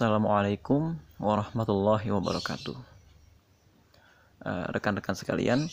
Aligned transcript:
Assalamualaikum 0.00 0.96
warahmatullahi 1.20 2.08
wabarakatuh. 2.08 2.72
Eh, 4.48 4.66
rekan-rekan 4.72 5.12
sekalian, 5.12 5.68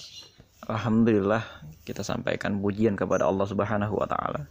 alhamdulillah 0.68 1.40
kita 1.88 2.04
sampaikan 2.04 2.60
pujian 2.60 3.00
kepada 3.00 3.24
Allah 3.24 3.48
Subhanahu 3.48 3.96
wa 3.96 4.04
taala 4.04 4.44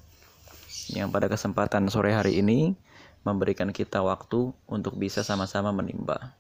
yang 0.97 1.13
pada 1.13 1.29
kesempatan 1.29 1.93
sore 1.93 2.17
hari 2.17 2.41
ini 2.41 2.73
memberikan 3.21 3.69
kita 3.69 4.01
waktu 4.01 4.49
untuk 4.65 4.97
bisa 4.97 5.21
sama-sama 5.21 5.77
menimba. 5.77 6.33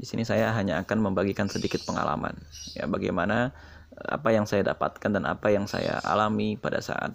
Di 0.00 0.08
sini 0.08 0.24
saya 0.24 0.48
hanya 0.56 0.80
akan 0.80 1.04
membagikan 1.04 1.52
sedikit 1.52 1.84
pengalaman 1.84 2.32
ya 2.72 2.88
bagaimana 2.88 3.52
eh, 3.92 4.16
apa 4.16 4.32
yang 4.32 4.48
saya 4.48 4.64
dapatkan 4.72 5.20
dan 5.20 5.28
apa 5.28 5.52
yang 5.52 5.68
saya 5.68 6.00
alami 6.00 6.56
pada 6.56 6.80
saat 6.80 7.12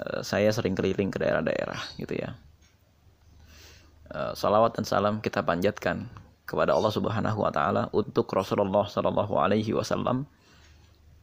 uh, 0.00 0.24
saya 0.24 0.48
sering 0.48 0.72
keliling 0.72 1.12
ke 1.12 1.20
daerah-daerah 1.20 2.00
gitu 2.00 2.16
ya 2.16 2.32
Eh, 2.32 2.45
salawat 4.34 4.78
dan 4.78 4.84
salam 4.86 5.18
kita 5.18 5.42
panjatkan 5.42 6.06
kepada 6.46 6.72
Allah 6.72 6.92
Subhanahu 6.94 7.42
wa 7.42 7.50
taala 7.50 7.90
untuk 7.90 8.30
Rasulullah 8.30 8.86
sallallahu 8.86 9.34
alaihi 9.34 9.74
wasallam 9.74 10.30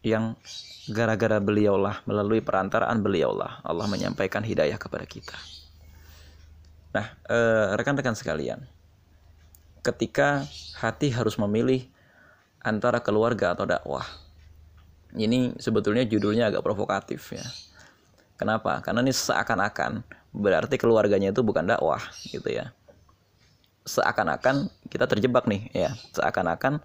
yang 0.04 0.36
gara-gara 0.92 1.40
beliaulah 1.40 2.04
melalui 2.04 2.44
perantaraan 2.44 3.00
beliaulah 3.00 3.64
Allah 3.64 3.88
menyampaikan 3.88 4.44
hidayah 4.44 4.76
kepada 4.76 5.08
kita. 5.08 5.36
Nah, 6.94 7.08
eh, 7.32 7.74
rekan-rekan 7.80 8.14
sekalian, 8.14 8.60
ketika 9.80 10.44
hati 10.78 11.10
harus 11.10 11.40
memilih 11.40 11.88
antara 12.64 13.04
keluarga 13.04 13.54
atau 13.54 13.68
dakwah. 13.68 14.08
Ini 15.14 15.60
sebetulnya 15.62 16.08
judulnya 16.10 16.50
agak 16.50 16.66
provokatif 16.66 17.38
ya. 17.38 17.46
Kenapa? 18.44 18.84
Karena 18.84 19.00
ini 19.00 19.16
seakan-akan 19.16 20.04
berarti 20.36 20.76
keluarganya 20.76 21.32
itu 21.32 21.40
bukan 21.40 21.64
dakwah 21.64 22.04
gitu 22.28 22.52
ya. 22.52 22.76
Seakan-akan 23.88 24.68
kita 24.92 25.08
terjebak 25.08 25.48
nih 25.48 25.72
ya. 25.72 25.96
Seakan-akan 26.12 26.84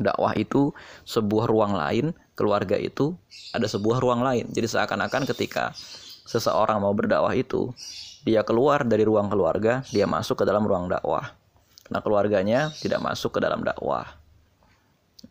dakwah 0.00 0.32
itu 0.32 0.72
sebuah 1.04 1.44
ruang 1.44 1.76
lain 1.76 2.16
keluarga 2.32 2.80
itu 2.80 3.12
ada 3.52 3.68
sebuah 3.68 4.00
ruang 4.00 4.24
lain. 4.24 4.48
Jadi 4.48 4.72
seakan-akan 4.72 5.28
ketika 5.36 5.76
seseorang 6.24 6.80
mau 6.80 6.96
berdakwah 6.96 7.36
itu 7.36 7.68
dia 8.24 8.40
keluar 8.40 8.80
dari 8.88 9.04
ruang 9.04 9.28
keluarga 9.28 9.84
dia 9.92 10.08
masuk 10.08 10.40
ke 10.40 10.44
dalam 10.48 10.64
ruang 10.64 10.88
dakwah. 10.88 11.36
Nah 11.92 12.00
keluarganya 12.00 12.72
tidak 12.80 13.04
masuk 13.04 13.36
ke 13.36 13.44
dalam 13.44 13.60
dakwah 13.60 14.08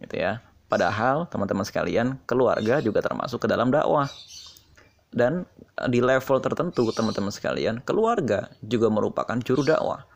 gitu 0.05 0.21
ya. 0.21 0.37
Padahal 0.69 1.25
teman-teman 1.33 1.65
sekalian 1.65 2.21
keluarga 2.29 2.77
juga 2.77 3.01
termasuk 3.01 3.41
ke 3.41 3.47
dalam 3.49 3.73
dakwah 3.73 4.05
dan 5.11 5.45
eh, 5.79 5.89
di 5.91 5.99
level 5.99 6.39
tertentu 6.39 6.87
teman-teman 6.91 7.31
sekalian, 7.31 7.83
keluarga 7.83 8.51
juga 8.63 8.87
merupakan 8.87 9.37
juru 9.43 9.67
dakwah. 9.67 10.07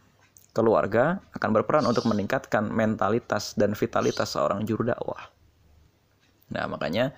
Keluarga 0.56 1.20
akan 1.36 1.50
berperan 1.52 1.84
untuk 1.84 2.08
meningkatkan 2.08 2.72
mentalitas 2.72 3.60
dan 3.60 3.76
vitalitas 3.76 4.40
seorang 4.40 4.64
juru 4.64 4.88
dakwah. 4.88 5.28
Nah, 6.56 6.66
makanya 6.72 7.12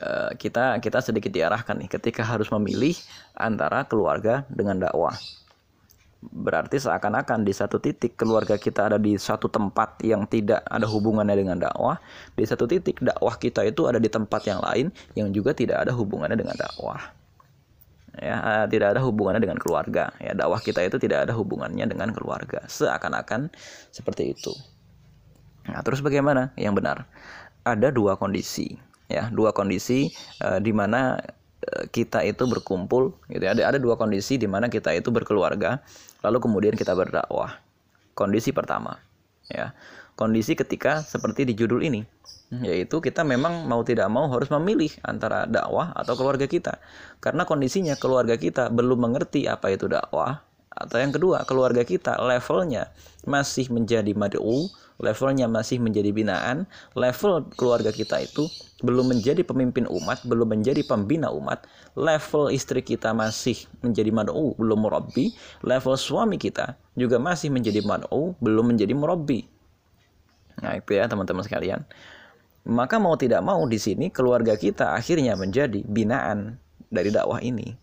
eh, 0.00 0.32
kita 0.40 0.80
kita 0.80 1.04
sedikit 1.04 1.28
diarahkan 1.28 1.76
nih 1.76 1.92
ketika 1.92 2.24
harus 2.24 2.48
memilih 2.48 2.96
antara 3.36 3.84
keluarga 3.84 4.48
dengan 4.48 4.80
dakwah 4.80 5.12
berarti 6.22 6.78
seakan-akan 6.78 7.42
di 7.42 7.50
satu 7.50 7.82
titik 7.82 8.14
keluarga 8.14 8.54
kita 8.54 8.86
ada 8.86 8.98
di 8.98 9.18
satu 9.18 9.50
tempat 9.50 9.98
yang 10.06 10.22
tidak 10.30 10.62
ada 10.70 10.86
hubungannya 10.86 11.34
dengan 11.34 11.58
dakwah. 11.58 11.98
Di 12.38 12.46
satu 12.46 12.70
titik 12.70 13.02
dakwah 13.02 13.34
kita 13.34 13.66
itu 13.66 13.90
ada 13.90 13.98
di 13.98 14.06
tempat 14.06 14.46
yang 14.46 14.62
lain 14.62 14.94
yang 15.18 15.34
juga 15.34 15.50
tidak 15.50 15.82
ada 15.82 15.92
hubungannya 15.92 16.38
dengan 16.38 16.54
dakwah. 16.54 17.02
Ya 18.22 18.36
eh, 18.38 18.66
tidak 18.70 18.94
ada 18.94 19.00
hubungannya 19.02 19.42
dengan 19.42 19.58
keluarga. 19.58 20.14
Ya 20.22 20.32
dakwah 20.38 20.62
kita 20.62 20.86
itu 20.86 21.02
tidak 21.02 21.26
ada 21.26 21.34
hubungannya 21.34 21.90
dengan 21.90 22.14
keluarga. 22.14 22.62
Seakan-akan 22.70 23.50
seperti 23.90 24.30
itu. 24.30 24.54
Nah 25.66 25.82
terus 25.82 25.98
bagaimana? 25.98 26.54
Yang 26.54 26.74
benar. 26.78 26.98
Ada 27.66 27.90
dua 27.90 28.14
kondisi. 28.14 28.78
Ya 29.10 29.26
dua 29.28 29.50
kondisi 29.50 30.14
uh, 30.38 30.62
di 30.62 30.70
mana 30.70 31.18
Eh, 31.62 31.86
kita 31.94 32.26
itu 32.26 32.42
berkumpul 32.50 33.14
gitu 33.30 33.42
ya. 33.46 33.54
Ada 33.54 33.62
ada 33.74 33.78
dua 33.78 33.94
kondisi 33.94 34.34
di 34.34 34.50
mana 34.50 34.66
kita 34.66 34.90
itu 34.98 35.14
berkeluarga 35.14 35.78
lalu 36.22 36.38
kemudian 36.40 36.74
kita 36.78 36.94
berdakwah. 36.96 37.58
Kondisi 38.16 38.54
pertama 38.54 38.98
ya. 39.50 39.74
Kondisi 40.12 40.54
ketika 40.54 41.00
seperti 41.02 41.48
di 41.48 41.54
judul 41.56 41.82
ini 41.82 42.02
yaitu 42.60 43.00
kita 43.00 43.24
memang 43.24 43.64
mau 43.64 43.80
tidak 43.80 44.12
mau 44.12 44.28
harus 44.28 44.52
memilih 44.52 44.92
antara 45.08 45.48
dakwah 45.48 45.96
atau 45.96 46.12
keluarga 46.20 46.44
kita. 46.44 46.76
Karena 47.16 47.48
kondisinya 47.48 47.96
keluarga 47.96 48.36
kita 48.36 48.68
belum 48.68 49.08
mengerti 49.08 49.48
apa 49.48 49.72
itu 49.72 49.88
dakwah 49.88 50.44
atau 50.72 50.96
yang 50.96 51.12
kedua 51.12 51.44
keluarga 51.44 51.84
kita 51.84 52.16
levelnya 52.20 52.88
masih 53.28 53.68
menjadi 53.68 54.16
mad'u 54.16 54.72
levelnya 55.00 55.48
masih 55.48 55.80
menjadi 55.80 56.10
binaan 56.12 56.68
level 56.92 57.46
keluarga 57.56 57.94
kita 57.94 58.20
itu 58.20 58.48
belum 58.82 59.14
menjadi 59.14 59.46
pemimpin 59.46 59.86
umat 59.88 60.24
belum 60.26 60.58
menjadi 60.58 60.82
pembina 60.84 61.30
umat 61.30 61.64
level 61.94 62.50
istri 62.50 62.82
kita 62.82 63.14
masih 63.14 63.56
menjadi 63.80 64.10
mad'u 64.10 64.58
belum 64.58 64.78
murabbi 64.84 65.32
level 65.62 65.94
suami 65.96 66.36
kita 66.36 66.76
juga 66.98 67.16
masih 67.16 67.48
menjadi 67.48 67.80
mad'u 67.80 68.36
belum 68.42 68.74
menjadi 68.74 68.92
murabbi. 68.92 69.48
Nah 70.60 70.76
itu 70.76 70.92
ya 70.92 71.08
teman-teman 71.08 71.40
sekalian. 71.40 71.80
Maka 72.62 73.00
mau 73.02 73.18
tidak 73.18 73.42
mau 73.42 73.64
di 73.66 73.80
sini 73.80 74.12
keluarga 74.12 74.54
kita 74.54 74.94
akhirnya 74.94 75.34
menjadi 75.34 75.82
binaan 75.82 76.60
dari 76.92 77.10
dakwah 77.10 77.42
ini 77.42 77.74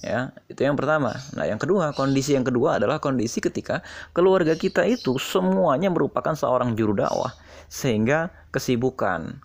ya 0.00 0.32
itu 0.48 0.64
yang 0.64 0.78
pertama. 0.78 1.12
Nah 1.36 1.44
yang 1.44 1.60
kedua 1.60 1.92
kondisi 1.92 2.32
yang 2.32 2.48
kedua 2.48 2.80
adalah 2.80 2.96
kondisi 2.96 3.44
ketika 3.44 3.84
keluarga 4.16 4.56
kita 4.56 4.88
itu 4.88 5.20
semuanya 5.20 5.92
merupakan 5.92 6.32
seorang 6.32 6.72
juru 6.72 6.96
dakwah 6.96 7.36
sehingga 7.68 8.32
kesibukan 8.48 9.36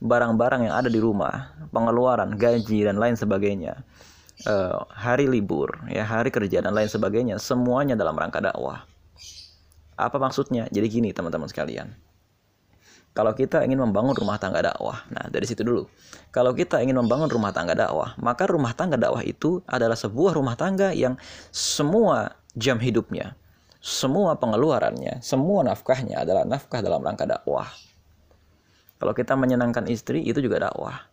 barang-barang 0.00 0.68
yang 0.68 0.74
ada 0.80 0.88
di 0.88 0.96
rumah 0.96 1.52
pengeluaran 1.68 2.40
gaji 2.40 2.88
dan 2.88 2.96
lain 2.96 3.20
sebagainya 3.20 3.84
uh, 4.48 4.88
hari 4.96 5.28
libur 5.28 5.76
ya 5.92 6.08
hari 6.08 6.32
kerja 6.32 6.64
dan 6.64 6.72
lain 6.72 6.88
sebagainya 6.88 7.36
semuanya 7.36 7.92
dalam 7.92 8.16
rangka 8.16 8.40
dakwah. 8.40 8.88
Apa 10.00 10.16
maksudnya? 10.16 10.64
Jadi 10.72 10.86
gini 10.88 11.12
teman-teman 11.12 11.44
sekalian 11.44 11.92
kalau 13.10 13.34
kita 13.34 13.66
ingin 13.66 13.82
membangun 13.82 14.14
rumah 14.14 14.38
tangga 14.38 14.62
dakwah. 14.62 15.02
Nah, 15.10 15.26
dari 15.26 15.42
situ 15.42 15.66
dulu. 15.66 15.82
Kalau 16.30 16.54
kita 16.54 16.78
ingin 16.78 16.94
membangun 16.94 17.26
rumah 17.26 17.50
tangga 17.50 17.74
dakwah, 17.74 18.14
maka 18.22 18.46
rumah 18.46 18.70
tangga 18.70 18.94
dakwah 18.94 19.26
itu 19.26 19.66
adalah 19.66 19.98
sebuah 19.98 20.38
rumah 20.38 20.54
tangga 20.54 20.94
yang 20.94 21.18
semua 21.50 22.38
jam 22.54 22.78
hidupnya, 22.78 23.34
semua 23.82 24.38
pengeluarannya, 24.38 25.18
semua 25.26 25.66
nafkahnya 25.66 26.22
adalah 26.22 26.46
nafkah 26.46 26.78
dalam 26.78 27.02
rangka 27.02 27.26
dakwah. 27.26 27.66
Kalau 29.02 29.16
kita 29.16 29.34
menyenangkan 29.34 29.90
istri, 29.90 30.22
itu 30.22 30.38
juga 30.38 30.70
dakwah. 30.70 31.10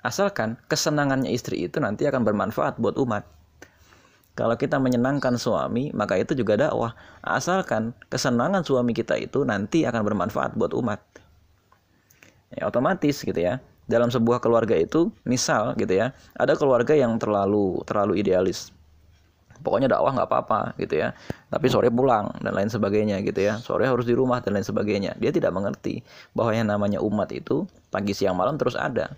Asalkan 0.00 0.56
kesenangannya 0.70 1.34
istri 1.34 1.68
itu 1.68 1.82
nanti 1.82 2.08
akan 2.08 2.24
bermanfaat 2.24 2.80
buat 2.80 2.96
umat. 2.96 3.28
Kalau 4.36 4.56
kita 4.56 4.76
menyenangkan 4.80 5.36
suami, 5.36 5.92
maka 5.92 6.16
itu 6.16 6.32
juga 6.32 6.56
dakwah. 6.56 6.96
Asalkan 7.24 7.92
kesenangan 8.08 8.64
suami 8.64 8.96
kita 8.96 9.20
itu 9.20 9.44
nanti 9.44 9.84
akan 9.84 10.00
bermanfaat 10.04 10.54
buat 10.54 10.76
umat 10.76 11.00
ya 12.54 12.68
otomatis 12.70 13.22
gitu 13.22 13.36
ya. 13.36 13.58
Dalam 13.86 14.10
sebuah 14.10 14.42
keluarga 14.42 14.74
itu 14.74 15.14
misal 15.22 15.78
gitu 15.78 15.94
ya 15.94 16.10
ada 16.34 16.58
keluarga 16.58 16.90
yang 16.98 17.14
terlalu 17.22 17.82
terlalu 17.86 18.18
idealis. 18.18 18.74
Pokoknya 19.62 19.88
dakwah 19.88 20.12
nggak 20.12 20.28
apa-apa 20.28 20.60
gitu 20.76 21.00
ya. 21.00 21.16
Tapi 21.48 21.66
sore 21.70 21.88
pulang 21.88 22.34
dan 22.42 22.52
lain 22.52 22.68
sebagainya 22.68 23.22
gitu 23.24 23.40
ya. 23.46 23.56
Sore 23.62 23.88
harus 23.88 24.04
di 24.04 24.12
rumah 24.12 24.42
dan 24.44 24.58
lain 24.58 24.66
sebagainya. 24.66 25.16
Dia 25.16 25.32
tidak 25.32 25.54
mengerti 25.54 26.04
bahwa 26.36 26.52
yang 26.52 26.68
namanya 26.68 27.00
umat 27.00 27.32
itu 27.32 27.64
pagi 27.88 28.12
siang 28.12 28.36
malam 28.36 28.60
terus 28.60 28.76
ada. 28.76 29.16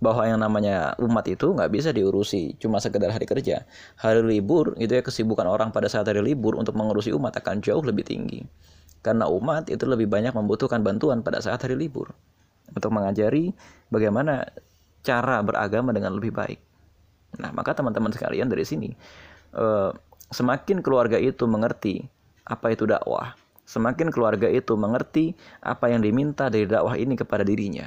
Bahwa 0.00 0.24
yang 0.24 0.40
namanya 0.40 0.96
umat 1.00 1.28
itu 1.28 1.52
nggak 1.52 1.70
bisa 1.70 1.90
diurusi 1.92 2.56
cuma 2.60 2.80
sekedar 2.82 3.12
hari 3.12 3.24
kerja. 3.24 3.64
Hari 4.00 4.20
libur 4.24 4.76
itu 4.76 4.90
ya 4.90 5.02
kesibukan 5.04 5.46
orang 5.48 5.72
pada 5.72 5.88
saat 5.88 6.08
hari 6.08 6.20
libur 6.20 6.56
untuk 6.56 6.76
mengurusi 6.76 7.12
umat 7.14 7.36
akan 7.40 7.62
jauh 7.64 7.84
lebih 7.84 8.04
tinggi. 8.04 8.44
Karena 9.00 9.28
umat 9.32 9.72
itu 9.72 9.84
lebih 9.88 10.12
banyak 10.12 10.36
membutuhkan 10.36 10.84
bantuan 10.84 11.24
pada 11.24 11.40
saat 11.40 11.62
hari 11.64 11.78
libur 11.78 12.12
untuk 12.74 12.90
mengajari 12.94 13.54
bagaimana 13.88 14.46
cara 15.00 15.40
beragama 15.40 15.90
dengan 15.96 16.14
lebih 16.16 16.34
baik. 16.34 16.60
Nah, 17.40 17.54
maka 17.54 17.72
teman-teman 17.74 18.10
sekalian 18.10 18.50
dari 18.50 18.66
sini 18.66 18.90
eh, 19.54 19.90
semakin 20.30 20.82
keluarga 20.82 21.16
itu 21.16 21.46
mengerti 21.46 22.02
apa 22.46 22.74
itu 22.74 22.86
dakwah, 22.86 23.34
semakin 23.66 24.10
keluarga 24.10 24.50
itu 24.50 24.74
mengerti 24.74 25.38
apa 25.62 25.90
yang 25.90 26.02
diminta 26.02 26.50
dari 26.50 26.66
dakwah 26.66 26.98
ini 26.98 27.14
kepada 27.14 27.46
dirinya 27.46 27.86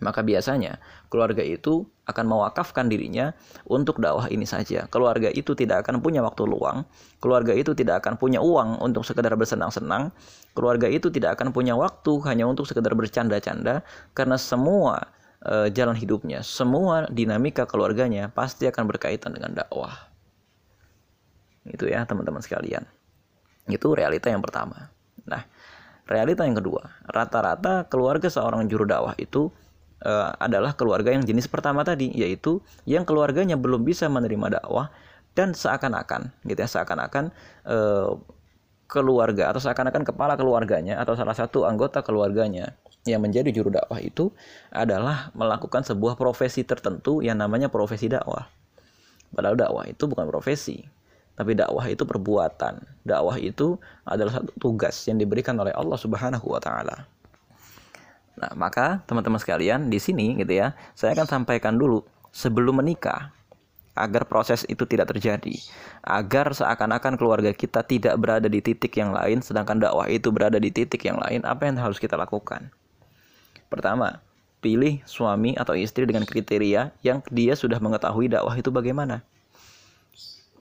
maka 0.00 0.24
biasanya 0.24 0.80
keluarga 1.12 1.44
itu 1.44 1.86
akan 2.12 2.26
mewakafkan 2.26 2.90
dirinya 2.90 3.32
untuk 3.66 3.98
dakwah 4.02 4.26
ini 4.28 4.44
saja. 4.44 4.86
Keluarga 4.90 5.30
itu 5.30 5.54
tidak 5.54 5.86
akan 5.86 6.02
punya 6.02 6.20
waktu 6.20 6.44
luang, 6.46 6.84
keluarga 7.22 7.54
itu 7.54 7.72
tidak 7.72 8.04
akan 8.04 8.18
punya 8.18 8.42
uang 8.42 8.82
untuk 8.82 9.06
sekedar 9.06 9.32
bersenang-senang, 9.38 10.10
keluarga 10.52 10.90
itu 10.90 11.08
tidak 11.08 11.38
akan 11.38 11.54
punya 11.54 11.78
waktu 11.78 12.12
hanya 12.26 12.44
untuk 12.50 12.66
sekedar 12.66 12.92
bercanda-canda 12.92 13.86
karena 14.12 14.36
semua 14.36 15.08
e, 15.44 15.70
jalan 15.70 15.94
hidupnya, 15.94 16.42
semua 16.42 17.06
dinamika 17.08 17.64
keluarganya 17.64 18.28
pasti 18.30 18.66
akan 18.66 18.84
berkaitan 18.90 19.32
dengan 19.34 19.54
dakwah. 19.54 20.10
itu 21.60 21.86
ya 21.86 22.02
teman-teman 22.08 22.40
sekalian. 22.40 22.82
Itu 23.68 23.92
realita 23.92 24.32
yang 24.32 24.40
pertama. 24.40 24.88
Nah 25.28 25.44
realita 26.10 26.42
yang 26.42 26.58
kedua. 26.58 26.90
Rata-rata 27.06 27.86
keluarga 27.86 28.26
seorang 28.26 28.66
juru 28.66 28.82
dakwah 28.82 29.14
itu 29.14 29.54
uh, 30.04 30.36
adalah 30.40 30.76
keluarga 30.76 31.12
yang 31.12 31.24
jenis 31.24 31.48
pertama 31.48 31.84
tadi 31.84 32.12
yaitu 32.12 32.60
yang 32.84 33.04
keluarganya 33.04 33.56
belum 33.56 33.84
bisa 33.84 34.08
menerima 34.08 34.60
dakwah 34.60 34.92
dan 35.34 35.54
seakan-akan 35.54 36.34
gitu 36.44 36.58
ya 36.58 36.68
seakan-akan 36.68 37.30
uh, 37.68 38.18
keluarga 38.90 39.54
atau 39.54 39.62
seakan-akan 39.62 40.02
kepala 40.02 40.34
keluarganya 40.34 40.98
atau 40.98 41.14
salah 41.14 41.38
satu 41.38 41.62
anggota 41.62 42.02
keluarganya 42.02 42.74
yang 43.06 43.22
menjadi 43.22 43.48
juru 43.54 43.72
dakwah 43.72 44.02
itu 44.02 44.28
adalah 44.68 45.32
melakukan 45.32 45.86
sebuah 45.86 46.18
profesi 46.18 46.66
tertentu 46.66 47.24
yang 47.24 47.40
namanya 47.40 47.72
profesi 47.72 48.10
dakwah. 48.10 48.50
Padahal 49.30 49.56
dakwah 49.56 49.86
itu 49.86 50.04
bukan 50.10 50.26
profesi, 50.26 50.84
tapi 51.38 51.54
dakwah 51.56 51.86
itu 51.86 52.02
perbuatan. 52.04 52.82
Dakwah 53.06 53.38
itu 53.40 53.78
adalah 54.04 54.42
satu 54.42 54.52
tugas 54.58 55.06
yang 55.06 55.16
diberikan 55.16 55.56
oleh 55.56 55.72
Allah 55.72 55.96
Subhanahu 55.96 56.50
wa 56.50 56.60
taala. 56.60 57.06
Nah, 58.40 58.52
maka 58.56 59.04
teman-teman 59.04 59.36
sekalian 59.36 59.92
di 59.92 60.00
sini 60.00 60.40
gitu 60.40 60.56
ya, 60.56 60.72
saya 60.96 61.12
akan 61.12 61.28
sampaikan 61.28 61.76
dulu 61.76 62.00
sebelum 62.32 62.80
menikah 62.80 63.36
agar 63.92 64.24
proses 64.24 64.64
itu 64.64 64.88
tidak 64.88 65.12
terjadi, 65.12 65.60
agar 66.00 66.56
seakan-akan 66.56 67.20
keluarga 67.20 67.52
kita 67.52 67.84
tidak 67.84 68.16
berada 68.16 68.48
di 68.48 68.64
titik 68.64 68.96
yang 68.96 69.12
lain, 69.12 69.44
sedangkan 69.44 69.76
dakwah 69.76 70.08
itu 70.08 70.32
berada 70.32 70.56
di 70.56 70.72
titik 70.72 71.04
yang 71.04 71.20
lain, 71.20 71.44
apa 71.44 71.68
yang 71.68 71.76
harus 71.76 72.00
kita 72.00 72.16
lakukan? 72.16 72.72
Pertama, 73.68 74.24
pilih 74.64 75.04
suami 75.04 75.52
atau 75.52 75.76
istri 75.76 76.08
dengan 76.08 76.24
kriteria 76.24 76.96
yang 77.04 77.20
dia 77.28 77.52
sudah 77.52 77.76
mengetahui 77.76 78.32
dakwah 78.32 78.56
itu 78.56 78.72
bagaimana. 78.72 79.20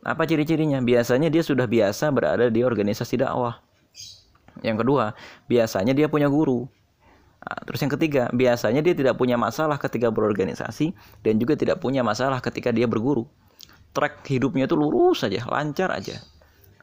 Apa 0.04 0.28
ciri-cirinya? 0.28 0.80
Biasanya 0.84 1.32
dia 1.32 1.44
sudah 1.44 1.68
biasa 1.68 2.12
berada 2.12 2.48
di 2.52 2.64
organisasi 2.64 3.24
dakwah. 3.24 3.60
Yang 4.64 4.84
kedua, 4.84 5.16
biasanya 5.48 5.96
dia 5.96 6.12
punya 6.12 6.28
guru. 6.28 6.68
Terus 7.50 7.80
yang 7.82 7.94
ketiga, 7.98 8.24
biasanya 8.30 8.82
dia 8.86 8.94
tidak 8.94 9.18
punya 9.18 9.34
masalah 9.34 9.82
ketika 9.82 10.14
berorganisasi 10.14 10.94
dan 11.26 11.42
juga 11.42 11.58
tidak 11.58 11.82
punya 11.82 12.06
masalah 12.06 12.38
ketika 12.42 12.70
dia 12.70 12.86
berguru. 12.86 13.26
Track 13.90 14.22
hidupnya 14.30 14.70
itu 14.70 14.78
lurus 14.78 15.26
saja, 15.26 15.42
lancar 15.50 15.90
aja. 15.90 16.22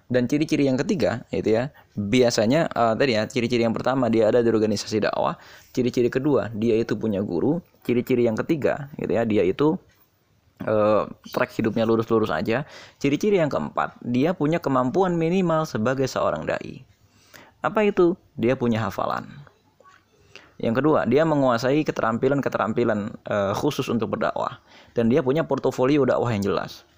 Dan 0.06 0.30
ciri-ciri 0.30 0.70
yang 0.70 0.78
ketiga 0.78 1.26
itu 1.34 1.54
ya, 1.58 1.74
biasanya 1.98 2.70
uh, 2.74 2.94
tadi 2.94 3.18
ya, 3.18 3.26
ciri-ciri 3.26 3.66
yang 3.66 3.74
pertama 3.74 4.06
dia 4.06 4.30
ada 4.30 4.38
di 4.38 4.50
organisasi 4.50 5.02
dakwah, 5.02 5.34
ciri-ciri 5.74 6.06
kedua 6.06 6.46
dia 6.54 6.78
itu 6.78 6.94
punya 6.94 7.18
guru, 7.22 7.58
ciri-ciri 7.82 8.26
yang 8.26 8.38
ketiga 8.38 8.86
gitu 8.98 9.10
ya, 9.10 9.26
dia 9.26 9.42
itu 9.42 9.74
uh, 10.62 11.10
track 11.34 11.58
hidupnya 11.58 11.82
lurus-lurus 11.82 12.30
aja. 12.30 12.62
Ciri-ciri 13.02 13.42
yang 13.42 13.50
keempat, 13.50 13.98
dia 14.02 14.30
punya 14.30 14.62
kemampuan 14.62 15.18
minimal 15.18 15.66
sebagai 15.66 16.06
seorang 16.06 16.46
dai. 16.46 16.86
Apa 17.66 17.82
itu? 17.82 18.14
Dia 18.38 18.54
punya 18.54 18.86
hafalan. 18.86 19.45
Yang 20.56 20.80
kedua, 20.80 21.04
dia 21.04 21.28
menguasai 21.28 21.84
keterampilan-keterampilan 21.84 23.00
uh, 23.28 23.52
khusus 23.52 23.92
untuk 23.92 24.16
berdakwah 24.16 24.56
dan 24.96 25.12
dia 25.12 25.20
punya 25.20 25.44
portofolio 25.44 26.08
dakwah 26.08 26.32
yang 26.32 26.44
jelas. 26.44 26.88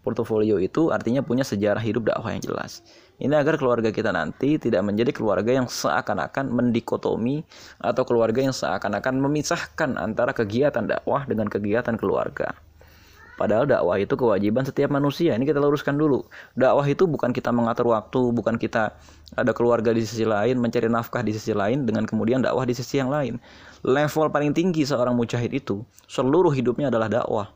Portofolio 0.00 0.56
itu 0.56 0.88
artinya 0.92 1.20
punya 1.20 1.44
sejarah 1.44 1.80
hidup 1.80 2.08
dakwah 2.08 2.32
yang 2.32 2.40
jelas. 2.40 2.80
Ini 3.20 3.36
agar 3.36 3.60
keluarga 3.60 3.92
kita 3.92 4.16
nanti 4.16 4.56
tidak 4.56 4.80
menjadi 4.80 5.12
keluarga 5.12 5.52
yang 5.52 5.68
seakan-akan 5.68 6.48
mendikotomi 6.48 7.44
atau 7.76 8.02
keluarga 8.08 8.40
yang 8.40 8.56
seakan-akan 8.56 9.20
memisahkan 9.20 10.00
antara 10.00 10.32
kegiatan 10.32 10.88
dakwah 10.88 11.28
dengan 11.28 11.52
kegiatan 11.52 12.00
keluarga. 12.00 12.56
Padahal 13.40 13.64
dakwah 13.64 13.96
itu 13.96 14.20
kewajiban 14.20 14.68
setiap 14.68 14.92
manusia. 14.92 15.32
Ini 15.32 15.48
kita 15.48 15.64
luruskan 15.64 15.96
dulu. 15.96 16.28
Dakwah 16.60 16.84
itu 16.84 17.08
bukan 17.08 17.32
kita 17.32 17.48
mengatur 17.48 17.88
waktu, 17.88 18.36
bukan 18.36 18.60
kita 18.60 18.92
ada 19.32 19.56
keluarga 19.56 19.96
di 19.96 20.04
sisi 20.04 20.28
lain, 20.28 20.60
mencari 20.60 20.92
nafkah 20.92 21.24
di 21.24 21.32
sisi 21.32 21.56
lain, 21.56 21.88
dengan 21.88 22.04
kemudian 22.04 22.44
dakwah 22.44 22.68
di 22.68 22.76
sisi 22.76 23.00
yang 23.00 23.08
lain. 23.08 23.40
Level 23.80 24.28
paling 24.28 24.52
tinggi 24.52 24.84
seorang 24.84 25.16
mujahid 25.16 25.56
itu, 25.56 25.80
seluruh 26.04 26.52
hidupnya 26.52 26.92
adalah 26.92 27.08
dakwah. 27.08 27.48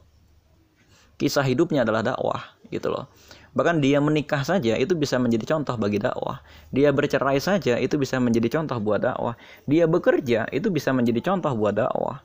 Kisah 1.20 1.44
hidupnya 1.44 1.84
adalah 1.84 2.00
dakwah, 2.00 2.56
gitu 2.72 2.88
loh. 2.88 3.12
Bahkan 3.52 3.84
dia 3.84 4.00
menikah 4.00 4.40
saja 4.40 4.80
itu 4.80 4.96
bisa 4.96 5.20
menjadi 5.20 5.52
contoh 5.52 5.76
bagi 5.76 6.00
dakwah. 6.00 6.40
Dia 6.72 6.96
bercerai 6.96 7.38
saja 7.44 7.76
itu 7.76 8.00
bisa 8.00 8.16
menjadi 8.18 8.56
contoh 8.56 8.80
buat 8.80 9.04
dakwah. 9.04 9.36
Dia 9.68 9.84
bekerja 9.84 10.48
itu 10.48 10.72
bisa 10.72 10.96
menjadi 10.96 11.20
contoh 11.20 11.52
buat 11.52 11.76
dakwah. 11.76 12.24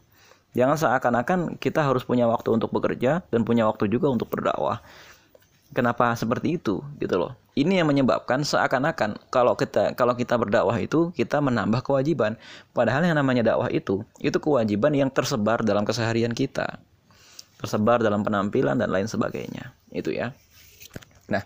Jangan 0.57 0.77
seakan-akan 0.81 1.61
kita 1.61 1.85
harus 1.85 2.01
punya 2.01 2.25
waktu 2.25 2.49
untuk 2.49 2.73
bekerja 2.73 3.21
dan 3.29 3.45
punya 3.45 3.69
waktu 3.69 3.85
juga 3.85 4.09
untuk 4.09 4.33
berdakwah. 4.33 4.81
Kenapa 5.69 6.17
seperti 6.17 6.57
itu 6.57 6.81
gitu 6.97 7.15
loh. 7.21 7.37
Ini 7.53 7.83
yang 7.83 7.93
menyebabkan 7.93 8.41
seakan-akan 8.41 9.21
kalau 9.29 9.53
kita 9.53 9.93
kalau 9.93 10.17
kita 10.17 10.33
berdakwah 10.33 10.73
itu 10.81 11.13
kita 11.13 11.37
menambah 11.37 11.85
kewajiban. 11.85 12.33
Padahal 12.73 13.05
yang 13.05 13.21
namanya 13.21 13.53
dakwah 13.53 13.69
itu 13.69 14.01
itu 14.17 14.37
kewajiban 14.41 14.89
yang 14.97 15.13
tersebar 15.13 15.61
dalam 15.61 15.85
keseharian 15.85 16.33
kita. 16.33 16.81
Tersebar 17.61 18.01
dalam 18.01 18.25
penampilan 18.25 18.81
dan 18.81 18.89
lain 18.89 19.05
sebagainya. 19.05 19.69
Itu 19.93 20.09
ya. 20.09 20.33
Nah, 21.29 21.45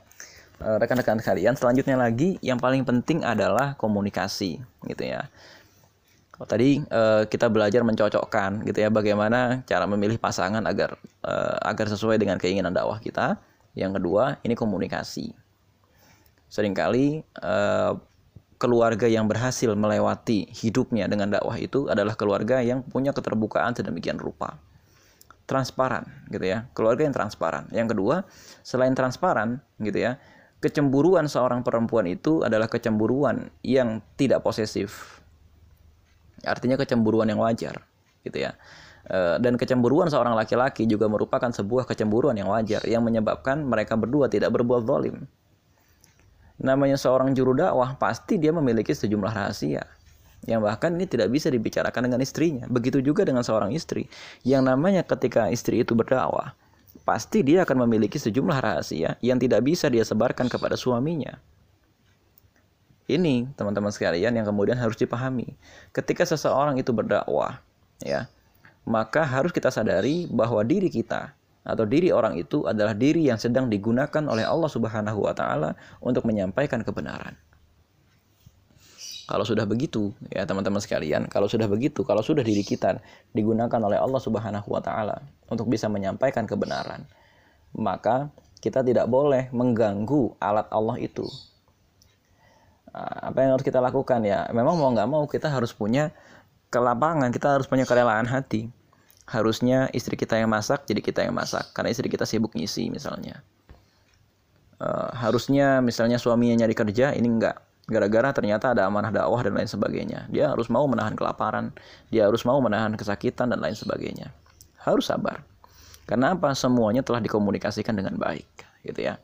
eh, 0.64 0.78
rekan-rekan 0.80 1.20
sekalian, 1.20 1.60
selanjutnya 1.60 2.00
lagi 2.00 2.40
yang 2.40 2.56
paling 2.56 2.88
penting 2.88 3.28
adalah 3.28 3.76
komunikasi 3.76 4.64
gitu 4.88 5.04
ya. 5.04 5.28
Kalau 6.34 6.50
tadi 6.50 6.82
uh, 6.82 7.30
kita 7.30 7.46
belajar 7.46 7.86
mencocokkan 7.86 8.66
gitu 8.66 8.82
ya 8.82 8.90
bagaimana 8.90 9.62
cara 9.70 9.86
memilih 9.86 10.18
pasangan 10.18 10.66
agar 10.66 10.98
uh, 11.22 11.62
agar 11.62 11.86
sesuai 11.94 12.18
dengan 12.18 12.42
keinginan 12.42 12.74
dakwah 12.74 12.98
kita. 12.98 13.38
Yang 13.78 14.02
kedua, 14.02 14.42
ini 14.42 14.58
komunikasi. 14.58 15.30
Seringkali 16.50 17.22
uh, 17.38 17.94
keluarga 18.58 19.06
yang 19.06 19.30
berhasil 19.30 19.70
melewati 19.78 20.50
hidupnya 20.58 21.06
dengan 21.06 21.30
dakwah 21.38 21.58
itu 21.58 21.86
adalah 21.90 22.18
keluarga 22.18 22.66
yang 22.66 22.82
punya 22.82 23.14
keterbukaan 23.14 23.78
sedemikian 23.78 24.18
rupa. 24.18 24.58
Transparan 25.46 26.10
gitu 26.34 26.50
ya, 26.50 26.66
keluarga 26.74 27.06
yang 27.06 27.14
transparan. 27.14 27.70
Yang 27.70 27.94
kedua, 27.94 28.16
selain 28.66 28.98
transparan 28.98 29.62
gitu 29.78 30.02
ya, 30.02 30.18
kecemburuan 30.66 31.30
seorang 31.30 31.62
perempuan 31.62 32.10
itu 32.10 32.42
adalah 32.42 32.66
kecemburuan 32.66 33.54
yang 33.62 34.02
tidak 34.18 34.42
posesif 34.42 35.23
artinya 36.44 36.78
kecemburuan 36.78 37.28
yang 37.28 37.42
wajar 37.42 37.82
gitu 38.24 38.38
ya. 38.38 38.56
E, 39.04 39.40
dan 39.40 39.60
kecemburuan 39.60 40.08
seorang 40.08 40.36
laki-laki 40.38 40.88
juga 40.88 41.10
merupakan 41.12 41.52
sebuah 41.52 41.88
kecemburuan 41.90 42.36
yang 42.38 42.52
wajar 42.52 42.84
yang 42.88 43.04
menyebabkan 43.04 43.64
mereka 43.64 44.00
berdua 44.00 44.32
tidak 44.32 44.54
berbuat 44.56 44.88
zalim. 44.88 45.28
Namanya 46.62 46.96
seorang 46.96 47.34
juru 47.34 47.58
dakwah 47.58 47.98
pasti 48.00 48.40
dia 48.40 48.56
memiliki 48.56 48.94
sejumlah 48.94 49.34
rahasia 49.34 49.84
yang 50.44 50.60
bahkan 50.60 50.92
ini 50.96 51.08
tidak 51.08 51.32
bisa 51.32 51.48
dibicarakan 51.48 52.12
dengan 52.12 52.20
istrinya. 52.20 52.68
Begitu 52.68 53.00
juga 53.00 53.24
dengan 53.24 53.48
seorang 53.48 53.72
istri. 53.72 54.12
Yang 54.44 54.64
namanya 54.68 55.02
ketika 55.08 55.48
istri 55.48 55.82
itu 55.84 55.96
berdakwah 55.96 56.56
pasti 57.04 57.44
dia 57.44 57.68
akan 57.68 57.84
memiliki 57.88 58.16
sejumlah 58.16 58.64
rahasia 58.64 59.20
yang 59.20 59.36
tidak 59.36 59.66
bisa 59.68 59.92
dia 59.92 60.08
sebarkan 60.08 60.48
kepada 60.48 60.80
suaminya 60.80 61.36
ini 63.12 63.52
teman-teman 63.60 63.92
sekalian 63.92 64.32
yang 64.32 64.48
kemudian 64.48 64.80
harus 64.80 64.96
dipahami. 64.96 65.60
Ketika 65.92 66.24
seseorang 66.24 66.80
itu 66.80 66.96
berdakwah, 66.96 67.60
ya, 68.00 68.32
maka 68.88 69.28
harus 69.28 69.52
kita 69.52 69.68
sadari 69.72 70.28
bahwa 70.32 70.64
diri 70.64 70.88
kita 70.88 71.36
atau 71.64 71.88
diri 71.88 72.12
orang 72.12 72.36
itu 72.36 72.68
adalah 72.68 72.92
diri 72.92 73.28
yang 73.28 73.40
sedang 73.40 73.72
digunakan 73.72 74.24
oleh 74.28 74.44
Allah 74.44 74.68
Subhanahu 74.68 75.24
wa 75.24 75.32
taala 75.36 75.76
untuk 76.04 76.28
menyampaikan 76.28 76.84
kebenaran. 76.84 77.36
Kalau 79.24 79.48
sudah 79.48 79.64
begitu, 79.64 80.12
ya 80.28 80.44
teman-teman 80.44 80.84
sekalian, 80.84 81.32
kalau 81.32 81.48
sudah 81.48 81.64
begitu, 81.72 82.04
kalau 82.04 82.20
sudah 82.20 82.44
diri 82.44 82.60
kita 82.60 83.00
digunakan 83.32 83.80
oleh 83.80 83.96
Allah 83.96 84.20
Subhanahu 84.20 84.68
wa 84.68 84.84
taala 84.84 85.24
untuk 85.48 85.72
bisa 85.72 85.88
menyampaikan 85.88 86.44
kebenaran, 86.44 87.08
maka 87.72 88.28
kita 88.60 88.84
tidak 88.84 89.08
boleh 89.08 89.48
mengganggu 89.56 90.36
alat 90.44 90.68
Allah 90.72 91.00
itu 91.00 91.24
apa 92.94 93.38
yang 93.42 93.58
harus 93.58 93.66
kita 93.66 93.82
lakukan? 93.82 94.22
Ya 94.22 94.46
memang 94.54 94.78
mau 94.78 94.94
nggak 94.94 95.10
mau 95.10 95.26
kita 95.26 95.50
harus 95.50 95.74
punya 95.74 96.14
kelapangan 96.70 97.34
kita 97.34 97.58
harus 97.58 97.66
punya 97.66 97.90
kerelaan 97.90 98.30
hati. 98.30 98.70
Harusnya 99.26 99.88
istri 99.96 100.14
kita 100.14 100.38
yang 100.38 100.52
masak 100.52 100.86
jadi 100.86 101.02
kita 101.02 101.26
yang 101.26 101.34
masak. 101.34 101.74
Karena 101.74 101.90
istri 101.90 102.06
kita 102.08 102.30
sibuk 102.30 102.54
ngisi 102.54 102.94
misalnya. 102.94 103.42
Uh, 104.78 105.10
harusnya 105.16 105.80
misalnya 105.82 106.20
suaminya 106.20 106.66
nyari 106.66 106.76
kerja 106.76 107.16
ini 107.16 107.30
enggak 107.30 107.56
gara-gara 107.84 108.32
ternyata 108.36 108.74
ada 108.76 108.88
amanah 108.88 109.12
dakwah 109.12 109.42
dan 109.42 109.58
lain 109.58 109.68
sebagainya. 109.68 110.30
Dia 110.30 110.54
harus 110.54 110.70
mau 110.70 110.86
menahan 110.86 111.18
kelaparan. 111.18 111.74
Dia 112.14 112.30
harus 112.30 112.46
mau 112.46 112.62
menahan 112.62 112.94
kesakitan 112.94 113.52
dan 113.52 113.60
lain 113.60 113.76
sebagainya. 113.76 114.32
Harus 114.80 115.10
sabar. 115.10 115.44
Karena 116.04 116.36
apa? 116.36 116.52
Semuanya 116.52 117.02
telah 117.02 117.24
dikomunikasikan 117.24 117.96
dengan 117.96 118.20
baik 118.20 118.48
gitu 118.84 119.00
ya 119.08 119.16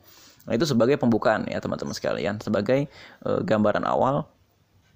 Nah, 0.48 0.52
itu 0.56 0.64
sebagai 0.64 0.96
pembukaan 0.96 1.44
ya 1.48 1.60
teman-teman 1.60 1.92
sekalian, 1.92 2.40
sebagai 2.40 2.88
e, 3.24 3.30
gambaran 3.44 3.84
awal 3.84 4.24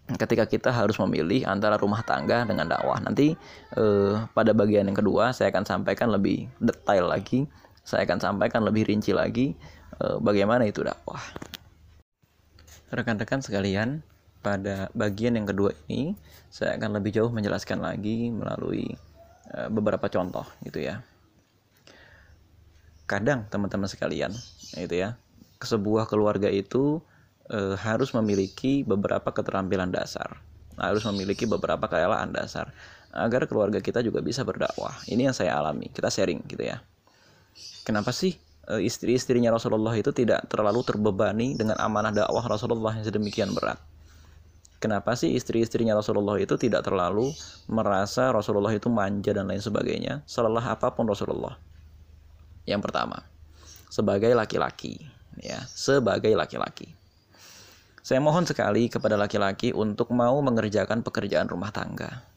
ketika 0.05 0.45
kita 0.45 0.69
harus 0.69 1.01
memilih 1.01 1.49
antara 1.49 1.81
rumah 1.81 2.05
tangga 2.05 2.45
dengan 2.45 2.69
dakwah. 2.69 3.01
Nanti 3.01 3.37
e, 3.77 3.85
pada 4.33 4.53
bagian 4.53 4.89
yang 4.89 4.97
kedua 4.97 5.33
saya 5.33 5.53
akan 5.53 5.65
sampaikan 5.65 6.13
lebih 6.13 6.49
detail 6.61 7.09
lagi, 7.09 7.49
saya 7.85 8.09
akan 8.09 8.19
sampaikan 8.21 8.65
lebih 8.65 8.89
rinci 8.89 9.13
lagi 9.13 9.57
e, 10.01 10.05
bagaimana 10.21 10.65
itu 10.69 10.85
dakwah. 10.85 11.21
Rekan-rekan 12.93 13.41
sekalian, 13.41 14.05
pada 14.45 14.93
bagian 14.93 15.41
yang 15.41 15.49
kedua 15.49 15.73
ini 15.89 16.13
saya 16.53 16.77
akan 16.77 17.01
lebih 17.01 17.17
jauh 17.17 17.33
menjelaskan 17.33 17.81
lagi 17.81 18.29
melalui 18.29 18.93
e, 19.49 19.59
beberapa 19.73 20.09
contoh 20.13 20.45
gitu 20.65 20.85
ya. 20.85 21.01
Kadang 23.05 23.49
teman-teman 23.53 23.89
sekalian, 23.89 24.33
itu 24.81 24.97
ya, 24.97 25.17
sebuah 25.65 26.07
keluarga 26.07 26.49
itu 26.49 27.01
e, 27.49 27.77
harus 27.81 28.13
memiliki 28.13 28.85
beberapa 28.85 29.33
keterampilan 29.33 29.91
dasar, 29.91 30.41
harus 30.79 31.03
memiliki 31.09 31.45
beberapa 31.49 31.89
kekayaan 31.89 32.31
dasar 32.33 32.73
agar 33.15 33.47
keluarga 33.47 33.79
kita 33.79 34.03
juga 34.03 34.19
bisa 34.21 34.43
berdakwah. 34.43 34.99
Ini 35.07 35.31
yang 35.31 35.37
saya 35.37 35.55
alami, 35.59 35.89
kita 35.89 36.11
sharing 36.11 36.43
gitu 36.51 36.67
ya. 36.67 36.83
Kenapa 37.87 38.11
sih 38.11 38.35
e, 38.67 38.83
istri-istrinya 38.83 39.55
Rasulullah 39.55 39.95
itu 39.95 40.11
tidak 40.11 40.51
terlalu 40.51 40.83
terbebani 40.83 41.55
dengan 41.55 41.79
amanah 41.79 42.11
dakwah 42.11 42.45
Rasulullah 42.45 42.95
yang 42.97 43.07
sedemikian 43.07 43.55
berat? 43.55 43.79
Kenapa 44.83 45.17
sih 45.17 45.33
istri-istrinya 45.33 45.97
Rasulullah 45.97 46.37
itu 46.37 46.61
tidak 46.61 46.85
terlalu 46.85 47.33
merasa 47.73 48.29
Rasulullah 48.29 48.69
itu 48.69 48.93
manja 48.93 49.33
dan 49.33 49.49
lain 49.49 49.63
sebagainya, 49.63 50.21
selelah 50.29 50.77
apa 50.77 50.93
pun 50.93 51.09
Rasulullah? 51.09 51.57
Yang 52.69 52.91
pertama, 52.91 53.25
sebagai 53.89 54.37
laki-laki, 54.37 55.01
ya, 55.41 55.65
sebagai 55.71 56.35
laki-laki. 56.37 56.93
Saya 58.05 58.21
mohon 58.21 58.45
sekali 58.45 58.93
kepada 58.93 59.17
laki-laki 59.17 59.73
untuk 59.73 60.13
mau 60.13 60.37
mengerjakan 60.45 61.01
pekerjaan 61.01 61.49
rumah 61.49 61.73
tangga 61.73 62.35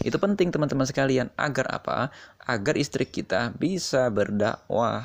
itu 0.00 0.16
penting 0.16 0.48
teman-teman 0.48 0.88
sekalian 0.88 1.28
agar 1.36 1.66
apa? 1.76 2.08
Agar 2.40 2.78
istri 2.80 3.04
kita 3.04 3.52
bisa 3.52 4.08
berdakwah. 4.08 5.04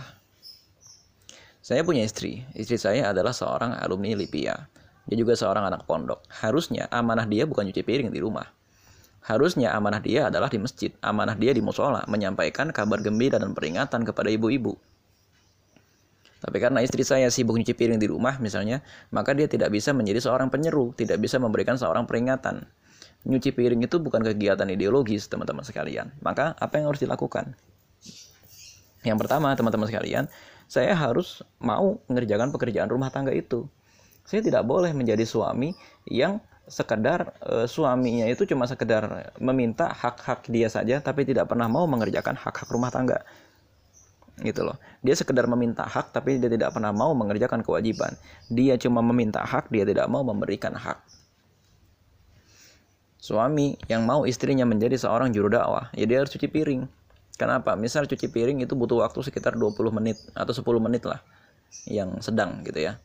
Saya 1.60 1.82
punya 1.84 2.06
istri. 2.06 2.48
Istri 2.56 2.78
saya 2.78 3.02
adalah 3.12 3.36
seorang 3.36 3.76
alumni 3.76 4.16
Lipia. 4.16 4.56
Dia 5.10 5.18
juga 5.20 5.36
seorang 5.36 5.68
anak 5.68 5.84
pondok. 5.84 6.24
Harusnya 6.30 6.88
amanah 6.94 7.28
dia 7.28 7.44
bukan 7.44 7.68
cuci 7.68 7.84
piring 7.84 8.10
di 8.14 8.24
rumah. 8.24 8.48
Harusnya 9.26 9.74
amanah 9.74 10.00
dia 10.00 10.30
adalah 10.30 10.48
di 10.48 10.62
masjid. 10.62 10.94
Amanah 11.04 11.36
dia 11.36 11.52
di 11.52 11.60
musola 11.60 12.06
menyampaikan 12.08 12.72
kabar 12.72 13.02
gembira 13.04 13.42
dan 13.42 13.52
peringatan 13.58 14.06
kepada 14.06 14.30
ibu-ibu. 14.32 14.78
Tapi 16.46 16.58
karena 16.62 16.86
istri 16.86 17.02
saya 17.02 17.34
sibuk 17.34 17.58
nyuci 17.58 17.74
piring 17.74 17.98
di 17.98 18.06
rumah 18.06 18.38
misalnya, 18.38 18.86
maka 19.10 19.34
dia 19.34 19.50
tidak 19.50 19.74
bisa 19.74 19.98
menjadi 19.98 20.22
seorang 20.22 20.54
penyeru, 20.54 20.94
tidak 20.94 21.18
bisa 21.18 21.42
memberikan 21.42 21.74
seorang 21.74 22.06
peringatan 22.06 22.70
nyuci 23.26 23.52
piring 23.58 23.82
itu 23.84 23.98
bukan 23.98 24.22
kegiatan 24.22 24.70
ideologis, 24.70 25.26
teman-teman 25.26 25.66
sekalian. 25.66 26.14
Maka 26.22 26.54
apa 26.62 26.78
yang 26.78 26.94
harus 26.94 27.02
dilakukan? 27.02 27.58
Yang 29.02 29.18
pertama, 29.26 29.54
teman-teman 29.58 29.90
sekalian, 29.90 30.26
saya 30.70 30.94
harus 30.94 31.42
mau 31.62 32.02
mengerjakan 32.10 32.54
pekerjaan 32.54 32.90
rumah 32.90 33.10
tangga 33.10 33.34
itu. 33.34 33.66
Saya 34.26 34.42
tidak 34.42 34.66
boleh 34.66 34.94
menjadi 34.94 35.22
suami 35.26 35.74
yang 36.10 36.42
sekedar 36.66 37.38
e, 37.46 37.70
suaminya 37.70 38.26
itu 38.26 38.42
cuma 38.50 38.66
sekedar 38.66 39.30
meminta 39.38 39.86
hak-hak 39.86 40.50
dia 40.50 40.66
saja 40.66 40.98
tapi 40.98 41.22
tidak 41.22 41.46
pernah 41.46 41.70
mau 41.70 41.86
mengerjakan 41.86 42.34
hak-hak 42.34 42.66
rumah 42.74 42.90
tangga 42.90 43.22
gitu 44.44 44.68
loh 44.68 44.76
dia 45.00 45.16
sekedar 45.16 45.48
meminta 45.48 45.88
hak 45.88 46.12
tapi 46.12 46.40
dia 46.40 46.52
tidak 46.52 46.76
pernah 46.76 46.92
mau 46.92 47.16
mengerjakan 47.16 47.64
kewajiban 47.64 48.12
dia 48.52 48.76
cuma 48.76 49.00
meminta 49.00 49.40
hak 49.44 49.72
dia 49.72 49.88
tidak 49.88 50.12
mau 50.12 50.28
memberikan 50.28 50.76
hak 50.76 51.00
suami 53.26 53.74
yang 53.90 54.06
mau 54.06 54.30
istrinya 54.30 54.70
menjadi 54.70 55.02
seorang 55.02 55.34
juru 55.34 55.50
dakwah, 55.50 55.90
ya 55.98 56.06
dia 56.06 56.22
harus 56.22 56.30
cuci 56.30 56.46
piring. 56.46 56.86
Kenapa? 57.42 57.74
Misal 57.74 58.06
cuci 58.06 58.30
piring 58.30 58.62
itu 58.62 58.78
butuh 58.78 59.02
waktu 59.02 59.18
sekitar 59.26 59.58
20 59.58 59.74
menit 59.90 60.22
atau 60.38 60.54
10 60.54 60.62
menit 60.78 61.02
lah 61.10 61.26
yang 61.90 62.22
sedang 62.22 62.62
gitu 62.62 62.86
ya. 62.86 63.02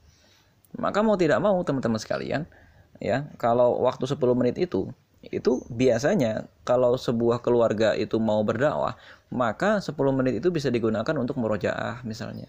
Maka 0.76 1.00
mau 1.00 1.16
tidak 1.16 1.40
mau 1.40 1.56
teman-teman 1.64 1.96
sekalian, 1.96 2.44
ya, 3.00 3.24
kalau 3.40 3.80
waktu 3.80 4.04
10 4.04 4.20
menit 4.36 4.60
itu 4.60 4.92
itu 5.20 5.60
biasanya 5.68 6.48
kalau 6.64 6.96
sebuah 6.96 7.44
keluarga 7.44 7.92
itu 7.92 8.16
mau 8.16 8.40
berdakwah, 8.40 8.96
maka 9.28 9.84
10 9.84 9.92
menit 10.16 10.40
itu 10.40 10.48
bisa 10.48 10.72
digunakan 10.72 11.12
untuk 11.20 11.36
merojaah 11.36 12.00
misalnya. 12.08 12.48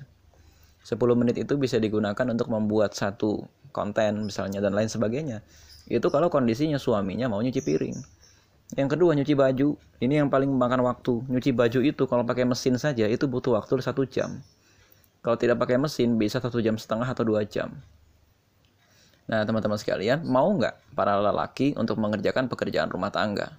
10 0.87 0.95
menit 1.19 1.35
itu 1.35 1.59
bisa 1.59 1.75
digunakan 1.77 2.25
untuk 2.31 2.47
membuat 2.47 2.95
satu 2.95 3.43
konten 3.75 4.23
misalnya 4.23 4.63
dan 4.63 4.71
lain 4.71 4.87
sebagainya. 4.87 5.43
Itu 5.91 6.07
kalau 6.07 6.31
kondisinya 6.31 6.79
suaminya 6.79 7.27
mau 7.27 7.43
nyuci 7.43 7.59
piring. 7.59 7.97
Yang 8.79 8.89
kedua 8.95 9.11
nyuci 9.19 9.35
baju. 9.35 9.75
Ini 9.99 10.23
yang 10.23 10.31
paling 10.31 10.47
memakan 10.47 10.87
waktu. 10.87 11.27
Nyuci 11.27 11.51
baju 11.51 11.79
itu 11.83 12.03
kalau 12.07 12.23
pakai 12.23 12.47
mesin 12.47 12.79
saja 12.79 13.03
itu 13.03 13.27
butuh 13.27 13.59
waktu 13.59 13.83
satu 13.83 14.07
jam. 14.07 14.39
Kalau 15.19 15.35
tidak 15.35 15.59
pakai 15.59 15.75
mesin 15.75 16.15
bisa 16.15 16.39
satu 16.39 16.63
jam 16.63 16.79
setengah 16.79 17.05
atau 17.05 17.27
dua 17.27 17.43
jam. 17.43 17.75
Nah 19.31 19.47
teman-teman 19.47 19.79
sekalian 19.79 20.27
mau 20.27 20.51
nggak 20.51 20.91
para 20.91 21.15
lelaki 21.15 21.71
untuk 21.79 21.95
mengerjakan 22.03 22.51
pekerjaan 22.51 22.91
rumah 22.91 23.15
tangga? 23.15 23.55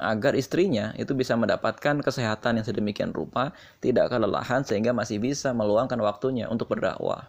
Agar 0.00 0.32
istrinya 0.32 0.96
itu 0.96 1.12
bisa 1.12 1.36
mendapatkan 1.36 2.00
kesehatan 2.00 2.56
yang 2.56 2.64
sedemikian 2.64 3.12
rupa, 3.12 3.52
tidak 3.84 4.08
kelelahan 4.08 4.64
sehingga 4.64 4.96
masih 4.96 5.20
bisa 5.20 5.52
meluangkan 5.52 6.00
waktunya 6.00 6.48
untuk 6.48 6.72
berdakwah. 6.72 7.28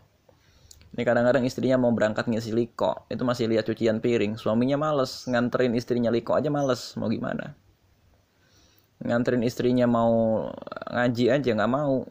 Ini 0.96 1.04
kadang-kadang 1.04 1.44
istrinya 1.44 1.76
mau 1.76 1.92
berangkat 1.92 2.32
ngisi 2.32 2.56
liko, 2.56 3.08
itu 3.12 3.24
masih 3.28 3.52
lihat 3.52 3.68
cucian 3.68 4.00
piring. 4.00 4.40
Suaminya 4.40 4.80
males, 4.80 5.28
nganterin 5.28 5.76
istrinya 5.76 6.12
liko 6.12 6.32
aja 6.36 6.48
males, 6.48 6.96
mau 6.96 7.12
gimana? 7.12 7.56
Nganterin 9.04 9.44
istrinya 9.44 9.88
mau 9.88 10.48
ngaji 10.88 11.26
aja 11.28 11.50
nggak 11.52 11.72
mau. 11.72 12.08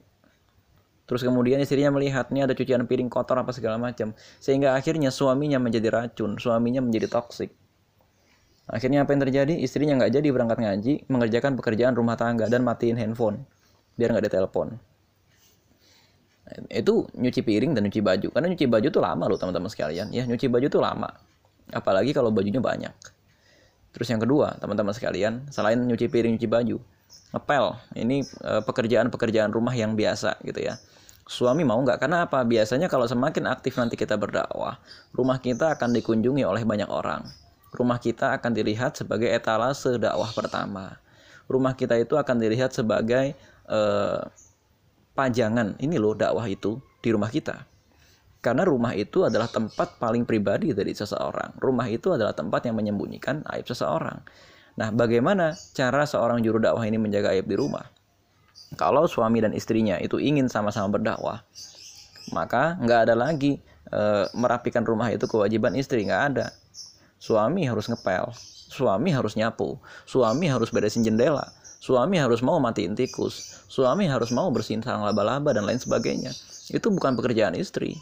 Terus 1.10 1.26
kemudian 1.26 1.58
istrinya 1.58 1.90
melihat 1.90 2.30
ini 2.30 2.46
ada 2.46 2.54
cucian 2.54 2.86
piring 2.86 3.10
kotor 3.10 3.34
apa 3.34 3.50
segala 3.50 3.82
macam, 3.82 4.14
sehingga 4.38 4.78
akhirnya 4.78 5.10
suaminya 5.10 5.58
menjadi 5.58 5.90
racun, 5.90 6.38
suaminya 6.38 6.78
menjadi 6.78 7.10
toksik. 7.10 7.50
Akhirnya 8.70 9.02
apa 9.02 9.10
yang 9.10 9.26
terjadi? 9.26 9.58
Istrinya 9.58 9.98
nggak 9.98 10.22
jadi 10.22 10.28
berangkat 10.30 10.62
ngaji, 10.62 11.10
mengerjakan 11.10 11.58
pekerjaan 11.58 11.98
rumah 11.98 12.14
tangga 12.14 12.46
dan 12.46 12.62
matiin 12.62 12.94
handphone 12.94 13.42
biar 13.98 14.14
nggak 14.14 14.30
ditelepon 14.30 14.78
itu 16.70 17.06
nyuci 17.14 17.40
piring 17.46 17.72
dan 17.76 17.86
nyuci 17.86 18.02
baju. 18.02 18.28
Karena 18.34 18.46
nyuci 18.50 18.66
baju 18.66 18.88
tuh 18.90 19.02
lama 19.02 19.24
loh 19.30 19.38
teman-teman 19.38 19.70
sekalian. 19.70 20.10
Ya 20.10 20.26
nyuci 20.26 20.50
baju 20.50 20.66
tuh 20.66 20.82
lama. 20.82 21.08
Apalagi 21.70 22.10
kalau 22.10 22.34
bajunya 22.34 22.58
banyak. 22.58 22.90
Terus 23.90 24.06
yang 24.10 24.22
kedua 24.22 24.54
teman-teman 24.58 24.94
sekalian 24.94 25.50
selain 25.50 25.78
nyuci 25.78 26.10
piring 26.10 26.38
nyuci 26.38 26.48
baju 26.50 26.76
ngepel. 27.34 27.64
Ini 27.94 28.16
eh, 28.26 28.62
pekerjaan-pekerjaan 28.66 29.50
rumah 29.54 29.74
yang 29.74 29.94
biasa 29.94 30.42
gitu 30.42 30.62
ya 30.62 30.78
suami 31.30 31.62
mau 31.62 31.78
nggak 31.78 32.02
karena 32.02 32.26
apa 32.26 32.42
biasanya 32.42 32.90
kalau 32.90 33.06
semakin 33.06 33.46
aktif 33.46 33.78
nanti 33.78 33.94
kita 33.94 34.18
berdakwah 34.18 34.82
rumah 35.14 35.38
kita 35.38 35.78
akan 35.78 35.94
dikunjungi 35.94 36.42
oleh 36.42 36.66
banyak 36.66 36.90
orang 36.90 37.22
rumah 37.70 38.02
kita 38.02 38.34
akan 38.34 38.50
dilihat 38.50 38.98
sebagai 38.98 39.30
etalase 39.30 39.94
dakwah 40.02 40.34
pertama 40.34 40.98
rumah 41.46 41.78
kita 41.78 41.94
itu 42.02 42.18
akan 42.18 42.42
dilihat 42.42 42.74
sebagai 42.74 43.38
eh, 43.70 44.20
pajangan 45.20 45.76
ini 45.82 45.98
loh 45.98 46.14
dakwah 46.14 46.46
itu 46.46 46.78
di 47.02 47.10
rumah 47.10 47.28
kita. 47.28 47.66
Karena 48.40 48.64
rumah 48.64 48.96
itu 48.96 49.20
adalah 49.20 49.52
tempat 49.52 50.00
paling 50.00 50.24
pribadi 50.24 50.72
dari 50.72 50.96
seseorang. 50.96 51.60
Rumah 51.60 51.86
itu 51.92 52.16
adalah 52.16 52.32
tempat 52.32 52.64
yang 52.64 52.80
menyembunyikan 52.80 53.44
aib 53.52 53.68
seseorang. 53.68 54.24
Nah, 54.80 54.88
bagaimana 54.96 55.52
cara 55.76 56.08
seorang 56.08 56.40
juru 56.40 56.56
dakwah 56.56 56.88
ini 56.88 56.96
menjaga 56.96 57.36
aib 57.36 57.44
di 57.44 57.56
rumah? 57.60 57.84
Kalau 58.78 59.06
suami 59.10 59.42
dan 59.42 59.50
istrinya 59.50 59.98
itu 59.98 60.22
ingin 60.22 60.46
sama-sama 60.46 60.98
berdakwah, 60.98 61.42
maka 62.30 62.78
nggak 62.78 63.00
ada 63.10 63.14
lagi 63.18 63.58
e, 63.90 64.02
merapikan 64.38 64.86
rumah 64.86 65.10
itu 65.10 65.26
kewajiban 65.26 65.74
istri, 65.74 66.06
nggak 66.06 66.22
ada. 66.34 66.46
Suami 67.18 67.66
harus 67.66 67.90
ngepel, 67.90 68.30
suami 68.70 69.10
harus 69.10 69.34
nyapu, 69.34 69.76
suami 70.06 70.46
harus 70.46 70.70
beresin 70.70 71.02
jendela, 71.02 71.50
Suami 71.80 72.20
harus 72.20 72.44
mau 72.44 72.60
matiin 72.60 72.92
tikus. 72.92 73.64
Suami 73.64 74.04
harus 74.04 74.28
mau 74.36 74.52
bersihin 74.52 74.84
sarang 74.84 75.00
laba-laba 75.00 75.56
dan 75.56 75.64
lain 75.64 75.80
sebagainya. 75.80 76.28
Itu 76.68 76.92
bukan 76.92 77.16
pekerjaan 77.16 77.56
istri. 77.56 77.96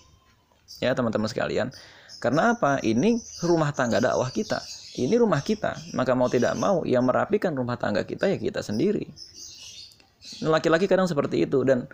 Ya 0.82 0.98
teman-teman 0.98 1.30
sekalian. 1.30 1.70
Karena 2.18 2.58
apa? 2.58 2.82
Ini 2.82 3.22
rumah 3.46 3.70
tangga 3.70 4.02
dakwah 4.02 4.34
kita. 4.34 4.58
Ini 4.98 5.14
rumah 5.22 5.46
kita. 5.46 5.78
Maka 5.94 6.18
mau 6.18 6.26
tidak 6.26 6.58
mau 6.58 6.82
yang 6.82 7.06
merapikan 7.06 7.54
rumah 7.54 7.78
tangga 7.78 8.02
kita 8.02 8.26
ya 8.26 8.34
kita 8.34 8.66
sendiri. 8.66 9.06
Laki-laki 10.44 10.86
kadang 10.86 11.08
seperti 11.08 11.48
itu 11.48 11.64
dan 11.66 11.88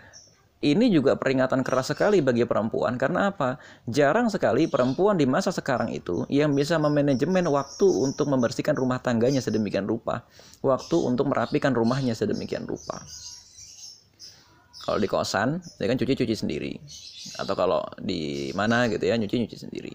ini 0.64 0.88
juga 0.88 1.12
peringatan 1.20 1.60
keras 1.60 1.92
sekali 1.92 2.24
bagi 2.24 2.48
perempuan 2.48 2.96
karena 2.96 3.28
apa? 3.28 3.60
Jarang 3.84 4.32
sekali 4.32 4.64
perempuan 4.64 5.20
di 5.20 5.28
masa 5.28 5.52
sekarang 5.52 5.92
itu 5.92 6.24
yang 6.32 6.56
bisa 6.56 6.80
memanajemen 6.80 7.44
waktu 7.52 7.84
untuk 7.84 8.32
membersihkan 8.32 8.72
rumah 8.72 8.96
tangganya 9.04 9.44
sedemikian 9.44 9.84
rupa, 9.84 10.24
waktu 10.64 10.96
untuk 11.04 11.28
merapikan 11.28 11.76
rumahnya 11.76 12.16
sedemikian 12.16 12.64
rupa. 12.64 13.04
Kalau 14.84 15.00
di 15.00 15.08
kosan, 15.08 15.64
ya 15.80 15.88
kan 15.88 15.96
cuci-cuci 15.96 16.36
sendiri. 16.36 16.76
Atau 17.40 17.56
kalau 17.56 17.80
di 17.96 18.52
mana 18.52 18.84
gitu 18.92 19.00
ya, 19.00 19.16
nyuci-nyuci 19.16 19.56
sendiri. 19.56 19.92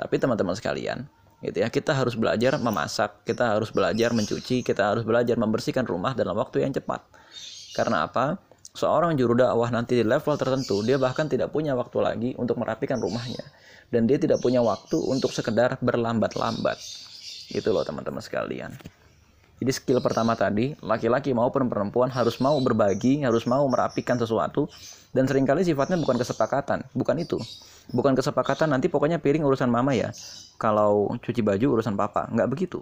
Tapi 0.00 0.16
teman-teman 0.16 0.56
sekalian, 0.56 1.04
gitu 1.44 1.60
ya, 1.60 1.68
kita 1.68 1.92
harus 1.92 2.16
belajar 2.16 2.56
memasak, 2.56 3.20
kita 3.28 3.52
harus 3.52 3.68
belajar 3.68 4.16
mencuci, 4.16 4.64
kita 4.64 4.96
harus 4.96 5.04
belajar 5.04 5.36
membersihkan 5.36 5.84
rumah 5.84 6.16
dalam 6.16 6.32
waktu 6.40 6.64
yang 6.64 6.72
cepat. 6.72 7.04
Karena 7.80 8.04
apa? 8.04 8.36
seorang 8.70 9.18
juru 9.18 9.34
dakwah 9.34 9.66
nanti 9.70 9.98
di 9.98 10.04
level 10.06 10.34
tertentu 10.38 10.82
dia 10.86 10.94
bahkan 10.94 11.26
tidak 11.26 11.50
punya 11.50 11.74
waktu 11.74 11.98
lagi 11.98 12.30
untuk 12.38 12.58
merapikan 12.60 13.02
rumahnya. 13.02 13.42
Dan 13.90 14.06
dia 14.06 14.22
tidak 14.22 14.38
punya 14.38 14.62
waktu 14.62 14.94
untuk 15.02 15.34
sekedar 15.34 15.74
berlambat-lambat. 15.82 16.78
Itu 17.50 17.74
loh 17.74 17.82
teman-teman 17.82 18.22
sekalian. 18.22 18.70
Jadi 19.58 19.72
skill 19.74 19.98
pertama 19.98 20.38
tadi 20.38 20.78
laki-laki 20.78 21.34
maupun 21.34 21.66
perempuan 21.66 22.06
harus 22.08 22.38
mau 22.38 22.54
berbagi 22.62 23.26
harus 23.26 23.44
mau 23.50 23.66
merapikan 23.66 24.16
sesuatu 24.16 24.70
dan 25.10 25.26
sering 25.26 25.42
kali 25.42 25.66
sifatnya 25.66 25.98
bukan 25.98 26.22
kesepakatan. 26.22 26.86
Bukan 26.94 27.18
itu. 27.18 27.42
Bukan 27.90 28.14
kesepakatan 28.14 28.70
nanti 28.70 28.86
pokoknya 28.86 29.18
piring 29.18 29.42
urusan 29.42 29.66
mama 29.66 29.90
ya. 29.90 30.14
Kalau 30.54 31.10
cuci 31.18 31.42
baju 31.42 31.82
urusan 31.82 31.98
papa. 31.98 32.30
Nggak 32.30 32.46
begitu. 32.46 32.78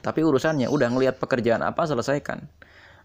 Tapi 0.00 0.24
urusannya 0.24 0.72
udah 0.72 0.88
ngelihat 0.88 1.20
pekerjaan 1.20 1.60
apa 1.60 1.84
selesaikan 1.84 2.40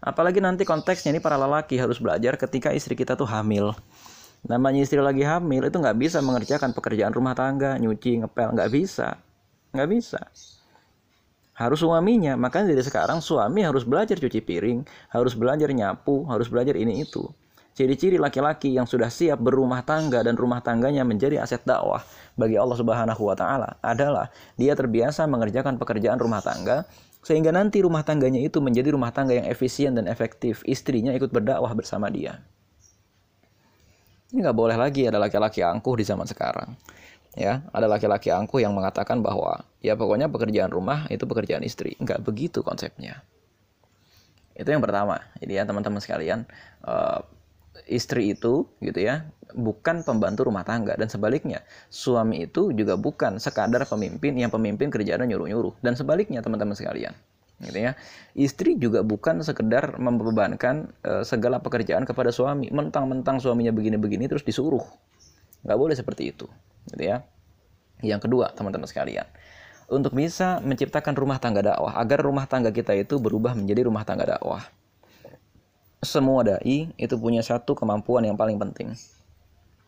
Apalagi 0.02 0.42
nanti 0.42 0.66
konteksnya 0.66 1.14
ini 1.14 1.22
para 1.22 1.38
lelaki 1.38 1.78
harus 1.78 2.02
belajar 2.02 2.34
ketika 2.34 2.74
istri 2.74 2.98
kita 2.98 3.14
tuh 3.14 3.30
hamil. 3.30 3.70
Namanya 4.42 4.82
istri 4.82 4.98
lagi 4.98 5.22
hamil 5.22 5.70
itu 5.70 5.78
nggak 5.78 5.94
bisa 5.94 6.18
mengerjakan 6.18 6.74
pekerjaan 6.74 7.14
rumah 7.14 7.38
tangga, 7.38 7.78
nyuci, 7.78 8.26
ngepel, 8.26 8.58
nggak 8.58 8.70
bisa. 8.74 9.22
Nggak 9.70 9.88
bisa. 9.94 10.20
Harus 11.54 11.86
suaminya, 11.86 12.34
makanya 12.34 12.74
dari 12.74 12.82
sekarang 12.82 13.22
suami 13.22 13.62
harus 13.62 13.86
belajar 13.86 14.18
cuci 14.18 14.42
piring, 14.42 14.82
harus 15.14 15.38
belajar 15.38 15.70
nyapu, 15.70 16.26
harus 16.26 16.50
belajar 16.50 16.74
ini 16.74 17.06
itu. 17.06 17.22
Ciri-ciri 17.72 18.20
laki-laki 18.20 18.74
yang 18.74 18.84
sudah 18.84 19.08
siap 19.08 19.40
berumah 19.40 19.80
tangga 19.86 20.20
dan 20.20 20.36
rumah 20.36 20.60
tangganya 20.60 21.08
menjadi 21.08 21.40
aset 21.40 21.64
dakwah 21.64 22.04
bagi 22.36 22.60
Allah 22.60 22.76
Subhanahu 22.76 23.22
wa 23.24 23.32
taala 23.32 23.80
adalah 23.80 24.28
dia 24.60 24.76
terbiasa 24.76 25.24
mengerjakan 25.24 25.80
pekerjaan 25.80 26.20
rumah 26.20 26.44
tangga 26.44 26.84
sehingga 27.22 27.54
nanti 27.54 27.78
rumah 27.78 28.02
tangganya 28.02 28.42
itu 28.42 28.58
menjadi 28.58 28.90
rumah 28.90 29.14
tangga 29.14 29.38
yang 29.38 29.46
efisien 29.46 29.94
dan 29.94 30.10
efektif. 30.10 30.66
Istrinya 30.66 31.14
ikut 31.14 31.30
berdakwah 31.30 31.70
bersama 31.72 32.10
dia. 32.10 32.42
Ini 34.34 34.42
nggak 34.42 34.58
boleh 34.58 34.74
lagi 34.74 35.06
ada 35.06 35.22
laki-laki 35.22 35.62
angkuh 35.62 35.94
di 35.94 36.04
zaman 36.04 36.26
sekarang. 36.26 36.74
Ya, 37.32 37.64
ada 37.72 37.88
laki-laki 37.88 38.28
angkuh 38.28 38.60
yang 38.60 38.76
mengatakan 38.76 39.24
bahwa 39.24 39.64
ya 39.80 39.96
pokoknya 39.96 40.28
pekerjaan 40.28 40.68
rumah 40.68 41.08
itu 41.08 41.24
pekerjaan 41.24 41.64
istri. 41.64 41.96
Nggak 41.96 42.20
begitu 42.26 42.60
konsepnya. 42.60 43.24
Itu 44.52 44.68
yang 44.68 44.84
pertama. 44.84 45.22
Jadi 45.40 45.52
ya 45.56 45.64
teman-teman 45.64 46.02
sekalian, 46.02 46.44
uh, 46.84 47.24
istri 47.92 48.32
itu 48.32 48.66
gitu 48.80 49.00
ya 49.00 49.28
bukan 49.54 50.02
pembantu 50.02 50.48
rumah 50.48 50.64
tangga. 50.64 50.96
Dan 50.96 51.08
sebaliknya 51.12 51.62
suami 51.92 52.48
itu 52.48 52.72
juga 52.72 52.96
bukan 52.96 53.36
sekadar 53.36 53.84
pemimpin 53.84 54.34
yang 54.36 54.48
pemimpin 54.48 54.88
kerjaannya 54.88 55.28
nyuruh-nyuruh. 55.28 55.78
Dan 55.84 55.94
sebaliknya 55.94 56.40
teman-teman 56.40 56.74
sekalian 56.74 57.12
gitu 57.62 57.78
ya. 57.78 57.92
Istri 58.34 58.80
juga 58.80 59.06
bukan 59.06 59.44
sekedar 59.44 59.94
membebankan 60.00 60.90
e, 61.04 61.12
segala 61.22 61.62
pekerjaan 61.62 62.02
kepada 62.08 62.34
suami. 62.34 62.72
Mentang-mentang 62.72 63.38
suaminya 63.38 63.70
begini-begini 63.70 64.26
terus 64.26 64.42
disuruh. 64.42 64.82
Nggak 65.62 65.78
boleh 65.78 65.94
seperti 65.94 66.34
itu 66.34 66.48
gitu 66.90 67.02
ya. 67.06 67.22
Yang 68.02 68.26
kedua 68.26 68.50
teman-teman 68.50 68.90
sekalian 68.90 69.28
untuk 69.92 70.16
bisa 70.16 70.58
menciptakan 70.64 71.12
rumah 71.12 71.36
tangga 71.36 71.60
dakwah 71.60 72.00
agar 72.00 72.24
rumah 72.24 72.48
tangga 72.48 72.72
kita 72.72 72.96
itu 72.96 73.20
berubah 73.20 73.52
menjadi 73.52 73.84
rumah 73.84 74.08
tangga 74.08 74.24
dakwah 74.24 74.64
semua 76.02 76.42
dai 76.42 76.90
itu 76.98 77.14
punya 77.14 77.46
satu 77.46 77.78
kemampuan 77.78 78.26
yang 78.26 78.34
paling 78.34 78.58
penting. 78.58 78.90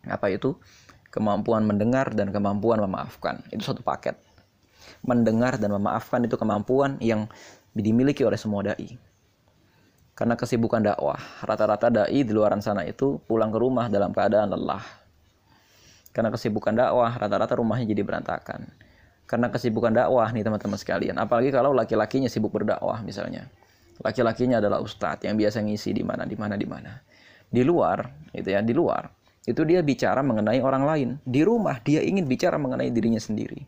Apa 0.06 0.30
itu? 0.30 0.54
Kemampuan 1.10 1.66
mendengar 1.66 2.14
dan 2.14 2.30
kemampuan 2.30 2.78
memaafkan. 2.78 3.42
Itu 3.50 3.66
satu 3.74 3.82
paket. 3.82 4.14
Mendengar 5.02 5.58
dan 5.58 5.74
memaafkan 5.74 6.22
itu 6.22 6.38
kemampuan 6.38 7.02
yang 7.02 7.26
dimiliki 7.74 8.22
oleh 8.22 8.38
semua 8.38 8.62
dai. 8.62 8.94
Karena 10.14 10.38
kesibukan 10.38 10.78
dakwah, 10.78 11.18
rata-rata 11.42 11.90
dai 11.90 12.22
di 12.22 12.30
luar 12.30 12.54
sana 12.62 12.86
itu 12.86 13.18
pulang 13.26 13.50
ke 13.50 13.58
rumah 13.58 13.90
dalam 13.90 14.14
keadaan 14.14 14.54
lelah. 14.54 14.86
Karena 16.14 16.30
kesibukan 16.30 16.78
dakwah, 16.78 17.10
rata-rata 17.18 17.58
rumahnya 17.58 17.90
jadi 17.90 18.06
berantakan. 18.06 18.70
Karena 19.26 19.50
kesibukan 19.50 19.90
dakwah 19.90 20.30
nih 20.30 20.46
teman-teman 20.46 20.78
sekalian, 20.78 21.18
apalagi 21.18 21.50
kalau 21.50 21.74
laki-lakinya 21.74 22.30
sibuk 22.30 22.54
berdakwah 22.54 23.02
misalnya 23.02 23.50
Laki-lakinya 24.02 24.58
adalah 24.58 24.82
ustadz 24.82 25.22
yang 25.22 25.38
biasa 25.38 25.62
ngisi 25.62 25.94
di 25.94 26.02
mana, 26.02 26.26
di 26.26 26.34
mana, 26.34 26.58
di 26.58 26.66
mana. 26.66 26.92
Di 27.46 27.62
luar, 27.62 28.30
itu 28.34 28.50
ya, 28.50 28.64
di 28.64 28.74
luar. 28.74 29.06
Itu 29.44 29.62
dia 29.62 29.84
bicara 29.84 30.24
mengenai 30.24 30.58
orang 30.58 30.82
lain. 30.82 31.08
Di 31.22 31.46
rumah 31.46 31.78
dia 31.78 32.02
ingin 32.02 32.26
bicara 32.26 32.58
mengenai 32.58 32.90
dirinya 32.90 33.20
sendiri. 33.20 33.62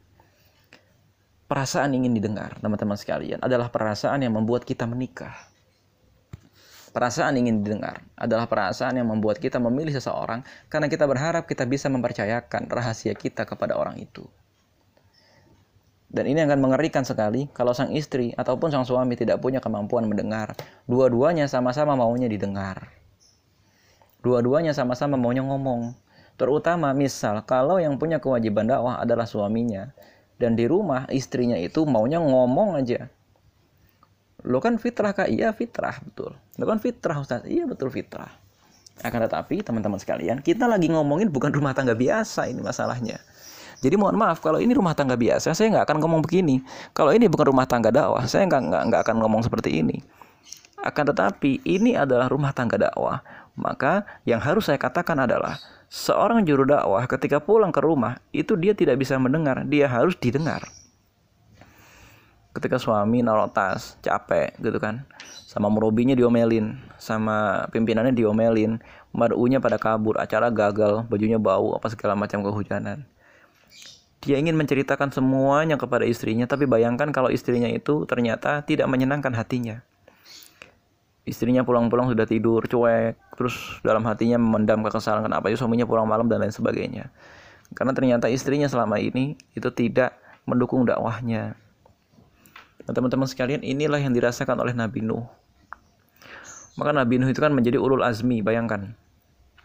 Perasaan 1.47 1.95
ingin 1.95 2.11
didengar, 2.11 2.59
teman-teman 2.59 2.99
sekalian, 2.99 3.39
adalah 3.39 3.71
perasaan 3.71 4.19
yang 4.27 4.35
membuat 4.35 4.67
kita 4.67 4.83
menikah. 4.83 5.31
Perasaan 6.91 7.37
ingin 7.37 7.61
didengar 7.61 8.03
adalah 8.17 8.49
perasaan 8.49 8.97
yang 8.97 9.13
membuat 9.13 9.37
kita 9.37 9.61
memilih 9.61 9.93
seseorang 9.93 10.41
karena 10.73 10.89
kita 10.89 11.05
berharap 11.05 11.45
kita 11.45 11.69
bisa 11.69 11.93
mempercayakan 11.93 12.73
rahasia 12.73 13.13
kita 13.13 13.45
kepada 13.45 13.77
orang 13.77 14.01
itu. 14.01 14.25
Dan 16.07 16.31
ini 16.31 16.39
akan 16.47 16.63
mengerikan 16.63 17.03
sekali 17.03 17.51
kalau 17.51 17.75
sang 17.75 17.91
istri 17.91 18.31
ataupun 18.39 18.71
sang 18.71 18.87
suami 18.87 19.19
tidak 19.19 19.43
punya 19.43 19.59
kemampuan 19.59 20.07
mendengar. 20.07 20.55
Dua-duanya 20.87 21.51
sama-sama 21.51 21.99
maunya 21.99 22.31
didengar. 22.31 22.95
Dua-duanya 24.23 24.71
sama-sama 24.71 25.19
maunya 25.19 25.43
ngomong. 25.43 25.99
Terutama 26.39 26.95
misal 26.95 27.43
kalau 27.43 27.83
yang 27.83 27.99
punya 27.99 28.23
kewajiban 28.23 28.71
dakwah 28.71 29.03
adalah 29.03 29.27
suaminya. 29.27 29.91
Dan 30.37 30.53
di 30.55 30.69
rumah 30.69 31.09
istrinya 31.11 31.57
itu 31.57 31.83
maunya 31.89 32.23
ngomong 32.23 32.77
aja. 32.79 33.09
Lo 34.47 34.63
kan 34.63 34.79
fitrah 34.79 35.17
kak? 35.17 35.33
Iya 35.33 35.51
fitrah, 35.57 35.97
betul. 36.07 36.37
Lo 36.61 36.65
kan 36.69 36.79
fitrah 36.79 37.19
Ustaz? 37.19 37.43
Iya 37.49 37.67
betul 37.67 37.89
fitrah. 37.91 38.31
Akan 39.01 39.25
tetapi 39.25 39.65
teman-teman 39.65 39.99
sekalian, 39.99 40.45
kita 40.45 40.69
lagi 40.69 40.93
ngomongin 40.93 41.33
bukan 41.33 41.51
rumah 41.51 41.73
tangga 41.73 41.97
biasa 41.97 42.47
ini 42.53 42.61
masalahnya 42.63 43.21
jadi 43.85 43.95
mohon 44.01 44.17
maaf 44.17 44.41
kalau 44.41 44.57
ini 44.57 44.73
rumah 44.73 44.97
tangga 44.97 45.21
biasa, 45.21 45.53
saya 45.53 45.69
nggak 45.69 45.85
akan 45.85 45.97
ngomong 46.01 46.21
begini. 46.25 46.65
Kalau 46.97 47.13
ini 47.13 47.29
bukan 47.29 47.53
rumah 47.53 47.69
tangga 47.69 47.93
dakwah, 47.93 48.25
saya 48.25 48.49
nggak 48.49 48.63
nggak 48.73 48.83
nggak 48.89 49.01
akan 49.05 49.17
ngomong 49.21 49.45
seperti 49.45 49.85
ini. 49.85 50.01
Akan 50.81 51.05
tetapi 51.05 51.61
ini 51.65 51.93
adalah 51.93 52.33
rumah 52.33 52.57
tangga 52.57 52.81
dakwah. 52.81 53.21
Maka 53.57 54.05
yang 54.25 54.41
harus 54.41 54.69
saya 54.69 54.81
katakan 54.81 55.17
adalah 55.29 55.61
seorang 55.93 56.45
juru 56.45 56.65
dakwah 56.65 57.05
ketika 57.05 57.41
pulang 57.41 57.73
ke 57.73 57.81
rumah 57.81 58.21
itu 58.33 58.57
dia 58.57 58.73
tidak 58.73 58.97
bisa 58.97 59.21
mendengar, 59.21 59.65
dia 59.69 59.89
harus 59.89 60.17
didengar. 60.17 60.65
Ketika 62.57 62.81
suami 62.81 63.21
naruh 63.21 63.53
tas, 63.53 64.01
capek 64.01 64.57
gitu 64.57 64.81
kan. 64.81 65.05
Sama 65.45 65.69
murobinya 65.69 66.17
diomelin, 66.17 66.81
sama 66.97 67.69
pimpinannya 67.69 68.17
diomelin, 68.17 68.81
marunya 69.13 69.61
pada 69.61 69.77
kabur, 69.77 70.17
acara 70.17 70.49
gagal, 70.49 71.05
bajunya 71.09 71.37
bau, 71.37 71.77
apa 71.77 71.89
segala 71.93 72.17
macam 72.17 72.41
kehujanan 72.41 73.05
dia 74.27 74.43
ingin 74.43 74.59
menceritakan 74.59 75.15
semuanya 75.15 75.79
kepada 75.79 76.03
istrinya, 76.03 76.51
tapi 76.51 76.67
bayangkan 76.67 77.15
kalau 77.15 77.31
istrinya 77.31 77.71
itu 77.71 78.03
ternyata 78.11 78.67
tidak 78.67 78.91
menyenangkan 78.91 79.31
hatinya. 79.31 79.87
Istrinya 81.23 81.63
pulang-pulang 81.63 82.11
sudah 82.11 82.27
tidur, 82.27 82.67
cuek, 82.67 83.15
terus 83.39 83.79
dalam 83.87 84.03
hatinya 84.03 84.35
memendam 84.35 84.83
kekesalan 84.83 85.23
kenapa 85.23 85.47
ya 85.47 85.55
suaminya 85.55 85.87
pulang 85.87 86.11
malam 86.11 86.27
dan 86.27 86.43
lain 86.43 86.51
sebagainya. 86.51 87.15
Karena 87.71 87.95
ternyata 87.95 88.27
istrinya 88.27 88.67
selama 88.67 88.99
ini 88.99 89.39
itu 89.55 89.71
tidak 89.71 90.19
mendukung 90.43 90.83
dakwahnya. 90.83 91.55
Nah, 92.87 92.93
teman-teman 92.95 93.31
sekalian, 93.31 93.63
inilah 93.63 93.99
yang 93.99 94.15
dirasakan 94.15 94.59
oleh 94.59 94.75
Nabi 94.75 95.07
Nuh. 95.07 95.27
Maka 96.79 96.91
Nabi 96.95 97.23
Nuh 97.23 97.31
itu 97.31 97.43
kan 97.43 97.55
menjadi 97.55 97.79
ulul 97.79 98.03
azmi, 98.03 98.43
bayangkan. 98.43 98.95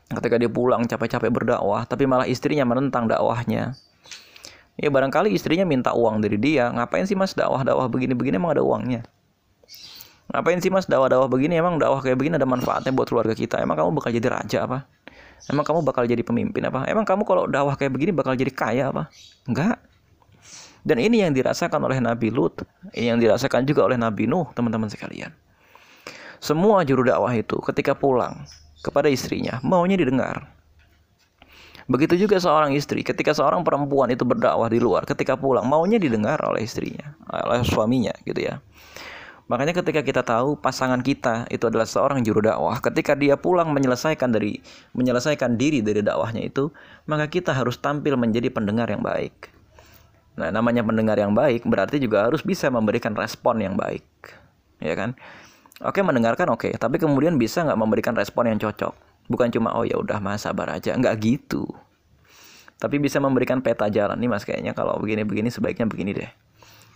Ketika 0.10 0.38
dia 0.38 0.50
pulang 0.50 0.86
capek-capek 0.86 1.30
berdakwah, 1.30 1.86
tapi 1.86 2.10
malah 2.10 2.26
istrinya 2.26 2.66
menentang 2.66 3.06
dakwahnya 3.06 3.78
Ya 4.82 4.90
barangkali 4.90 5.30
istrinya 5.30 5.62
minta 5.62 5.94
uang 5.94 6.26
dari 6.26 6.42
dia. 6.42 6.74
Ngapain 6.74 7.06
sih 7.06 7.14
mas 7.14 7.38
dakwah-dakwah 7.38 7.86
begini-begini 7.86 8.42
emang 8.42 8.58
ada 8.58 8.66
uangnya? 8.66 9.06
Ngapain 10.34 10.58
sih 10.58 10.74
mas 10.74 10.90
dakwah-dakwah 10.90 11.30
begini 11.30 11.62
emang 11.62 11.78
dakwah 11.78 12.02
kayak 12.02 12.18
begini 12.18 12.42
ada 12.42 12.50
manfaatnya 12.50 12.90
buat 12.90 13.06
keluarga 13.06 13.38
kita? 13.38 13.62
Emang 13.62 13.78
kamu 13.78 13.94
bakal 13.94 14.10
jadi 14.10 14.28
raja 14.34 14.66
apa? 14.66 14.90
Emang 15.46 15.62
kamu 15.62 15.86
bakal 15.86 16.10
jadi 16.10 16.26
pemimpin 16.26 16.66
apa? 16.66 16.90
Emang 16.90 17.06
kamu 17.06 17.22
kalau 17.30 17.46
dakwah 17.46 17.78
kayak 17.78 17.94
begini 17.94 18.10
bakal 18.10 18.34
jadi 18.34 18.50
kaya 18.50 18.90
apa? 18.90 19.14
Enggak. 19.46 19.78
Dan 20.82 20.98
ini 20.98 21.22
yang 21.22 21.30
dirasakan 21.38 21.78
oleh 21.86 22.02
Nabi 22.02 22.34
Lut, 22.34 22.66
yang 22.98 23.22
dirasakan 23.22 23.70
juga 23.70 23.86
oleh 23.86 24.02
Nabi 24.02 24.26
Nuh, 24.26 24.50
teman-teman 24.58 24.90
sekalian. 24.90 25.30
Semua 26.42 26.82
juru 26.82 27.06
dakwah 27.06 27.30
itu 27.38 27.62
ketika 27.62 27.94
pulang 27.94 28.50
kepada 28.82 29.06
istrinya 29.14 29.62
maunya 29.62 29.94
didengar. 29.94 30.50
Begitu 31.92 32.24
juga 32.24 32.40
seorang 32.40 32.72
istri, 32.72 33.04
ketika 33.04 33.36
seorang 33.36 33.68
perempuan 33.68 34.08
itu 34.08 34.24
berdakwah 34.24 34.72
di 34.72 34.80
luar, 34.80 35.04
ketika 35.04 35.36
pulang 35.36 35.68
maunya 35.68 36.00
didengar 36.00 36.40
oleh 36.40 36.64
istrinya, 36.64 37.12
oleh 37.28 37.68
suaminya 37.68 38.16
gitu 38.24 38.48
ya. 38.48 38.64
Makanya 39.52 39.76
ketika 39.76 40.00
kita 40.00 40.24
tahu 40.24 40.56
pasangan 40.56 41.04
kita 41.04 41.52
itu 41.52 41.68
adalah 41.68 41.84
seorang 41.84 42.24
juru 42.24 42.40
dakwah, 42.40 42.80
ketika 42.80 43.12
dia 43.20 43.36
pulang 43.36 43.76
menyelesaikan 43.76 44.32
dari 44.32 44.64
menyelesaikan 44.96 45.60
diri 45.60 45.84
dari 45.84 46.00
dakwahnya 46.00 46.48
itu, 46.48 46.72
maka 47.12 47.28
kita 47.28 47.52
harus 47.52 47.76
tampil 47.76 48.16
menjadi 48.16 48.48
pendengar 48.48 48.88
yang 48.88 49.04
baik. 49.04 49.52
Nah, 50.40 50.48
namanya 50.48 50.88
pendengar 50.88 51.20
yang 51.20 51.36
baik 51.36 51.68
berarti 51.68 52.00
juga 52.00 52.32
harus 52.32 52.40
bisa 52.40 52.72
memberikan 52.72 53.12
respon 53.12 53.60
yang 53.60 53.76
baik. 53.76 54.08
Ya 54.80 54.96
kan? 54.96 55.20
oke 55.82 56.00
mendengarkan 56.02 56.48
oke 56.54 56.70
tapi 56.78 57.02
kemudian 57.02 57.36
bisa 57.42 57.66
nggak 57.66 57.80
memberikan 57.80 58.14
respon 58.14 58.48
yang 58.50 58.62
cocok 58.62 58.94
bukan 59.32 59.48
cuma 59.48 59.72
oh 59.72 59.88
ya 59.88 59.96
udah 59.96 60.20
mas 60.20 60.44
sabar 60.44 60.76
aja 60.76 60.92
nggak 60.92 61.16
gitu 61.24 61.64
tapi 62.76 63.00
bisa 63.00 63.24
memberikan 63.24 63.64
peta 63.64 63.88
jalan 63.88 64.20
nih 64.20 64.30
mas 64.30 64.44
kayaknya 64.44 64.76
kalau 64.76 65.00
begini-begini 65.00 65.48
sebaiknya 65.48 65.88
begini 65.88 66.12
deh 66.12 66.32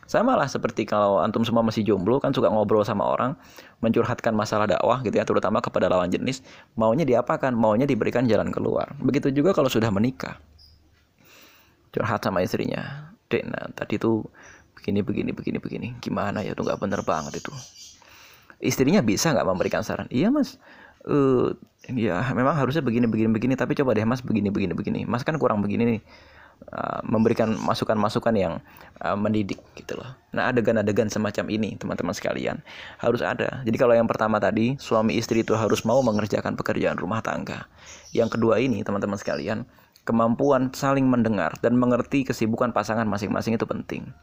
sama 0.05 0.37
lah 0.37 0.45
seperti 0.45 0.85
kalau 0.85 1.17
antum 1.17 1.41
semua 1.41 1.65
masih 1.65 1.81
jomblo 1.81 2.21
kan 2.21 2.29
suka 2.29 2.45
ngobrol 2.45 2.85
sama 2.85 3.09
orang, 3.09 3.33
mencurhatkan 3.81 4.37
masalah 4.37 4.69
dakwah 4.69 5.01
gitu 5.01 5.17
ya, 5.17 5.25
terutama 5.25 5.65
kepada 5.65 5.89
lawan 5.89 6.13
jenis, 6.13 6.45
maunya 6.77 7.09
diapakan? 7.09 7.57
Maunya 7.57 7.89
diberikan 7.89 8.29
jalan 8.29 8.53
keluar. 8.53 8.93
Begitu 9.01 9.33
juga 9.33 9.57
kalau 9.57 9.65
sudah 9.65 9.89
menikah. 9.89 10.37
Curhat 11.89 12.21
sama 12.21 12.45
istrinya. 12.45 13.09
Dek, 13.25 13.49
nah, 13.49 13.65
tadi 13.73 13.97
tuh 13.97 14.21
begini 14.77 15.01
begini 15.01 15.33
begini 15.33 15.57
begini. 15.57 15.87
Gimana 15.97 16.45
ya 16.45 16.53
tuh 16.53 16.69
nggak 16.69 16.77
bener 16.85 17.01
banget 17.01 17.41
itu. 17.41 17.49
Istrinya 18.61 19.01
bisa 19.01 19.33
nggak 19.33 19.47
memberikan 19.49 19.81
saran? 19.81 20.05
Iya 20.13 20.29
mas, 20.29 20.61
uh, 21.09 21.53
ya 21.89 22.21
memang 22.33 22.57
harusnya 22.57 22.81
begini 22.81 23.05
begini 23.05 23.29
begini 23.29 23.53
tapi 23.53 23.77
coba 23.77 23.93
deh 23.93 24.05
mas 24.05 24.25
begini 24.25 24.49
begini 24.49 24.73
begini 24.73 24.99
mas 25.05 25.21
kan 25.21 25.37
kurang 25.37 25.61
begini 25.61 25.97
nih 25.97 26.01
Uh, 26.71 27.03
memberikan 27.03 27.51
masukan-masukan 27.51 28.31
yang 28.31 28.53
uh, 29.03 29.13
mendidik 29.19 29.59
gitu 29.75 29.99
loh. 29.99 30.07
Nah 30.31 30.49
adegan-adegan 30.49 31.11
semacam 31.11 31.51
ini 31.51 31.75
teman-teman 31.75 32.15
sekalian 32.15 32.63
harus 32.95 33.19
ada. 33.19 33.59
Jadi 33.67 33.75
kalau 33.75 33.91
yang 33.91 34.07
pertama 34.07 34.39
tadi 34.39 34.79
suami 34.79 35.19
istri 35.19 35.43
itu 35.43 35.51
harus 35.53 35.83
mau 35.83 35.99
mengerjakan 35.99 36.55
pekerjaan 36.55 36.95
rumah 36.95 37.19
tangga. 37.19 37.67
Yang 38.15 38.39
kedua 38.39 38.63
ini 38.63 38.81
teman-teman 38.87 39.19
sekalian 39.19 39.67
kemampuan 40.07 40.71
saling 40.71 41.05
mendengar 41.05 41.53
dan 41.59 41.75
mengerti 41.75 42.23
kesibukan 42.23 42.71
pasangan 42.71 43.05
masing-masing 43.05 43.59
itu 43.59 43.67
penting. 43.67 44.15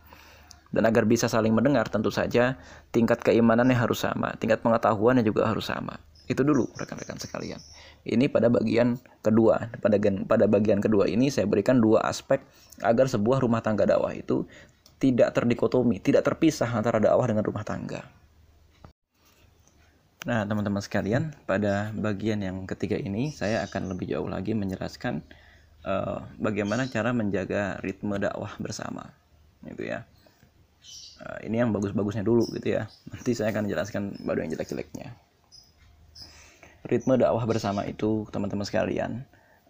Dan 0.72 0.88
agar 0.88 1.04
bisa 1.04 1.28
saling 1.28 1.52
mendengar 1.52 1.92
tentu 1.92 2.08
saja 2.08 2.56
tingkat 2.96 3.20
keimanannya 3.20 3.76
harus 3.76 4.08
sama, 4.08 4.32
tingkat 4.40 4.64
pengetahuannya 4.64 5.20
juga 5.20 5.44
harus 5.44 5.68
sama. 5.68 6.00
Itu 6.30 6.46
dulu 6.46 6.70
rekan-rekan 6.78 7.18
sekalian. 7.18 7.58
Ini 8.02 8.30
pada 8.30 8.50
bagian 8.50 8.98
kedua. 9.22 9.70
Pada 9.78 9.98
pada 10.26 10.44
bagian 10.46 10.78
kedua 10.78 11.06
ini 11.06 11.30
saya 11.30 11.46
berikan 11.46 11.78
dua 11.78 12.02
aspek 12.06 12.42
agar 12.82 13.06
sebuah 13.10 13.42
rumah 13.42 13.62
tangga 13.62 13.86
dakwah 13.86 14.14
itu 14.14 14.46
tidak 15.02 15.34
terdikotomi, 15.34 15.98
tidak 15.98 16.22
terpisah 16.22 16.70
antara 16.70 17.02
dakwah 17.02 17.26
dengan 17.26 17.42
rumah 17.42 17.66
tangga. 17.66 18.06
Nah, 20.22 20.46
teman-teman 20.46 20.78
sekalian, 20.78 21.34
pada 21.50 21.90
bagian 21.90 22.38
yang 22.38 22.62
ketiga 22.70 22.94
ini 22.94 23.34
saya 23.34 23.66
akan 23.66 23.90
lebih 23.90 24.06
jauh 24.14 24.30
lagi 24.30 24.54
menjelaskan 24.54 25.18
uh, 25.82 26.22
bagaimana 26.38 26.86
cara 26.86 27.10
menjaga 27.10 27.82
ritme 27.82 28.14
dakwah 28.22 28.54
bersama. 28.62 29.10
Gitu 29.66 29.90
ya. 29.90 30.06
Uh, 31.18 31.38
ini 31.42 31.58
yang 31.58 31.74
bagus-bagusnya 31.74 32.22
dulu 32.22 32.46
gitu 32.54 32.78
ya. 32.78 32.86
Nanti 33.10 33.34
saya 33.34 33.50
akan 33.50 33.66
menjelaskan 33.66 34.02
baru 34.22 34.46
yang 34.46 34.54
jelek-jeleknya 34.54 35.31
ritme 36.86 37.14
dakwah 37.18 37.46
bersama 37.46 37.86
itu 37.86 38.26
teman-teman 38.34 38.66
sekalian 38.66 39.22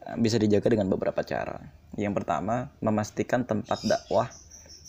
eh, 0.05 0.17
bisa 0.21 0.41
dijaga 0.41 0.73
dengan 0.73 0.89
beberapa 0.89 1.21
cara. 1.25 1.61
Yang 1.97 2.23
pertama, 2.23 2.73
memastikan 2.81 3.45
tempat 3.45 3.85
dakwah 3.85 4.33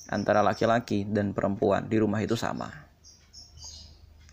antara 0.07 0.43
laki-laki 0.43 1.03
dan 1.07 1.35
perempuan 1.35 1.87
di 1.87 1.99
rumah 1.99 2.19
itu 2.23 2.35
sama. 2.39 2.71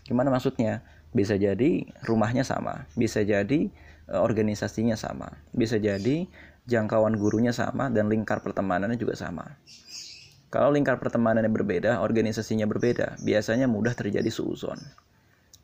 Gimana 0.07 0.31
maksudnya? 0.31 0.83
Bisa 1.11 1.35
jadi 1.35 1.91
rumahnya 2.07 2.47
sama, 2.47 2.87
bisa 2.95 3.19
jadi 3.19 3.67
eh, 4.07 4.19
organisasinya 4.19 4.95
sama, 4.95 5.35
bisa 5.51 5.75
jadi 5.75 6.27
jangkauan 6.71 7.19
gurunya 7.19 7.51
sama 7.51 7.91
dan 7.91 8.07
lingkar 8.07 8.39
pertemanannya 8.39 8.95
juga 8.95 9.19
sama. 9.19 9.59
Kalau 10.51 10.67
lingkar 10.71 10.99
pertemanannya 10.99 11.47
berbeda, 11.47 12.03
organisasinya 12.03 12.67
berbeda, 12.67 13.19
biasanya 13.23 13.71
mudah 13.71 13.95
terjadi 13.95 14.27
suuzon. 14.27 14.75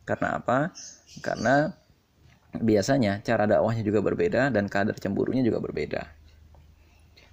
Karena 0.08 0.40
apa? 0.40 0.72
Karena 1.20 1.76
biasanya 2.56 3.20
cara 3.26 3.44
dakwahnya 3.44 3.84
juga 3.84 4.00
berbeda 4.00 4.50
dan 4.54 4.72
kadar 4.72 4.96
cemburunya 4.96 5.44
juga 5.44 5.60
berbeda. 5.60 6.08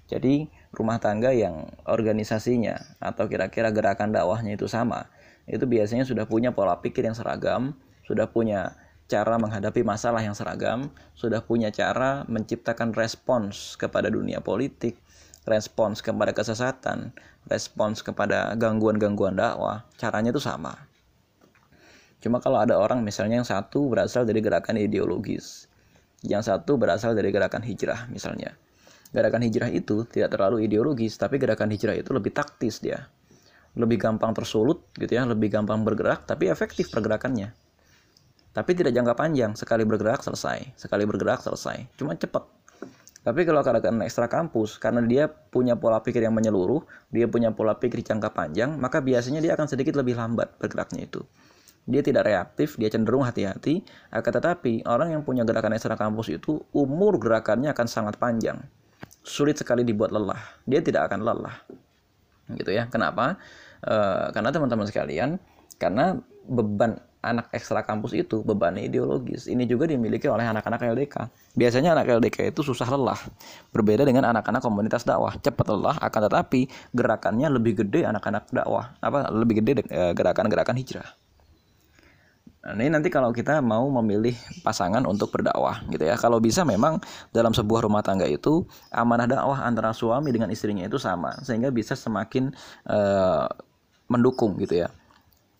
Jadi 0.05 0.45
rumah 0.75 1.01
tangga 1.01 1.33
yang 1.33 1.71
organisasinya 1.87 2.99
atau 3.01 3.25
kira-kira 3.25 3.73
gerakan 3.73 4.13
dakwahnya 4.13 4.53
itu 4.53 4.69
sama, 4.69 5.09
itu 5.49 5.65
biasanya 5.65 6.05
sudah 6.05 6.29
punya 6.29 6.53
pola 6.53 6.77
pikir 6.77 7.05
yang 7.09 7.17
seragam, 7.17 7.73
sudah 8.05 8.29
punya 8.29 8.77
cara 9.05 9.37
menghadapi 9.37 9.81
masalah 9.85 10.21
yang 10.21 10.33
seragam, 10.33 10.89
sudah 11.13 11.41
punya 11.41 11.69
cara 11.69 12.25
menciptakan 12.25 12.93
respons 12.93 13.77
kepada 13.77 14.09
dunia 14.09 14.41
politik, 14.41 14.97
respons 15.45 16.01
kepada 16.01 16.33
kesesatan, 16.33 17.13
respons 17.45 18.01
kepada 18.01 18.53
gangguan-gangguan 18.57 19.37
dakwah, 19.37 19.85
caranya 19.97 20.33
itu 20.33 20.41
sama. 20.41 20.89
Cuma 22.25 22.41
kalau 22.41 22.57
ada 22.57 22.81
orang 22.81 23.05
misalnya 23.05 23.37
yang 23.37 23.45
satu 23.45 23.85
berasal 23.85 24.25
dari 24.25 24.41
gerakan 24.41 24.81
ideologis, 24.81 25.69
yang 26.25 26.41
satu 26.41 26.73
berasal 26.73 27.13
dari 27.13 27.29
gerakan 27.29 27.61
hijrah 27.61 28.09
misalnya. 28.09 28.57
Gerakan 29.13 29.45
hijrah 29.45 29.69
itu 29.69 30.09
tidak 30.09 30.33
terlalu 30.33 30.65
ideologis, 30.65 31.21
tapi 31.21 31.37
gerakan 31.37 31.69
hijrah 31.69 31.93
itu 31.93 32.09
lebih 32.17 32.33
taktis 32.33 32.81
dia. 32.81 33.13
Lebih 33.77 34.01
gampang 34.01 34.33
tersulut 34.33 34.89
gitu 34.97 35.13
ya, 35.13 35.21
lebih 35.29 35.53
gampang 35.53 35.85
bergerak, 35.85 36.25
tapi 36.25 36.49
efektif 36.49 36.89
pergerakannya. 36.89 37.53
Tapi 38.57 38.71
tidak 38.73 38.97
jangka 38.97 39.13
panjang, 39.13 39.53
sekali 39.53 39.85
bergerak 39.85 40.25
selesai, 40.25 40.73
sekali 40.81 41.05
bergerak 41.05 41.45
selesai. 41.45 41.93
Cuma 41.93 42.17
cepat. 42.17 42.41
Tapi 43.21 43.45
kalau 43.45 43.61
gerakan 43.61 44.01
ekstra 44.01 44.25
kampus, 44.25 44.81
karena 44.81 45.05
dia 45.05 45.29
punya 45.29 45.77
pola 45.77 46.01
pikir 46.01 46.25
yang 46.25 46.33
menyeluruh, 46.33 46.81
dia 47.13 47.29
punya 47.29 47.53
pola 47.53 47.77
pikir 47.77 48.01
jangka 48.01 48.33
panjang, 48.33 48.73
maka 48.81 48.97
biasanya 48.97 49.45
dia 49.45 49.53
akan 49.53 49.69
sedikit 49.69 49.93
lebih 49.93 50.17
lambat 50.17 50.57
bergeraknya 50.57 51.05
itu 51.05 51.21
dia 51.85 52.01
tidak 52.01 52.25
reaktif, 52.25 52.81
dia 52.81 52.89
cenderung 52.89 53.21
hati-hati. 53.21 53.85
Akan 54.09 54.33
tetapi, 54.33 54.81
orang 54.89 55.13
yang 55.13 55.21
punya 55.21 55.45
gerakan 55.45 55.77
ekstra 55.77 55.93
kampus 55.93 56.33
itu 56.33 56.57
umur 56.73 57.21
gerakannya 57.21 57.69
akan 57.69 57.85
sangat 57.85 58.17
panjang. 58.17 58.57
Sulit 59.21 59.61
sekali 59.61 59.85
dibuat 59.85 60.09
lelah. 60.09 60.41
Dia 60.65 60.81
tidak 60.81 61.13
akan 61.13 61.21
lelah. 61.21 61.55
Gitu 62.57 62.73
ya. 62.73 62.89
Kenapa? 62.89 63.37
E, 63.85 63.95
karena 64.33 64.49
teman-teman 64.49 64.89
sekalian, 64.89 65.37
karena 65.77 66.17
beban 66.49 66.97
anak 67.25 67.49
ekstra 67.53 67.81
kampus 67.81 68.13
itu 68.13 68.45
beban 68.45 68.77
ideologis. 68.77 69.49
Ini 69.49 69.65
juga 69.65 69.89
dimiliki 69.89 70.29
oleh 70.29 70.45
anak-anak 70.45 70.81
LDK. 70.93 71.15
Biasanya 71.57 71.97
anak 71.97 72.21
LDK 72.21 72.53
itu 72.53 72.61
susah 72.61 72.85
lelah. 72.85 73.17
Berbeda 73.73 74.05
dengan 74.05 74.29
anak-anak 74.29 74.61
komunitas 74.61 75.05
dakwah. 75.05 75.33
Cepat 75.37 75.73
lelah 75.73 75.97
akan 76.01 76.21
tetapi 76.29 76.69
gerakannya 76.93 77.49
lebih 77.49 77.85
gede 77.85 78.05
anak-anak 78.05 78.49
dakwah. 78.53 78.93
Apa 79.01 79.33
lebih 79.33 79.61
gede 79.61 79.85
eh, 79.89 80.13
gerakan-gerakan 80.13 80.77
hijrah. 80.77 81.24
Nah, 82.65 82.73
ini 82.81 82.89
nanti 82.89 83.13
kalau 83.13 83.29
kita 83.29 83.61
mau 83.61 83.85
memilih 84.01 84.33
pasangan 84.65 85.05
untuk 85.05 85.29
berdakwah 85.29 85.85
gitu 85.93 86.01
ya. 86.01 86.17
Kalau 86.17 86.41
bisa 86.41 86.65
memang 86.65 86.97
dalam 87.29 87.53
sebuah 87.53 87.85
rumah 87.85 88.01
tangga 88.01 88.25
itu 88.25 88.65
amanah 88.89 89.29
dakwah 89.29 89.61
antara 89.61 89.93
suami 89.93 90.33
dengan 90.33 90.49
istrinya 90.49 90.81
itu 90.81 90.97
sama 90.97 91.37
sehingga 91.45 91.69
bisa 91.69 91.93
semakin 91.93 92.49
uh, 92.89 93.45
mendukung 94.09 94.57
gitu 94.57 94.81
ya. 94.81 94.89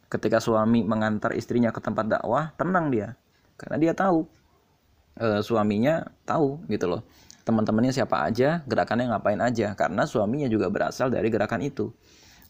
Ketika 0.10 0.42
suami 0.42 0.82
mengantar 0.82 1.38
istrinya 1.38 1.70
ke 1.70 1.78
tempat 1.78 2.10
dakwah, 2.10 2.50
tenang 2.58 2.90
dia. 2.90 3.14
Karena 3.54 3.78
dia 3.78 3.94
tahu 3.94 4.26
uh, 5.22 5.46
suaminya 5.46 6.10
tahu 6.26 6.58
gitu 6.74 6.90
loh. 6.90 7.06
Teman-temannya 7.46 7.94
siapa 7.94 8.26
aja, 8.26 8.66
gerakannya 8.66 9.14
ngapain 9.14 9.38
aja 9.46 9.78
karena 9.78 10.10
suaminya 10.10 10.50
juga 10.50 10.74
berasal 10.74 11.14
dari 11.14 11.30
gerakan 11.30 11.62
itu. 11.62 11.94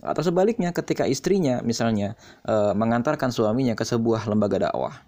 Atau 0.05 0.21
sebaliknya 0.21 0.69
ketika 0.69 1.09
istrinya 1.09 1.59
misalnya 1.65 2.13
e, 2.45 2.53
mengantarkan 2.77 3.33
suaminya 3.33 3.73
ke 3.73 3.83
sebuah 3.83 4.29
lembaga 4.29 4.69
dakwah. 4.69 5.01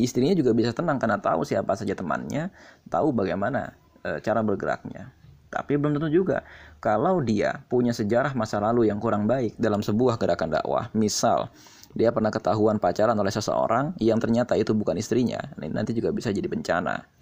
Istrinya 0.00 0.32
juga 0.32 0.56
bisa 0.56 0.72
tenang 0.72 0.96
karena 0.96 1.20
tahu 1.20 1.44
siapa 1.44 1.76
saja 1.76 1.92
temannya, 1.92 2.48
tahu 2.88 3.12
bagaimana 3.12 3.76
e, 4.00 4.18
cara 4.24 4.40
bergeraknya. 4.40 5.12
Tapi 5.50 5.76
belum 5.76 5.98
tentu 5.98 6.08
juga 6.08 6.46
kalau 6.78 7.20
dia 7.20 7.60
punya 7.68 7.92
sejarah 7.92 8.32
masa 8.38 8.62
lalu 8.62 8.88
yang 8.88 9.02
kurang 9.02 9.28
baik 9.28 9.58
dalam 9.60 9.84
sebuah 9.84 10.16
gerakan 10.16 10.56
dakwah. 10.56 10.88
Misal 10.96 11.52
dia 11.90 12.14
pernah 12.14 12.30
ketahuan 12.30 12.78
pacaran 12.78 13.18
oleh 13.18 13.34
seseorang 13.34 13.98
yang 13.98 14.22
ternyata 14.22 14.54
itu 14.54 14.70
bukan 14.72 14.94
istrinya, 14.94 15.42
nanti 15.58 15.90
juga 15.90 16.14
bisa 16.14 16.30
jadi 16.30 16.46
bencana. 16.46 17.19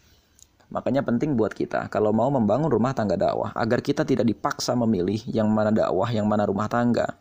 Makanya 0.68 1.00
penting 1.00 1.32
buat 1.32 1.56
kita 1.56 1.88
kalau 1.88 2.12
mau 2.12 2.28
membangun 2.28 2.68
rumah 2.68 2.92
tangga 2.92 3.16
dakwah 3.16 3.56
agar 3.56 3.80
kita 3.80 4.04
tidak 4.04 4.28
dipaksa 4.28 4.76
memilih 4.76 5.16
yang 5.24 5.48
mana 5.48 5.72
dakwah, 5.72 6.08
yang 6.12 6.28
mana 6.28 6.44
rumah 6.44 6.68
tangga. 6.68 7.16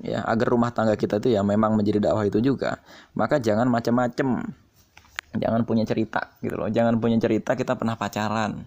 Ya, 0.00 0.24
agar 0.24 0.48
rumah 0.48 0.72
tangga 0.72 0.96
kita 0.96 1.20
itu 1.20 1.36
ya 1.36 1.44
memang 1.44 1.76
menjadi 1.76 2.00
dakwah 2.00 2.24
itu 2.24 2.40
juga. 2.40 2.80
Maka 3.12 3.36
jangan 3.36 3.68
macam-macam. 3.68 4.40
Jangan 5.36 5.60
punya 5.68 5.84
cerita 5.84 6.32
gitu 6.40 6.56
loh. 6.56 6.72
Jangan 6.72 6.96
punya 6.96 7.20
cerita 7.20 7.52
kita 7.56 7.76
pernah 7.76 7.96
pacaran 8.00 8.64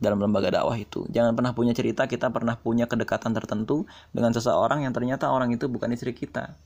dalam 0.00 0.16
lembaga 0.16 0.48
dakwah 0.48 0.76
itu. 0.80 1.04
Jangan 1.12 1.36
pernah 1.36 1.52
punya 1.52 1.76
cerita 1.76 2.08
kita 2.08 2.32
pernah 2.32 2.56
punya 2.56 2.88
kedekatan 2.88 3.36
tertentu 3.36 3.84
dengan 4.16 4.32
seseorang 4.32 4.82
yang 4.88 4.96
ternyata 4.96 5.28
orang 5.28 5.52
itu 5.52 5.68
bukan 5.68 5.92
istri 5.92 6.16
kita. 6.16 6.56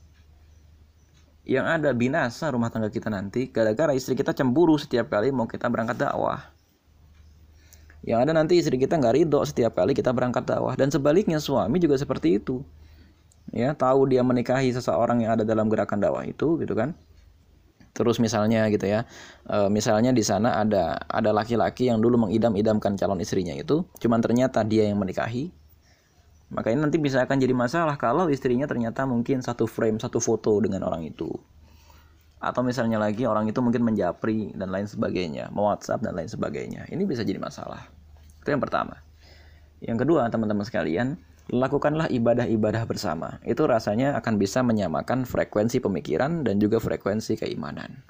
Yang 1.47 1.79
ada 1.79 1.89
binasa 1.95 2.51
rumah 2.51 2.71
tangga 2.71 2.91
kita 2.91 3.07
nanti 3.07 3.47
gara-gara 3.51 3.95
istri 3.95 4.19
kita 4.19 4.35
cemburu 4.35 4.75
setiap 4.75 5.07
kali 5.11 5.31
mau 5.35 5.47
kita 5.47 5.67
berangkat 5.71 5.99
dakwah. 5.99 6.56
Yang 8.07 8.19
ada 8.23 8.31
nanti 8.31 8.55
istri 8.55 8.79
kita 8.79 8.95
nggak 8.95 9.13
ridho 9.19 9.43
setiap 9.43 9.75
kali 9.75 9.91
kita 9.91 10.15
berangkat 10.15 10.47
dakwah 10.47 10.79
dan 10.79 10.87
sebaliknya 10.87 11.43
suami 11.43 11.75
juga 11.83 11.99
seperti 11.99 12.39
itu. 12.39 12.63
Ya, 13.51 13.75
tahu 13.75 14.07
dia 14.07 14.23
menikahi 14.23 14.71
seseorang 14.71 15.23
yang 15.23 15.35
ada 15.39 15.43
dalam 15.43 15.67
gerakan 15.67 15.99
dakwah 15.99 16.23
itu 16.23 16.55
gitu 16.63 16.71
kan. 16.71 16.95
terus 17.97 18.21
misalnya 18.21 18.69
gitu 18.69 18.85
ya 18.85 19.09
e, 19.49 19.73
misalnya 19.73 20.13
di 20.13 20.21
sana 20.21 20.61
ada 20.61 21.01
ada 21.09 21.33
laki-laki 21.33 21.89
yang 21.89 21.97
dulu 21.97 22.29
mengidam-idamkan 22.29 22.93
calon 22.93 23.17
istrinya 23.17 23.57
itu 23.57 23.89
cuman 23.97 24.21
ternyata 24.21 24.61
dia 24.61 24.85
yang 24.85 25.01
menikahi 25.01 25.49
maka 26.53 26.69
ini 26.69 26.85
nanti 26.85 27.01
bisa 27.01 27.25
akan 27.25 27.41
jadi 27.41 27.57
masalah 27.57 27.97
kalau 27.97 28.29
istrinya 28.29 28.69
ternyata 28.69 29.09
mungkin 29.09 29.41
satu 29.41 29.65
frame 29.65 29.97
satu 29.97 30.21
foto 30.21 30.61
dengan 30.61 30.85
orang 30.85 31.09
itu 31.09 31.25
atau 32.37 32.61
misalnya 32.61 33.01
lagi 33.01 33.25
orang 33.25 33.49
itu 33.49 33.57
mungkin 33.65 33.81
menjapri 33.81 34.53
dan 34.53 34.69
lain 34.69 34.85
sebagainya, 34.85 35.49
mau 35.49 35.73
WhatsApp 35.73 36.05
dan 36.05 36.13
lain 36.13 36.29
sebagainya. 36.29 36.85
Ini 36.85 37.01
bisa 37.09 37.25
jadi 37.25 37.41
masalah. 37.41 37.89
Itu 38.47 38.55
yang 38.55 38.63
pertama. 38.63 39.03
Yang 39.83 40.07
kedua, 40.07 40.31
teman-teman 40.31 40.63
sekalian, 40.63 41.19
lakukanlah 41.51 42.07
ibadah-ibadah 42.07 42.87
bersama. 42.87 43.43
Itu 43.43 43.67
rasanya 43.67 44.15
akan 44.15 44.39
bisa 44.39 44.63
menyamakan 44.63 45.27
frekuensi 45.27 45.83
pemikiran 45.83 46.47
dan 46.47 46.55
juga 46.63 46.79
frekuensi 46.79 47.35
keimanan. 47.35 48.07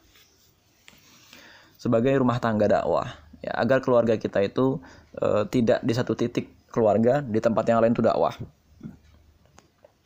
Sebagai 1.81 2.13
rumah 2.21 2.37
tangga 2.37 2.69
dakwah, 2.69 3.17
ya, 3.41 3.49
agar 3.57 3.81
keluarga 3.81 4.13
kita 4.21 4.45
itu 4.45 4.77
e, 5.17 5.49
tidak 5.49 5.81
di 5.81 5.93
satu 5.97 6.13
titik 6.13 6.53
keluarga, 6.69 7.25
di 7.25 7.41
tempat 7.41 7.65
yang 7.65 7.81
lain 7.81 7.97
itu 7.97 8.05
dakwah. 8.05 8.37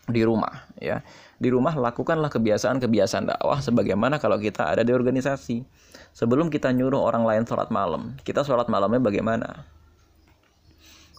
Di 0.08 0.24
rumah, 0.24 0.64
ya 0.80 1.04
di 1.44 1.52
rumah 1.52 1.76
lakukanlah 1.76 2.32
kebiasaan-kebiasaan 2.32 3.36
dakwah 3.36 3.60
sebagaimana 3.60 4.16
kalau 4.16 4.40
kita 4.40 4.72
ada 4.72 4.88
di 4.88 4.96
organisasi. 4.96 5.68
Sebelum 6.16 6.48
kita 6.48 6.72
nyuruh 6.72 7.04
orang 7.04 7.28
lain 7.28 7.44
sholat 7.44 7.68
malam, 7.68 8.16
kita 8.24 8.48
sholat 8.48 8.72
malamnya 8.72 9.04
bagaimana? 9.04 9.68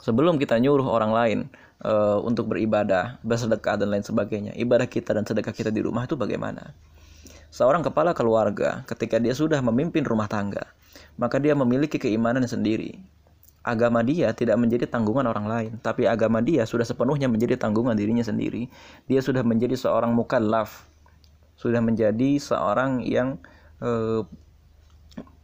Sebelum 0.03 0.35
kita 0.37 0.59
nyuruh 0.59 0.85
orang 0.91 1.13
lain 1.15 1.39
uh, 1.87 2.19
untuk 2.27 2.51
beribadah, 2.51 3.23
bersedekah 3.23 3.79
dan 3.79 3.95
lain 3.95 4.03
sebagainya, 4.03 4.53
ibadah 4.59 4.91
kita 4.91 5.15
dan 5.15 5.23
sedekah 5.23 5.55
kita 5.55 5.71
di 5.71 5.79
rumah 5.79 6.11
itu 6.11 6.19
bagaimana? 6.19 6.75
Seorang 7.55 7.87
kepala 7.87 8.11
keluarga 8.11 8.83
ketika 8.91 9.23
dia 9.23 9.31
sudah 9.31 9.63
memimpin 9.63 10.03
rumah 10.03 10.27
tangga, 10.27 10.67
maka 11.15 11.39
dia 11.39 11.55
memiliki 11.55 12.03
keimanan 12.03 12.43
sendiri 12.51 12.99
agama 13.63 14.03
dia 14.03 14.35
tidak 14.35 14.59
menjadi 14.59 14.91
tanggungan 14.91 15.23
orang 15.31 15.47
lain, 15.47 15.73
tapi 15.79 16.11
agama 16.11 16.43
dia 16.43 16.67
sudah 16.67 16.83
sepenuhnya 16.83 17.31
menjadi 17.31 17.55
tanggungan 17.55 17.95
dirinya 17.95 18.27
sendiri. 18.27 18.67
Dia 19.07 19.23
sudah 19.23 19.47
menjadi 19.47 19.79
seorang 19.79 20.11
mukallaf, 20.11 20.83
sudah 21.55 21.79
menjadi 21.79 22.43
seorang 22.43 23.07
yang 23.07 23.39
e, 23.79 24.23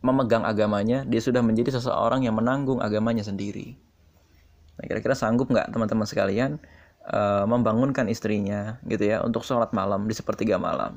memegang 0.03 0.43
agamanya, 0.43 1.07
dia 1.07 1.23
sudah 1.23 1.41
menjadi 1.47 1.79
seseorang 1.79 2.27
yang 2.27 2.35
menanggung 2.35 2.83
agamanya 2.83 3.23
sendiri. 3.23 3.79
Nah, 4.79 4.85
kira-kira 4.87 5.19
sanggup 5.19 5.51
nggak 5.51 5.75
teman-teman 5.75 6.07
sekalian 6.07 6.63
e, 7.03 7.21
membangunkan 7.51 8.07
istrinya 8.07 8.79
gitu 8.87 9.11
ya 9.11 9.27
untuk 9.27 9.43
sholat 9.43 9.75
malam 9.75 10.07
di 10.07 10.15
sepertiga 10.15 10.55
malam? 10.57 10.95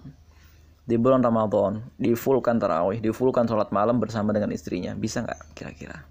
Di 0.86 0.98
bulan 0.98 1.26
Ramadan, 1.26 1.82
di 1.98 2.14
fullkan 2.14 2.62
tarawih, 2.62 3.02
di 3.02 3.10
fullkan 3.10 3.50
sholat 3.50 3.74
malam 3.74 3.98
bersama 3.98 4.34
dengan 4.34 4.54
istrinya, 4.54 4.94
bisa 4.94 5.26
nggak 5.26 5.40
kira-kira? 5.58 6.06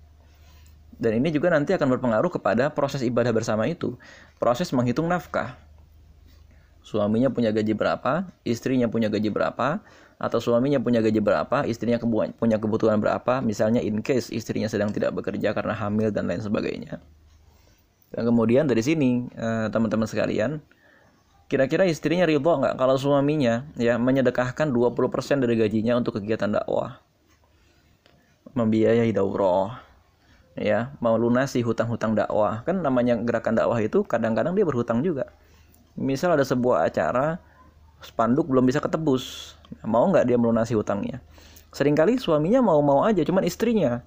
Dan 1.00 1.16
ini 1.16 1.32
juga 1.32 1.48
nanti 1.48 1.72
akan 1.72 1.96
berpengaruh 1.96 2.28
kepada 2.28 2.68
proses 2.68 3.00
ibadah 3.00 3.32
bersama 3.32 3.64
itu. 3.64 3.96
Proses 4.36 4.68
menghitung 4.76 5.08
nafkah. 5.08 5.56
Suaminya 6.84 7.32
punya 7.32 7.56
gaji 7.56 7.72
berapa, 7.72 8.28
istrinya 8.44 8.84
punya 8.84 9.08
gaji 9.08 9.32
berapa, 9.32 9.80
atau 10.20 10.36
suaminya 10.36 10.76
punya 10.76 11.00
gaji 11.00 11.24
berapa, 11.24 11.64
istrinya 11.64 11.96
punya 12.36 12.60
kebutuhan 12.60 13.00
berapa, 13.00 13.40
misalnya 13.40 13.80
in 13.80 14.04
case 14.04 14.28
istrinya 14.28 14.68
sedang 14.68 14.92
tidak 14.92 15.16
bekerja 15.16 15.56
karena 15.56 15.72
hamil 15.72 16.12
dan 16.12 16.28
lain 16.28 16.44
sebagainya. 16.44 17.00
Dan 18.10 18.26
kemudian 18.26 18.66
dari 18.66 18.82
sini, 18.82 19.30
eh, 19.38 19.66
teman-teman 19.70 20.06
sekalian, 20.06 20.58
kira-kira 21.46 21.86
istrinya 21.86 22.26
ridho 22.26 22.42
nggak 22.46 22.78
kalau 22.78 22.94
suaminya 22.98 23.66
ya 23.78 23.98
menyedekahkan 23.98 24.70
20% 24.70 25.42
dari 25.42 25.54
gajinya 25.58 25.98
untuk 25.98 26.18
kegiatan 26.18 26.50
dakwah? 26.50 26.98
Membiayai 28.50 29.14
daurah, 29.14 29.78
ya 30.58 30.90
mau 30.98 31.14
lunasi 31.14 31.62
hutang-hutang 31.62 32.18
dakwah. 32.18 32.66
Kan 32.66 32.82
namanya 32.82 33.14
gerakan 33.14 33.54
dakwah 33.54 33.78
itu 33.78 34.02
kadang-kadang 34.02 34.58
dia 34.58 34.66
berhutang 34.66 35.06
juga. 35.06 35.30
Misal 35.94 36.34
ada 36.34 36.42
sebuah 36.42 36.90
acara 36.90 37.38
spanduk 38.02 38.50
belum 38.50 38.66
bisa 38.66 38.82
ketebus. 38.82 39.54
Mau 39.86 40.10
nggak 40.10 40.26
dia 40.26 40.34
melunasi 40.34 40.74
hutangnya? 40.74 41.22
Seringkali 41.70 42.18
suaminya 42.18 42.58
mau-mau 42.58 43.06
aja 43.06 43.22
cuman 43.22 43.46
istrinya 43.46 44.02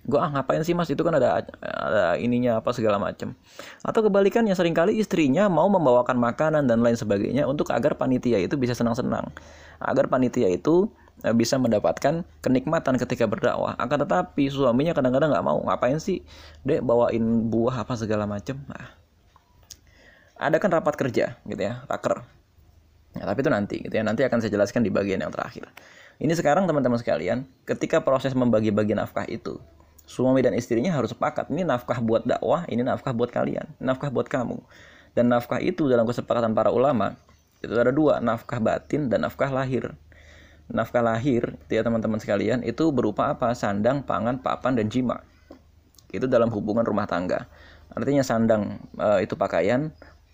gue 0.00 0.16
ah 0.16 0.32
ngapain 0.32 0.64
sih 0.64 0.72
mas 0.72 0.88
itu 0.88 1.04
kan 1.04 1.12
ada 1.12 1.44
ada 1.60 2.16
ininya 2.16 2.58
apa 2.58 2.72
segala 2.72 2.96
macam 2.96 3.36
atau 3.84 4.00
kebalikannya 4.00 4.56
sering 4.56 4.72
kali 4.72 4.96
istrinya 4.96 5.46
mau 5.52 5.68
membawakan 5.68 6.16
makanan 6.16 6.64
dan 6.64 6.80
lain 6.80 6.96
sebagainya 6.96 7.44
untuk 7.44 7.68
agar 7.68 8.00
panitia 8.00 8.40
itu 8.40 8.56
bisa 8.56 8.72
senang-senang 8.72 9.28
agar 9.76 10.08
panitia 10.08 10.48
itu 10.48 10.88
Eh, 11.20 11.36
bisa 11.36 11.60
mendapatkan 11.60 12.24
kenikmatan 12.40 12.96
ketika 12.96 13.28
berdakwah. 13.28 13.76
Akan 13.76 14.00
tetapi 14.00 14.48
suaminya 14.48 14.96
kadang-kadang 14.96 15.36
nggak 15.36 15.44
mau. 15.44 15.60
Ngapain 15.60 16.00
sih, 16.00 16.24
dek 16.64 16.80
bawain 16.80 17.52
buah 17.52 17.84
apa 17.84 17.92
segala 17.92 18.24
macem. 18.24 18.56
Nah, 18.64 18.96
ada 20.40 20.56
kan 20.56 20.72
rapat 20.72 20.96
kerja 20.96 21.36
gitu 21.44 21.60
ya, 21.60 21.84
raker. 21.84 22.24
Ya, 23.20 23.28
tapi 23.28 23.38
itu 23.44 23.50
nanti 23.52 23.76
gitu 23.84 23.92
ya. 23.92 24.00
Nanti 24.00 24.24
akan 24.24 24.40
saya 24.40 24.56
jelaskan 24.56 24.80
di 24.80 24.88
bagian 24.88 25.20
yang 25.20 25.28
terakhir. 25.28 25.68
Ini 26.16 26.32
sekarang 26.32 26.64
teman-teman 26.64 26.96
sekalian, 26.96 27.44
ketika 27.68 28.00
proses 28.00 28.32
membagi-bagi 28.32 28.96
nafkah 28.96 29.28
itu, 29.28 29.60
suami 30.10 30.42
dan 30.42 30.58
istrinya 30.58 30.90
harus 30.90 31.14
sepakat. 31.14 31.46
Ini 31.54 31.62
nafkah 31.62 32.02
buat 32.02 32.26
dakwah, 32.26 32.66
ini 32.66 32.82
nafkah 32.82 33.14
buat 33.14 33.30
kalian, 33.30 33.70
nafkah 33.78 34.10
buat 34.10 34.26
kamu. 34.26 34.58
Dan 35.14 35.30
nafkah 35.30 35.62
itu 35.62 35.86
dalam 35.86 36.02
kesepakatan 36.02 36.50
para 36.50 36.74
ulama 36.74 37.14
itu 37.62 37.70
ada 37.78 37.94
dua, 37.94 38.18
nafkah 38.18 38.58
batin 38.58 39.06
dan 39.06 39.22
nafkah 39.22 39.54
lahir. 39.54 39.94
Nafkah 40.70 41.02
lahir 41.02 41.54
ya 41.70 41.86
teman-teman 41.86 42.18
sekalian 42.18 42.66
itu 42.66 42.90
berupa 42.90 43.30
apa? 43.30 43.54
Sandang 43.54 44.02
pangan 44.02 44.42
papan 44.42 44.74
dan 44.74 44.90
jima. 44.90 45.22
Itu 46.10 46.26
dalam 46.26 46.50
hubungan 46.50 46.82
rumah 46.82 47.06
tangga. 47.06 47.46
Artinya 47.90 48.22
sandang 48.22 48.78
e, 48.94 49.26
itu 49.26 49.34
pakaian 49.34 49.90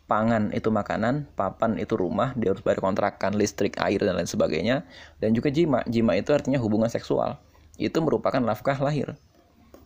pangan 0.09 0.53
itu 0.53 0.69
makanan 0.69 1.25
papan 1.35 1.81
itu 1.81 1.97
rumah 1.97 2.37
dia 2.37 2.53
harus 2.53 2.61
bayar 2.61 2.85
kontrakan 2.85 3.33
listrik 3.33 3.81
air 3.81 4.01
dan 4.01 4.13
lain 4.13 4.29
sebagainya. 4.29 4.85
Dan 5.21 5.33
juga 5.33 5.49
jima 5.49 5.81
jima 5.89 6.17
itu 6.21 6.37
artinya 6.37 6.61
hubungan 6.61 6.93
seksual. 6.93 7.41
Itu 7.81 8.05
merupakan 8.05 8.41
nafkah 8.41 8.77
lahir 8.77 9.17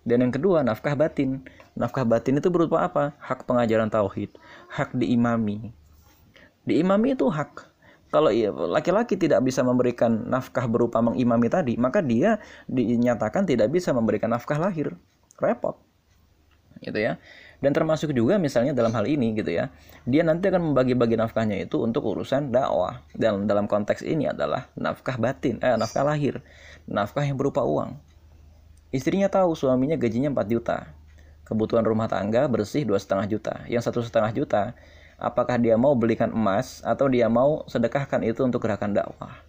dan 0.04 0.24
yang 0.24 0.32
kedua 0.32 0.64
nafkah 0.64 0.96
batin 0.96 1.44
nafkah 1.76 2.04
batin 2.04 2.40
itu 2.40 2.48
berupa 2.48 2.84
apa 2.86 3.12
hak 3.20 3.44
pengajaran 3.44 3.92
tauhid 3.92 4.32
hak 4.72 4.96
diimami 4.96 5.72
diimami 6.64 7.16
itu 7.16 7.28
hak 7.28 7.70
kalau 8.10 8.26
laki-laki 8.66 9.14
tidak 9.14 9.38
bisa 9.46 9.62
memberikan 9.62 10.26
nafkah 10.26 10.66
berupa 10.66 10.98
mengimami 10.98 11.46
tadi, 11.46 11.78
maka 11.78 12.02
dia 12.02 12.42
dinyatakan 12.66 13.46
tidak 13.46 13.70
bisa 13.70 13.94
memberikan 13.94 14.34
nafkah 14.34 14.58
lahir. 14.58 14.98
Repot. 15.38 15.78
Gitu 16.82 16.98
ya. 16.98 17.22
Dan 17.62 17.70
termasuk 17.70 18.10
juga 18.10 18.34
misalnya 18.42 18.74
dalam 18.74 18.90
hal 18.98 19.06
ini 19.06 19.30
gitu 19.38 19.54
ya. 19.54 19.70
Dia 20.10 20.26
nanti 20.26 20.50
akan 20.50 20.74
membagi-bagi 20.74 21.14
nafkahnya 21.14 21.62
itu 21.62 21.78
untuk 21.78 22.02
urusan 22.02 22.50
dakwah. 22.50 22.98
Dan 23.14 23.46
dalam 23.46 23.70
konteks 23.70 24.02
ini 24.02 24.26
adalah 24.26 24.66
nafkah 24.74 25.14
batin, 25.14 25.62
eh 25.62 25.78
nafkah 25.78 26.02
lahir. 26.02 26.42
Nafkah 26.90 27.22
yang 27.22 27.38
berupa 27.38 27.62
uang. 27.62 27.94
Istrinya 28.90 29.30
tahu 29.30 29.54
suaminya 29.54 29.94
gajinya 29.94 30.34
4 30.34 30.50
juta. 30.50 30.90
Kebutuhan 31.46 31.86
rumah 31.86 32.10
tangga 32.10 32.46
bersih 32.50 32.82
dua 32.82 32.98
setengah 32.98 33.26
juta. 33.30 33.54
Yang 33.70 33.90
satu 33.90 34.02
setengah 34.02 34.30
juta 34.34 34.74
apakah 35.14 35.58
dia 35.62 35.78
mau 35.78 35.94
belikan 35.94 36.34
emas 36.34 36.82
atau 36.82 37.06
dia 37.06 37.30
mau 37.30 37.62
sedekahkan 37.70 38.22
itu 38.26 38.42
untuk 38.42 38.66
gerakan 38.66 38.94
dakwah. 38.94 39.46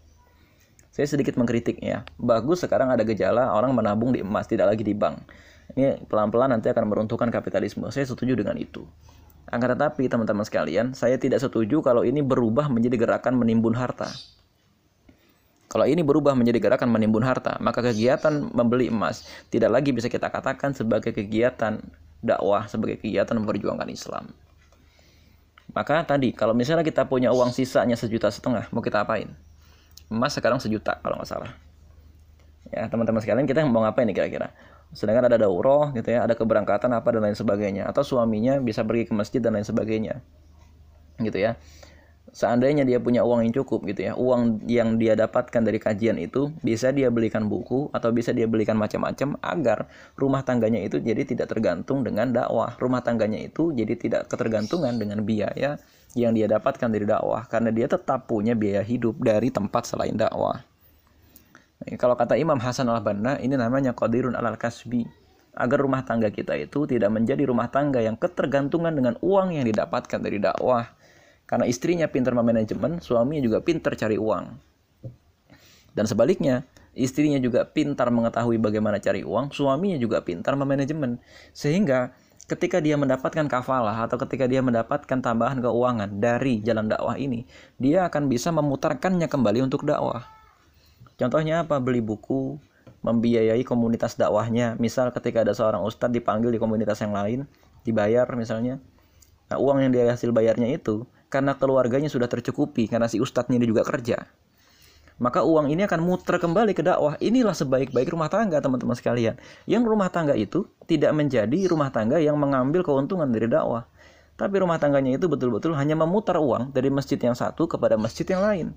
Saya 0.94 1.08
sedikit 1.08 1.40
mengkritik 1.42 1.82
ya. 1.82 2.06
Bagus 2.22 2.62
sekarang 2.62 2.94
ada 2.94 3.02
gejala 3.02 3.50
orang 3.56 3.74
menabung 3.74 4.14
di 4.14 4.22
emas, 4.22 4.46
tidak 4.46 4.76
lagi 4.76 4.84
di 4.86 4.92
bank. 4.92 5.24
Ini 5.74 6.04
pelan-pelan 6.06 6.52
nanti 6.52 6.68
akan 6.68 6.84
meruntuhkan 6.86 7.32
kapitalisme. 7.32 7.88
Saya 7.90 8.04
setuju 8.04 8.36
dengan 8.36 8.60
itu. 8.60 8.84
Akan 9.48 9.72
tetapi 9.72 10.06
teman-teman 10.12 10.44
sekalian, 10.44 10.94
saya 10.94 11.16
tidak 11.16 11.40
setuju 11.40 11.80
kalau 11.80 12.04
ini 12.04 12.20
berubah 12.20 12.68
menjadi 12.68 13.00
gerakan 13.00 13.40
menimbun 13.40 13.74
harta. 13.74 14.12
Kalau 15.72 15.88
ini 15.88 16.04
berubah 16.04 16.36
menjadi 16.36 16.60
gerakan 16.60 16.92
menimbun 16.92 17.24
harta, 17.24 17.56
maka 17.64 17.80
kegiatan 17.80 18.52
membeli 18.52 18.92
emas 18.92 19.24
tidak 19.48 19.72
lagi 19.72 19.96
bisa 19.96 20.12
kita 20.12 20.28
katakan 20.28 20.76
sebagai 20.76 21.16
kegiatan 21.16 21.80
dakwah, 22.20 22.68
sebagai 22.68 23.00
kegiatan 23.00 23.32
memperjuangkan 23.40 23.88
Islam. 23.88 24.36
Maka 25.72 26.04
tadi 26.04 26.36
kalau 26.36 26.52
misalnya 26.52 26.84
kita 26.84 27.08
punya 27.08 27.32
uang 27.32 27.56
sisanya 27.56 27.96
sejuta 27.96 28.28
setengah, 28.28 28.68
mau 28.76 28.84
kita 28.84 29.08
apain? 29.08 29.32
Emas 30.12 30.36
sekarang 30.36 30.60
sejuta 30.60 31.00
kalau 31.00 31.16
nggak 31.16 31.32
salah. 31.32 31.56
Ya 32.68 32.92
teman-teman 32.92 33.24
sekalian 33.24 33.48
kita 33.48 33.64
mau 33.64 33.88
ngapain 33.88 34.04
nih 34.12 34.16
kira-kira? 34.20 34.52
Sedangkan 34.92 35.32
ada 35.32 35.40
daurah 35.40 35.96
gitu 35.96 36.12
ya, 36.12 36.28
ada 36.28 36.36
keberangkatan 36.36 36.92
apa 36.92 37.16
dan 37.16 37.32
lain 37.32 37.38
sebagainya. 37.40 37.88
Atau 37.88 38.04
suaminya 38.04 38.60
bisa 38.60 38.84
pergi 38.84 39.08
ke 39.08 39.16
masjid 39.16 39.40
dan 39.40 39.56
lain 39.56 39.64
sebagainya. 39.64 40.20
Gitu 41.16 41.40
ya 41.40 41.56
seandainya 42.32 42.88
dia 42.88 42.98
punya 42.98 43.28
uang 43.28 43.44
yang 43.44 43.54
cukup 43.64 43.84
gitu 43.92 44.08
ya 44.08 44.14
uang 44.16 44.64
yang 44.68 44.96
dia 44.96 45.20
dapatkan 45.20 45.62
dari 45.62 45.78
kajian 45.78 46.16
itu 46.16 46.52
bisa 46.64 46.96
dia 46.96 47.12
belikan 47.12 47.52
buku 47.52 47.92
atau 47.92 48.10
bisa 48.16 48.32
dia 48.32 48.48
belikan 48.48 48.80
macam-macam 48.80 49.36
agar 49.44 49.92
rumah 50.16 50.42
tangganya 50.42 50.80
itu 50.80 51.04
jadi 51.04 51.28
tidak 51.28 51.52
tergantung 51.52 52.08
dengan 52.08 52.32
dakwah 52.32 52.76
rumah 52.80 53.04
tangganya 53.04 53.44
itu 53.44 53.76
jadi 53.76 53.94
tidak 54.00 54.22
ketergantungan 54.32 54.96
dengan 54.96 55.24
biaya 55.28 55.76
yang 56.16 56.32
dia 56.36 56.48
dapatkan 56.48 56.88
dari 56.88 57.04
dakwah 57.04 57.48
karena 57.52 57.72
dia 57.72 57.88
tetap 57.92 58.28
punya 58.28 58.56
biaya 58.56 58.84
hidup 58.84 59.20
dari 59.20 59.52
tempat 59.52 59.88
selain 59.88 60.16
dakwah 60.16 60.64
Kalau 61.82 62.14
kata 62.14 62.38
Imam 62.38 62.62
Hasan 62.62 62.94
al-Banna, 62.94 63.42
ini 63.42 63.58
namanya 63.58 63.98
qadirun 63.98 64.38
alal 64.38 64.54
kasbi. 64.54 65.10
Agar 65.52 65.82
rumah 65.82 66.06
tangga 66.06 66.30
kita 66.30 66.54
itu 66.56 66.86
tidak 66.86 67.10
menjadi 67.10 67.44
rumah 67.50 67.74
tangga 67.74 68.00
yang 68.00 68.16
ketergantungan 68.16 68.94
dengan 68.94 69.18
uang 69.20 69.58
yang 69.58 69.66
didapatkan 69.66 70.22
dari 70.22 70.38
dakwah. 70.38 70.94
Karena 71.52 71.68
istrinya 71.68 72.08
pintar 72.08 72.32
memanajemen, 72.32 73.04
suaminya 73.04 73.44
juga 73.44 73.60
pintar 73.60 74.00
cari 74.00 74.16
uang. 74.16 74.56
Dan 75.92 76.08
sebaliknya, 76.08 76.64
istrinya 76.96 77.36
juga 77.44 77.68
pintar 77.68 78.08
mengetahui 78.08 78.56
bagaimana 78.56 79.04
cari 79.04 79.28
uang, 79.28 79.52
suaminya 79.52 80.00
juga 80.00 80.24
pintar 80.24 80.56
memanajemen. 80.56 81.20
Sehingga 81.52 82.16
ketika 82.48 82.80
dia 82.80 82.96
mendapatkan 82.96 83.52
kafalah 83.52 84.08
atau 84.08 84.16
ketika 84.24 84.48
dia 84.48 84.64
mendapatkan 84.64 85.20
tambahan 85.20 85.60
keuangan 85.60 86.24
dari 86.24 86.64
jalan 86.64 86.88
dakwah 86.88 87.20
ini, 87.20 87.44
dia 87.76 88.08
akan 88.08 88.32
bisa 88.32 88.56
memutarkannya 88.56 89.28
kembali 89.28 89.60
untuk 89.68 89.84
dakwah. 89.84 90.24
Contohnya 91.20 91.68
apa? 91.68 91.84
Beli 91.84 92.00
buku, 92.00 92.64
membiayai 93.04 93.68
komunitas 93.68 94.16
dakwahnya. 94.16 94.80
Misal 94.80 95.12
ketika 95.12 95.44
ada 95.44 95.52
seorang 95.52 95.84
ustadz 95.84 96.16
dipanggil 96.16 96.48
di 96.48 96.64
komunitas 96.64 97.04
yang 97.04 97.12
lain, 97.12 97.44
dibayar 97.84 98.24
misalnya. 98.40 98.80
Nah, 99.52 99.60
uang 99.60 99.84
yang 99.84 99.92
dia 99.92 100.08
hasil 100.08 100.32
bayarnya 100.32 100.72
itu 100.72 101.04
karena 101.32 101.56
keluarganya 101.56 102.12
sudah 102.12 102.28
tercukupi 102.28 102.92
karena 102.92 103.08
si 103.08 103.24
ustadznya 103.24 103.56
ini 103.56 103.72
juga 103.72 103.88
kerja. 103.88 104.28
Maka 105.22 105.46
uang 105.46 105.70
ini 105.70 105.86
akan 105.86 106.02
muter 106.02 106.42
kembali 106.42 106.74
ke 106.74 106.82
dakwah. 106.82 107.14
Inilah 107.22 107.54
sebaik-baik 107.54 108.10
rumah 108.10 108.28
tangga, 108.28 108.58
teman-teman 108.58 108.98
sekalian. 108.98 109.38
Yang 109.70 109.84
rumah 109.86 110.10
tangga 110.10 110.34
itu 110.34 110.66
tidak 110.90 111.14
menjadi 111.14 111.70
rumah 111.70 111.94
tangga 111.94 112.18
yang 112.18 112.36
mengambil 112.42 112.82
keuntungan 112.82 113.30
dari 113.30 113.46
dakwah. 113.46 113.86
Tapi 114.36 114.56
rumah 114.58 114.82
tangganya 114.82 115.22
itu 115.22 115.30
betul-betul 115.30 115.78
hanya 115.78 115.94
memutar 115.94 116.42
uang 116.42 116.74
dari 116.74 116.90
masjid 116.90 117.22
yang 117.22 117.38
satu 117.38 117.70
kepada 117.70 117.96
masjid 118.02 118.26
yang 118.26 118.42
lain 118.42 118.68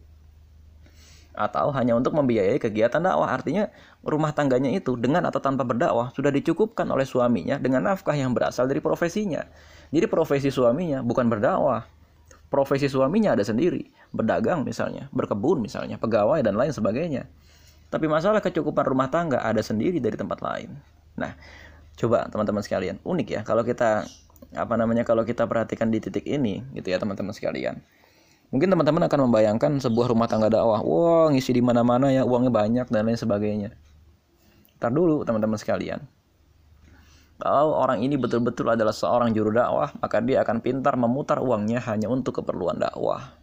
atau 1.35 1.75
hanya 1.75 1.99
untuk 1.99 2.15
membiayai 2.15 2.63
kegiatan 2.63 3.03
dakwah. 3.03 3.35
Artinya 3.35 3.69
rumah 4.07 4.31
tangganya 4.31 4.71
itu 4.71 4.95
dengan 4.95 5.27
atau 5.27 5.43
tanpa 5.43 5.67
berdakwah 5.67 6.15
sudah 6.15 6.31
dicukupkan 6.31 6.87
oleh 6.87 7.03
suaminya 7.03 7.59
dengan 7.59 7.91
nafkah 7.91 8.15
yang 8.15 8.33
berasal 8.33 8.71
dari 8.71 8.79
profesinya. 8.79 9.43
Jadi 9.91 10.07
profesi 10.07 10.49
suaminya 10.49 11.03
bukan 11.03 11.27
berdakwah. 11.27 11.85
Profesi 12.55 12.87
suaminya 12.87 13.35
ada 13.35 13.43
sendiri, 13.43 13.91
berdagang 14.15 14.63
misalnya, 14.63 15.11
berkebun 15.11 15.59
misalnya, 15.59 15.99
pegawai 15.99 16.39
dan 16.39 16.55
lain 16.55 16.71
sebagainya. 16.71 17.27
Tapi 17.91 18.07
masalah 18.07 18.39
kecukupan 18.39 18.87
rumah 18.87 19.11
tangga 19.11 19.43
ada 19.43 19.59
sendiri 19.59 19.99
dari 19.99 20.15
tempat 20.15 20.39
lain. 20.39 20.71
Nah, 21.19 21.35
coba 21.99 22.31
teman-teman 22.31 22.63
sekalian, 22.63 23.03
unik 23.03 23.27
ya 23.27 23.41
kalau 23.43 23.67
kita 23.67 24.07
apa 24.55 24.75
namanya 24.79 25.03
kalau 25.03 25.27
kita 25.27 25.51
perhatikan 25.51 25.91
di 25.91 25.99
titik 25.99 26.31
ini 26.31 26.63
gitu 26.79 26.95
ya 26.95 27.03
teman-teman 27.03 27.35
sekalian 27.35 27.83
Mungkin 28.55 28.71
teman-teman 28.71 29.03
akan 29.11 29.19
membayangkan 29.27 29.73
sebuah 29.83 30.15
rumah 30.15 30.31
tangga 30.31 30.47
dakwah, 30.47 30.79
wah 30.79 31.27
ngisi 31.27 31.59
di 31.59 31.63
mana-mana 31.65 32.15
ya, 32.15 32.23
uangnya 32.23 32.55
banyak 32.55 32.87
dan 32.87 33.03
lain 33.03 33.19
sebagainya. 33.19 33.75
Ntar 34.79 34.95
dulu 34.95 35.27
teman-teman 35.27 35.59
sekalian. 35.59 36.07
Kalau 37.45 37.77
orang 37.77 38.01
ini 38.01 38.17
betul-betul 38.17 38.73
adalah 38.73 38.97
seorang 38.97 39.37
juru 39.37 39.53
dakwah, 39.53 39.93
maka 40.01 40.25
dia 40.25 40.41
akan 40.41 40.65
pintar 40.65 40.97
memutar 40.97 41.45
uangnya 41.45 41.77
hanya 41.85 42.09
untuk 42.09 42.41
keperluan 42.41 42.81
dakwah. 42.81 43.37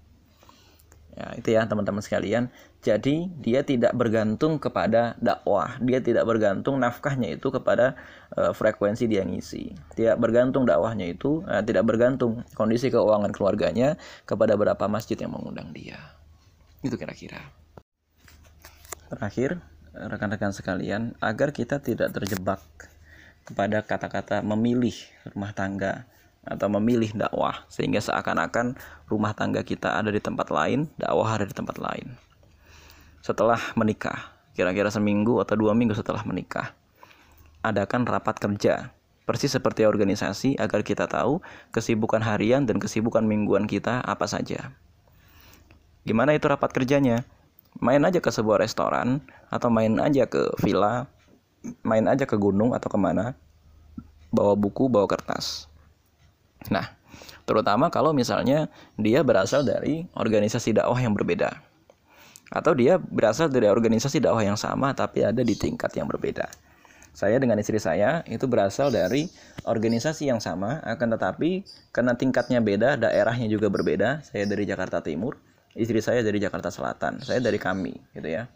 Ya, 1.13 1.37
itu 1.37 1.53
ya 1.53 1.69
teman-teman 1.69 2.01
sekalian. 2.01 2.49
Jadi 2.81 3.29
dia 3.45 3.61
tidak 3.61 3.93
bergantung 3.93 4.57
kepada 4.57 5.13
dakwah, 5.21 5.77
dia 5.85 6.01
tidak 6.01 6.25
bergantung 6.25 6.81
nafkahnya 6.81 7.37
itu 7.37 7.53
kepada 7.53 7.93
uh, 8.33 8.49
frekuensi 8.57 9.05
dia 9.05 9.21
ngisi. 9.21 9.69
Tidak 9.93 10.17
bergantung 10.17 10.65
dakwahnya 10.65 11.05
itu, 11.05 11.45
uh, 11.45 11.61
tidak 11.61 11.85
bergantung 11.85 12.41
kondisi 12.57 12.89
keuangan 12.89 13.29
keluarganya 13.29 14.01
kepada 14.25 14.57
berapa 14.57 14.81
masjid 14.89 15.13
yang 15.13 15.37
mengundang 15.37 15.69
dia. 15.77 16.01
Itu 16.81 16.97
kira-kira. 16.97 17.53
Terakhir, 19.13 19.61
rekan-rekan 19.93 20.57
sekalian, 20.57 21.13
agar 21.21 21.53
kita 21.53 21.77
tidak 21.77 22.17
terjebak 22.17 22.65
kepada 23.45 23.83
kata-kata 23.83 24.45
memilih 24.45 24.93
rumah 25.33 25.51
tangga 25.51 26.05
atau 26.41 26.67
memilih 26.73 27.13
dakwah 27.13 27.65
sehingga 27.69 28.01
seakan-akan 28.01 28.73
rumah 29.05 29.33
tangga 29.37 29.61
kita 29.61 29.97
ada 29.97 30.09
di 30.09 30.21
tempat 30.21 30.49
lain, 30.49 30.89
dakwah 30.97 31.37
ada 31.37 31.45
di 31.45 31.53
tempat 31.53 31.77
lain. 31.77 32.17
Setelah 33.21 33.61
menikah, 33.77 34.33
kira-kira 34.57 34.89
seminggu 34.89 35.37
atau 35.37 35.53
dua 35.53 35.77
minggu 35.77 35.93
setelah 35.93 36.25
menikah, 36.25 36.73
adakan 37.61 38.09
rapat 38.09 38.41
kerja 38.41 38.89
persis 39.31 39.53
seperti 39.53 39.87
organisasi 39.87 40.59
agar 40.59 40.83
kita 40.83 41.07
tahu 41.07 41.39
kesibukan 41.71 42.19
harian 42.19 42.67
dan 42.67 42.81
kesibukan 42.83 43.23
mingguan 43.23 43.69
kita 43.69 44.01
apa 44.03 44.27
saja. 44.27 44.75
Gimana 46.03 46.33
itu 46.33 46.49
rapat 46.49 46.73
kerjanya? 46.73 47.23
Main 47.79 48.03
aja 48.03 48.19
ke 48.19 48.27
sebuah 48.27 48.59
restoran 48.59 49.23
atau 49.47 49.71
main 49.71 49.95
aja 50.03 50.27
ke 50.27 50.51
villa, 50.59 51.07
main 51.81 52.05
aja 52.09 52.25
ke 52.25 52.37
gunung 52.37 52.73
atau 52.73 52.89
ke 52.89 52.97
mana, 52.97 53.37
bawa 54.33 54.57
buku, 54.57 54.87
bawa 54.87 55.05
kertas 55.05 55.71
Nah, 56.69 56.93
terutama 57.49 57.89
kalau 57.89 58.13
misalnya 58.13 58.69
dia 58.99 59.25
berasal 59.25 59.65
dari 59.65 60.05
organisasi 60.13 60.77
dakwah 60.77 60.99
yang 61.01 61.17
berbeda. 61.17 61.57
Atau 62.51 62.75
dia 62.75 62.99
berasal 62.99 63.47
dari 63.47 63.71
organisasi 63.71 64.21
dakwah 64.21 64.43
yang 64.43 64.59
sama 64.59 64.91
tapi 64.93 65.25
ada 65.25 65.41
di 65.41 65.55
tingkat 65.55 65.89
yang 65.95 66.05
berbeda. 66.05 66.45
Saya 67.11 67.39
dengan 67.39 67.59
istri 67.59 67.79
saya 67.79 68.23
itu 68.27 68.47
berasal 68.47 68.91
dari 68.91 69.27
organisasi 69.67 70.31
yang 70.31 70.39
sama 70.39 70.79
akan 70.83 71.15
tetapi 71.17 71.63
karena 71.91 72.15
tingkatnya 72.15 72.59
beda, 72.63 72.99
daerahnya 72.99 73.47
juga 73.51 73.71
berbeda. 73.71 74.23
Saya 74.23 74.47
dari 74.47 74.63
Jakarta 74.67 75.03
Timur, 75.03 75.39
istri 75.75 75.99
saya 75.99 76.23
dari 76.23 76.39
Jakarta 76.39 76.71
Selatan, 76.71 77.23
saya 77.23 77.39
dari 77.43 77.59
kami 77.59 77.99
gitu 78.15 78.29
ya. 78.31 78.47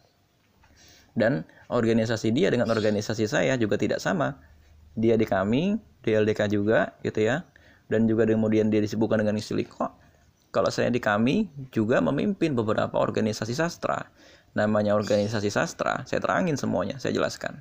Dan 1.15 1.47
organisasi 1.71 2.35
dia 2.35 2.51
dengan 2.51 2.67
organisasi 2.67 3.25
saya 3.25 3.55
juga 3.55 3.79
tidak 3.79 4.03
sama. 4.03 4.35
Dia 4.95 5.15
di 5.15 5.23
kami, 5.23 5.79
di 6.03 6.11
LDK 6.11 6.51
juga 6.51 6.95
gitu 7.03 7.23
ya 7.23 7.47
dan 7.89 8.09
juga 8.09 8.25
kemudian 8.25 8.69
dia 8.73 8.81
disibukkan 8.81 9.21
dengan 9.21 9.37
istiqomah. 9.37 9.93
Kalau 10.49 10.71
saya 10.71 10.87
di 10.87 11.03
kami 11.03 11.51
juga 11.75 11.99
memimpin 11.99 12.55
beberapa 12.55 12.95
organisasi 12.95 13.51
sastra. 13.51 14.07
Namanya 14.55 14.95
organisasi 14.95 15.51
sastra, 15.51 16.07
saya 16.07 16.23
terangin 16.23 16.55
semuanya, 16.55 16.95
saya 16.95 17.11
jelaskan. 17.11 17.59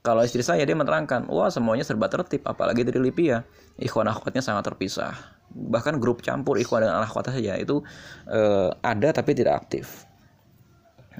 Kalau 0.00 0.24
istri 0.24 0.40
saya 0.40 0.64
dia 0.64 0.72
menerangkan, 0.72 1.28
wah 1.28 1.52
semuanya 1.52 1.84
serba 1.84 2.08
tertib, 2.08 2.40
apalagi 2.48 2.80
dari 2.80 2.96
Lipia. 2.96 3.44
Ikhwan 3.76 4.08
akhwatnya 4.08 4.40
sangat 4.40 4.72
terpisah. 4.72 5.12
Bahkan 5.52 6.00
grup 6.00 6.24
campur 6.24 6.56
ikhwan 6.56 6.88
dengan 6.88 7.04
akhwat 7.04 7.28
saja 7.28 7.60
itu 7.60 7.84
eh, 8.24 8.72
ada 8.80 9.08
tapi 9.12 9.36
tidak 9.36 9.68
aktif. 9.68 10.08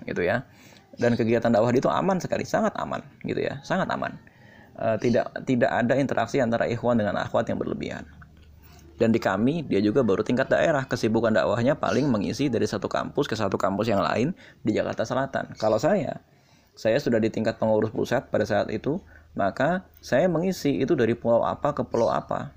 Gitu 0.09 0.25
ya. 0.25 0.49
Dan 0.99 1.15
kegiatan 1.15 1.55
dakwah 1.55 1.71
itu 1.71 1.87
aman 1.87 2.19
sekali, 2.19 2.43
sangat 2.43 2.75
aman 2.75 3.01
gitu 3.23 3.39
ya, 3.39 3.63
sangat 3.63 3.87
aman. 3.89 4.19
Eh, 4.79 4.97
tidak 5.03 5.35
tidak 5.43 5.71
ada 5.71 5.95
interaksi 5.99 6.39
antara 6.39 6.67
ikhwan 6.71 6.99
dengan 6.99 7.19
akhwat 7.19 7.51
yang 7.51 7.59
berlebihan. 7.59 8.07
Dan 8.99 9.15
di 9.15 9.23
kami 9.23 9.63
dia 9.63 9.79
juga 9.79 10.03
baru 10.03 10.27
tingkat 10.27 10.51
daerah 10.51 10.83
kesibukan 10.87 11.31
dakwahnya 11.31 11.79
paling 11.79 12.11
mengisi 12.11 12.51
dari 12.51 12.67
satu 12.67 12.91
kampus 12.91 13.31
ke 13.31 13.39
satu 13.39 13.55
kampus 13.55 13.91
yang 13.91 14.03
lain 14.03 14.35
di 14.67 14.75
Jakarta 14.75 15.07
Selatan. 15.07 15.55
Kalau 15.55 15.79
saya 15.79 16.19
saya 16.79 16.99
sudah 17.03 17.19
di 17.19 17.31
tingkat 17.31 17.59
pengurus 17.59 17.91
pusat 17.91 18.31
pada 18.31 18.47
saat 18.47 18.71
itu, 18.71 19.03
maka 19.35 19.87
saya 19.99 20.31
mengisi 20.31 20.79
itu 20.79 20.95
dari 20.95 21.15
pulau 21.19 21.43
apa 21.43 21.75
ke 21.75 21.83
pulau 21.83 22.07
apa. 22.11 22.55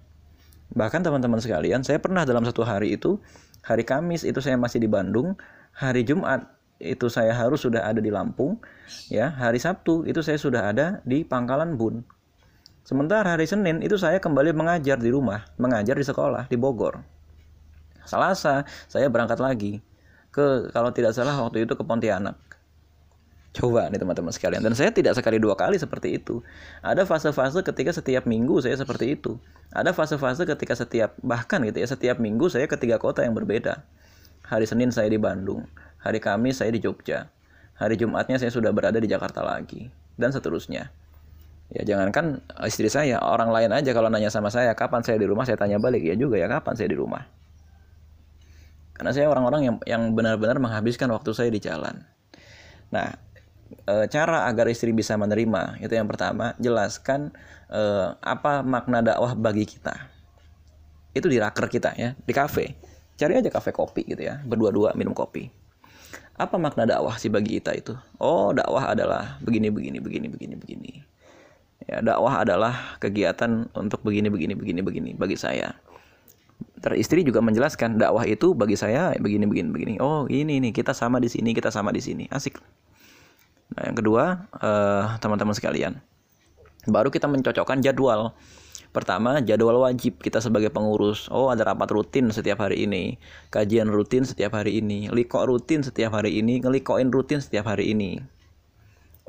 Bahkan 0.78 1.02
teman-teman 1.02 1.42
sekalian, 1.42 1.82
saya 1.82 1.98
pernah 1.98 2.22
dalam 2.22 2.46
satu 2.46 2.62
hari 2.62 2.94
itu, 2.94 3.18
hari 3.66 3.82
Kamis 3.82 4.22
itu 4.22 4.38
saya 4.46 4.62
masih 4.62 4.78
di 4.78 4.86
Bandung, 4.86 5.34
hari 5.74 6.06
Jumat 6.06 6.46
itu 6.82 7.08
saya 7.08 7.32
harus 7.38 7.62
sudah 7.62 7.86
ada 7.86 8.02
di 8.02 8.10
Lampung 8.10 8.58
ya 9.08 9.30
hari 9.30 9.62
Sabtu 9.62 10.04
itu 10.10 10.26
saya 10.26 10.42
sudah 10.42 10.74
ada 10.74 11.00
di 11.06 11.22
Pangkalan 11.22 11.78
Bun 11.78 12.02
sementara 12.82 13.38
hari 13.38 13.46
Senin 13.46 13.86
itu 13.86 13.96
saya 14.02 14.18
kembali 14.18 14.52
mengajar 14.58 14.98
di 14.98 15.14
rumah 15.14 15.46
mengajar 15.62 15.94
di 15.94 16.06
sekolah 16.06 16.50
di 16.50 16.58
Bogor 16.58 17.00
Selasa 18.04 18.66
saya 18.90 19.08
berangkat 19.08 19.38
lagi 19.38 19.78
ke 20.34 20.74
kalau 20.74 20.90
tidak 20.90 21.14
salah 21.14 21.38
waktu 21.38 21.70
itu 21.70 21.78
ke 21.78 21.84
Pontianak 21.86 22.52
Coba 23.52 23.92
nih 23.92 24.00
teman-teman 24.00 24.32
sekalian. 24.32 24.64
Dan 24.64 24.72
saya 24.72 24.96
tidak 24.96 25.12
sekali 25.20 25.36
dua 25.36 25.60
kali 25.60 25.76
seperti 25.76 26.16
itu. 26.16 26.40
Ada 26.80 27.04
fase-fase 27.04 27.60
ketika 27.68 27.92
setiap 27.92 28.24
minggu 28.24 28.64
saya 28.64 28.80
seperti 28.80 29.20
itu. 29.20 29.36
Ada 29.76 29.92
fase-fase 29.92 30.48
ketika 30.48 30.72
setiap 30.72 31.20
bahkan 31.20 31.60
gitu 31.68 31.84
ya 31.84 31.88
setiap 31.88 32.16
minggu 32.24 32.48
saya 32.48 32.64
ke 32.72 32.80
tiga 32.80 32.96
kota 32.96 33.28
yang 33.28 33.36
berbeda. 33.36 33.84
Hari 34.48 34.64
Senin 34.68 34.96
saya 34.96 35.12
di 35.12 35.20
Bandung, 35.20 35.68
Hari 36.02 36.20
Kamis 36.22 36.62
saya 36.62 36.74
di 36.74 36.82
Jogja. 36.82 37.30
Hari 37.78 37.98
Jumatnya 37.98 38.38
saya 38.38 38.50
sudah 38.54 38.70
berada 38.74 38.98
di 38.98 39.10
Jakarta 39.10 39.42
lagi. 39.46 39.90
Dan 40.18 40.34
seterusnya. 40.34 40.90
Ya 41.72 41.82
jangankan 41.88 42.44
istri 42.68 42.92
saya, 42.92 43.24
orang 43.24 43.48
lain 43.48 43.72
aja 43.72 43.96
kalau 43.96 44.12
nanya 44.12 44.28
sama 44.28 44.52
saya, 44.52 44.76
kapan 44.76 45.08
saya 45.08 45.16
di 45.16 45.26
rumah, 45.30 45.48
saya 45.48 45.56
tanya 45.56 45.80
balik. 45.80 46.04
Ya 46.04 46.20
juga 46.20 46.36
ya, 46.36 46.52
kapan 46.52 46.76
saya 46.76 46.92
di 46.92 46.98
rumah. 47.00 47.24
Karena 48.92 49.16
saya 49.16 49.32
orang-orang 49.32 49.62
yang 49.66 49.76
yang 49.88 50.02
benar-benar 50.12 50.60
menghabiskan 50.60 51.08
waktu 51.16 51.32
saya 51.32 51.48
di 51.48 51.64
jalan. 51.64 52.04
Nah, 52.92 53.16
e, 53.88 53.94
cara 54.12 54.48
agar 54.48 54.68
istri 54.68 54.92
bisa 54.92 55.16
menerima 55.16 55.80
itu 55.80 55.94
yang 55.94 56.08
pertama 56.10 56.54
jelaskan 56.60 57.32
e, 57.72 57.82
apa 58.20 58.62
makna 58.66 59.00
dakwah 59.00 59.34
bagi 59.38 59.64
kita 59.64 59.96
itu 61.12 61.28
di 61.28 61.38
raker 61.40 61.68
kita 61.68 61.92
ya 61.96 62.16
di 62.16 62.34
kafe 62.36 62.76
cari 63.20 63.40
aja 63.40 63.52
kafe 63.52 63.72
kopi 63.76 64.08
gitu 64.08 64.24
ya 64.24 64.40
berdua-dua 64.44 64.96
minum 64.96 65.12
kopi 65.16 65.52
Apa 66.42 66.58
makna 66.58 66.90
dakwah 66.90 67.22
sih 67.22 67.30
bagi 67.30 67.62
kita 67.62 67.78
itu? 67.78 67.94
Oh, 68.18 68.50
dakwah 68.50 68.90
adalah 68.90 69.38
begini 69.46 69.70
begini 69.70 70.02
begini 70.02 70.26
begini 70.26 70.58
begini. 70.58 70.92
Ya, 71.86 72.02
dakwah 72.02 72.42
adalah 72.42 72.98
kegiatan 72.98 73.70
untuk 73.78 74.02
begini 74.02 74.34
begini 74.34 74.58
begini 74.58 74.82
begini 74.82 75.10
bagi 75.14 75.38
saya. 75.38 75.78
Teristri 76.82 77.22
juga 77.22 77.46
menjelaskan 77.46 78.02
dakwah 78.02 78.26
itu 78.26 78.58
bagi 78.58 78.74
saya 78.74 79.14
begini 79.22 79.46
begini 79.46 79.70
begini. 79.70 79.94
Oh, 80.02 80.26
ini 80.26 80.58
nih 80.58 80.74
kita 80.74 80.98
sama 80.98 81.22
di 81.22 81.30
sini, 81.30 81.54
kita 81.54 81.70
sama 81.70 81.94
di 81.94 82.02
sini. 82.02 82.26
Asik. 82.34 82.58
Nah, 83.78 83.94
yang 83.94 83.98
kedua, 84.02 84.50
eh, 84.58 85.04
teman-teman 85.22 85.54
sekalian, 85.54 85.94
baru 86.90 87.14
kita 87.14 87.30
mencocokkan 87.30 87.86
jadwal. 87.86 88.34
Pertama, 88.92 89.40
jadwal 89.40 89.80
wajib 89.88 90.20
kita 90.20 90.44
sebagai 90.44 90.68
pengurus. 90.68 91.32
Oh, 91.32 91.48
ada 91.48 91.64
rapat 91.64 91.88
rutin 91.96 92.28
setiap 92.28 92.60
hari 92.60 92.84
ini, 92.84 93.16
kajian 93.48 93.88
rutin 93.88 94.28
setiap 94.28 94.60
hari 94.60 94.84
ini, 94.84 95.08
liko 95.08 95.48
rutin 95.48 95.80
setiap 95.80 96.12
hari 96.12 96.44
ini, 96.44 96.60
ngelikoin 96.60 97.08
rutin 97.08 97.40
setiap 97.40 97.72
hari 97.72 97.96
ini. 97.96 98.20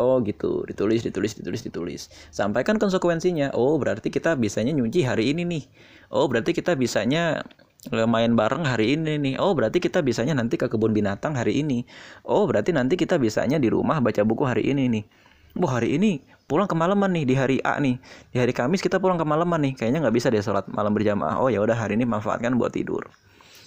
Oh 0.01 0.19
gitu, 0.25 0.67
ditulis, 0.67 1.07
ditulis, 1.07 1.39
ditulis, 1.39 1.63
ditulis. 1.63 2.03
Sampaikan 2.35 2.81
konsekuensinya. 2.81 3.55
Oh 3.55 3.79
berarti 3.79 4.11
kita 4.11 4.35
bisanya 4.35 4.75
nyuci 4.75 5.07
hari 5.07 5.31
ini 5.31 5.47
nih. 5.47 5.65
Oh 6.11 6.27
berarti 6.27 6.57
kita 6.57 6.75
bisanya 6.75 7.45
main 7.93 8.33
bareng 8.33 8.65
hari 8.67 8.99
ini 8.99 9.21
nih. 9.21 9.35
Oh 9.37 9.53
berarti 9.53 9.85
kita 9.85 10.01
bisanya 10.01 10.33
nanti 10.33 10.57
ke 10.57 10.67
kebun 10.67 10.91
binatang 10.97 11.37
hari 11.37 11.61
ini. 11.61 11.85
Oh 12.25 12.49
berarti 12.49 12.73
nanti 12.73 12.97
kita 12.97 13.21
bisanya 13.21 13.61
di 13.61 13.69
rumah 13.69 14.01
baca 14.01 14.25
buku 14.25 14.43
hari 14.43 14.75
ini 14.75 14.91
nih. 14.91 15.05
Wah 15.53 15.77
hari 15.77 16.01
ini 16.01 16.25
pulang 16.49 16.65
kemalaman 16.65 17.13
nih 17.13 17.25
di 17.29 17.35
hari 17.37 17.57
A 17.61 17.77
nih. 17.77 18.01
Di 18.33 18.41
hari 18.41 18.57
Kamis 18.57 18.81
kita 18.81 18.97
pulang 18.97 19.21
kemalaman 19.21 19.61
nih. 19.61 19.73
Kayaknya 19.77 20.09
nggak 20.09 20.17
bisa 20.17 20.33
deh 20.33 20.41
sholat 20.41 20.65
malam 20.73 20.97
berjamaah. 20.97 21.41
Oh 21.41 21.53
ya 21.53 21.61
udah 21.61 21.77
hari 21.77 22.01
ini 22.01 22.09
manfaatkan 22.09 22.57
buat 22.57 22.73
tidur. 22.73 23.05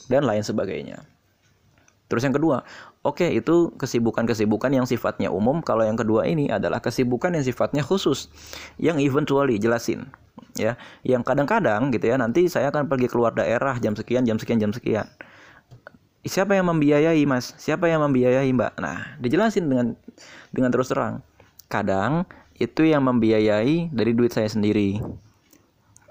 Dan 0.09 0.25
lain 0.25 0.41
sebagainya. 0.41 1.05
Terus 2.05 2.21
yang 2.21 2.37
kedua 2.37 2.61
oke 3.01 3.25
itu 3.25 3.73
kesibukan-kesibukan 3.77 4.69
yang 4.73 4.85
sifatnya 4.89 5.29
umum. 5.29 5.61
Kalau 5.61 5.85
yang 5.85 5.97
kedua 5.97 6.25
ini 6.25 6.49
adalah 6.49 6.81
kesibukan 6.81 7.33
yang 7.37 7.45
sifatnya 7.45 7.85
khusus. 7.85 8.33
Yang 8.81 9.05
eventually 9.05 9.61
jelasin 9.61 10.09
ya. 10.57 10.77
Yang 11.05 11.21
kadang-kadang 11.21 11.93
gitu 11.93 12.09
ya 12.09 12.17
nanti 12.17 12.49
saya 12.49 12.73
akan 12.73 12.89
pergi 12.89 13.13
keluar 13.13 13.33
daerah 13.37 13.77
jam 13.77 13.93
sekian 13.93 14.25
jam 14.25 14.41
sekian 14.41 14.57
jam 14.57 14.73
sekian. 14.73 15.05
Siapa 16.25 16.57
yang 16.57 16.65
membiayai 16.65 17.21
mas? 17.29 17.53
Siapa 17.61 17.85
yang 17.85 18.01
membiayai 18.01 18.49
mbak? 18.49 18.81
Nah 18.81 19.21
dijelasin 19.21 19.69
dengan 19.69 19.93
dengan 20.49 20.73
terus 20.73 20.89
terang 20.89 21.21
kadang 21.67 22.29
itu 22.55 22.87
yang 22.87 23.03
membiayai 23.03 23.91
dari 23.91 24.11
duit 24.15 24.31
saya 24.31 24.47
sendiri. 24.47 25.01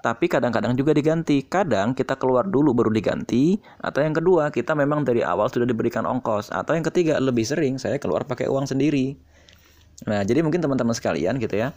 Tapi 0.05 0.29
kadang-kadang 0.29 0.77
juga 0.77 0.93
diganti. 0.93 1.41
Kadang 1.41 1.97
kita 1.97 2.13
keluar 2.21 2.45
dulu 2.45 2.77
baru 2.77 2.93
diganti. 2.93 3.57
Atau 3.81 4.05
yang 4.05 4.13
kedua, 4.13 4.53
kita 4.53 4.77
memang 4.77 5.01
dari 5.01 5.25
awal 5.25 5.49
sudah 5.49 5.65
diberikan 5.65 6.05
ongkos. 6.05 6.53
Atau 6.53 6.77
yang 6.77 6.85
ketiga, 6.85 7.17
lebih 7.17 7.41
sering 7.41 7.81
saya 7.81 7.97
keluar 7.97 8.21
pakai 8.29 8.45
uang 8.45 8.69
sendiri. 8.69 9.17
Nah, 10.05 10.21
jadi 10.21 10.45
mungkin 10.45 10.61
teman-teman 10.61 10.93
sekalian 10.93 11.41
gitu 11.41 11.57
ya. 11.57 11.73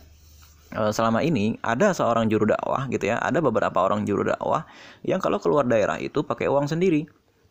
Eh, 0.69 0.93
selama 0.93 1.25
ini 1.25 1.57
ada 1.65 1.97
seorang 1.97 2.29
juru 2.29 2.45
dakwah 2.45 2.85
gitu 2.93 3.09
ya, 3.09 3.17
ada 3.17 3.41
beberapa 3.41 3.81
orang 3.81 4.05
juru 4.05 4.29
dakwah 4.29 4.69
yang 5.01 5.17
kalau 5.17 5.41
keluar 5.41 5.65
daerah 5.65 5.97
itu 5.97 6.21
pakai 6.21 6.45
uang 6.45 6.69
sendiri 6.69 7.09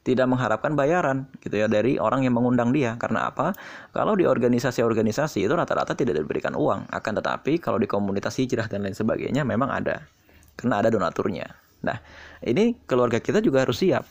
tidak 0.08 0.32
mengharapkan 0.32 0.72
bayaran 0.72 1.28
gitu 1.44 1.60
ya 1.60 1.68
dari 1.68 2.00
orang 2.00 2.24
yang 2.24 2.40
mengundang 2.40 2.72
dia. 2.72 2.96
Karena 2.96 3.28
apa? 3.28 3.52
Kalau 3.92 4.16
di 4.16 4.24
organisasi-organisasi 4.24 5.44
itu 5.44 5.52
rata-rata 5.52 5.92
tidak 6.00 6.24
diberikan 6.24 6.56
uang. 6.56 6.88
Akan 6.88 7.20
tetapi 7.20 7.60
kalau 7.60 7.76
di 7.76 7.92
komunitas 7.92 8.40
hijrah 8.40 8.72
dan 8.72 8.88
lain 8.88 8.96
sebagainya 8.96 9.44
memang 9.44 9.68
ada. 9.68 10.08
Karena 10.56 10.80
ada 10.80 10.88
donaturnya. 10.88 11.52
Nah, 11.84 12.00
ini 12.40 12.80
keluarga 12.88 13.20
kita 13.20 13.44
juga 13.44 13.68
harus 13.68 13.84
siap. 13.84 14.08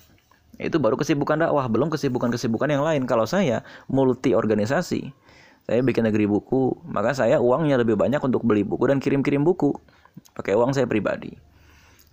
Itu 0.61 0.77
baru 0.77 1.01
kesibukan 1.01 1.41
dakwah, 1.41 1.65
belum 1.69 1.89
kesibukan-kesibukan 1.89 2.69
yang 2.69 2.85
lain. 2.85 3.09
Kalau 3.09 3.25
saya 3.25 3.65
multi 3.89 4.37
organisasi, 4.37 5.09
saya 5.65 5.81
bikin 5.81 6.05
negeri 6.05 6.29
buku, 6.29 6.77
maka 6.87 7.17
saya 7.17 7.41
uangnya 7.41 7.81
lebih 7.81 7.97
banyak 7.97 8.21
untuk 8.21 8.45
beli 8.45 8.69
buku 8.69 8.85
dan 8.89 9.01
kirim-kirim 9.01 9.45
buku. 9.45 9.73
Pakai 10.37 10.57
uang 10.57 10.77
saya 10.77 10.85
pribadi. 10.85 11.56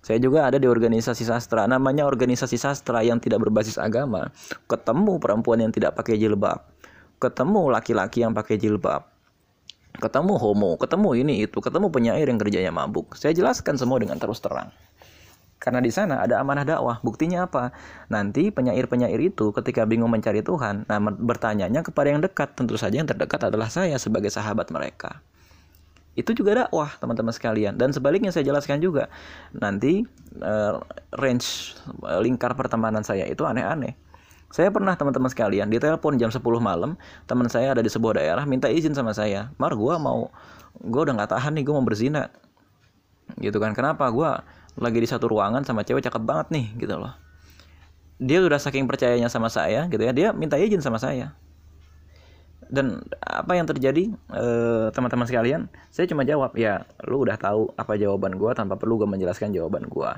Saya 0.04 0.20
juga 0.20 0.44
ada 0.44 0.60
di 0.60 0.68
organisasi 0.68 1.24
sastra, 1.24 1.64
namanya 1.64 2.04
organisasi 2.04 2.60
sastra 2.60 3.00
yang 3.08 3.24
tidak 3.24 3.40
berbasis 3.40 3.80
agama. 3.80 4.36
Ketemu 4.68 5.16
perempuan 5.16 5.64
yang 5.64 5.72
tidak 5.72 5.96
pakai 5.96 6.20
jilbab, 6.20 6.60
ketemu 7.24 7.72
laki-laki 7.72 8.20
yang 8.20 8.36
pakai 8.36 8.60
jilbab, 8.60 9.08
ketemu 10.04 10.36
homo, 10.36 10.76
ketemu 10.76 11.10
ini 11.24 11.48
itu, 11.48 11.64
ketemu 11.64 11.88
penyair 11.88 12.28
yang 12.28 12.36
kerjanya 12.36 12.76
mabuk. 12.76 13.16
Saya 13.16 13.32
jelaskan 13.32 13.80
semua 13.80 13.96
dengan 14.04 14.20
terus 14.20 14.44
terang. 14.44 14.76
Karena 15.56 15.80
di 15.80 15.96
sana 15.96 16.20
ada 16.20 16.44
amanah 16.44 16.68
dakwah. 16.68 17.00
Buktinya 17.00 17.48
apa? 17.48 17.72
Nanti 18.12 18.52
penyair-penyair 18.52 19.16
itu 19.16 19.56
ketika 19.56 19.88
bingung 19.88 20.12
mencari 20.12 20.44
Tuhan, 20.44 20.84
nah 20.84 21.00
bertanyanya 21.00 21.80
kepada 21.80 22.12
yang 22.12 22.20
dekat. 22.20 22.60
Tentu 22.60 22.76
saja 22.76 23.00
yang 23.00 23.08
terdekat 23.08 23.48
adalah 23.48 23.72
saya 23.72 23.96
sebagai 23.96 24.28
sahabat 24.28 24.68
mereka 24.76 25.24
itu 26.14 26.30
juga 26.38 26.66
dakwah 26.66 26.94
teman-teman 27.02 27.34
sekalian. 27.34 27.74
Dan 27.74 27.90
sebaliknya 27.90 28.30
saya 28.30 28.46
jelaskan 28.46 28.78
juga 28.78 29.10
nanti 29.54 30.06
uh, 30.42 30.78
range 31.18 31.74
uh, 32.06 32.22
lingkar 32.22 32.54
pertemanan 32.54 33.02
saya 33.02 33.26
itu 33.26 33.42
aneh-aneh. 33.46 33.98
Saya 34.54 34.70
pernah 34.70 34.94
teman-teman 34.94 35.34
sekalian 35.34 35.66
ditelepon 35.74 36.22
jam 36.22 36.30
10 36.30 36.38
malam 36.62 36.94
teman 37.26 37.50
saya 37.50 37.74
ada 37.74 37.82
di 37.82 37.90
sebuah 37.90 38.22
daerah 38.22 38.46
minta 38.46 38.70
izin 38.70 38.94
sama 38.94 39.10
saya. 39.18 39.50
Mar 39.58 39.74
gue 39.74 39.96
mau 39.98 40.30
gue 40.78 41.02
udah 41.02 41.18
nggak 41.18 41.34
tahan 41.34 41.58
nih 41.58 41.64
gue 41.66 41.74
mau 41.74 41.82
berzina. 41.82 42.30
Gitu 43.42 43.58
kan 43.58 43.74
kenapa? 43.74 44.06
Gue 44.14 44.30
lagi 44.78 45.00
di 45.02 45.10
satu 45.10 45.26
ruangan 45.26 45.66
sama 45.66 45.82
cewek 45.82 46.06
cakep 46.06 46.22
banget 46.22 46.54
nih 46.54 46.66
gitu 46.78 47.02
loh. 47.02 47.18
Dia 48.22 48.46
udah 48.46 48.62
saking 48.62 48.86
percayanya 48.86 49.34
sama 49.34 49.50
saya 49.50 49.90
gitu 49.90 50.06
ya 50.06 50.14
dia 50.14 50.30
minta 50.30 50.62
izin 50.62 50.86
sama 50.86 51.02
saya 51.02 51.34
dan 52.70 53.04
apa 53.20 53.58
yang 53.58 53.68
terjadi 53.68 54.14
eh, 54.14 54.88
teman-teman 54.94 55.28
sekalian 55.28 55.62
saya 55.90 56.06
cuma 56.06 56.24
jawab 56.24 56.56
ya 56.56 56.86
lu 57.08 57.24
udah 57.26 57.36
tahu 57.36 57.72
apa 57.76 57.98
jawaban 57.98 58.36
gue 58.38 58.52
tanpa 58.54 58.80
perlu 58.80 59.02
gue 59.02 59.10
menjelaskan 59.10 59.52
jawaban 59.52 59.88
gue 59.88 60.12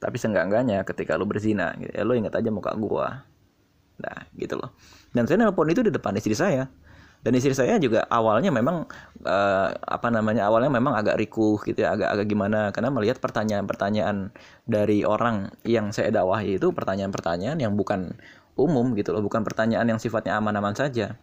tapi 0.00 0.16
seenggak-enggaknya 0.16 0.80
ketika 0.88 1.20
lu 1.20 1.28
berzina 1.28 1.76
gitu, 1.76 1.92
ya 1.92 2.02
lu 2.08 2.16
ingat 2.16 2.32
aja 2.40 2.48
muka 2.48 2.72
gue 2.72 3.06
nah 4.00 4.18
gitu 4.32 4.56
loh. 4.56 4.72
Dan 5.12 5.28
saya 5.28 5.44
nelpon 5.44 5.68
itu 5.68 5.84
di 5.84 5.92
depan 5.92 6.16
istri 6.16 6.32
saya. 6.32 6.66
Dan 7.20 7.36
istri 7.36 7.52
saya 7.52 7.76
juga 7.76 8.08
awalnya 8.08 8.48
memang 8.48 8.88
uh, 9.28 9.68
apa 9.76 10.08
namanya 10.08 10.48
awalnya 10.48 10.72
memang 10.72 10.96
agak 10.96 11.20
rikuh 11.20 11.60
gitu 11.68 11.84
ya 11.84 11.92
agak 11.92 12.16
agak 12.16 12.26
gimana. 12.32 12.72
Karena 12.72 12.88
melihat 12.88 13.20
pertanyaan-pertanyaan 13.20 14.32
dari 14.64 15.04
orang 15.04 15.52
yang 15.68 15.92
saya 15.92 16.08
dakwahi 16.08 16.56
itu 16.56 16.72
pertanyaan-pertanyaan 16.72 17.60
yang 17.60 17.76
bukan 17.76 18.16
umum 18.56 18.96
gitu 18.96 19.12
loh. 19.12 19.20
Bukan 19.20 19.44
pertanyaan 19.44 19.84
yang 19.84 20.00
sifatnya 20.00 20.40
aman-aman 20.40 20.72
saja 20.72 21.20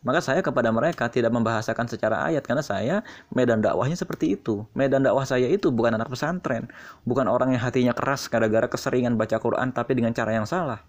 maka 0.00 0.24
saya 0.24 0.40
kepada 0.40 0.72
mereka 0.72 1.12
tidak 1.12 1.32
membahasakan 1.32 1.84
secara 1.88 2.24
ayat 2.24 2.40
karena 2.44 2.64
saya 2.64 2.96
medan 3.32 3.60
dakwahnya 3.60 3.96
seperti 3.96 4.36
itu. 4.36 4.64
Medan 4.72 5.04
dakwah 5.04 5.28
saya 5.28 5.44
itu 5.48 5.68
bukan 5.68 5.96
anak 5.96 6.08
pesantren, 6.08 6.72
bukan 7.04 7.28
orang 7.28 7.52
yang 7.52 7.62
hatinya 7.62 7.92
keras 7.92 8.28
gara-gara 8.32 8.64
keseringan 8.64 9.20
baca 9.20 9.36
Quran 9.36 9.76
tapi 9.76 9.92
dengan 9.92 10.16
cara 10.16 10.32
yang 10.32 10.48
salah. 10.48 10.80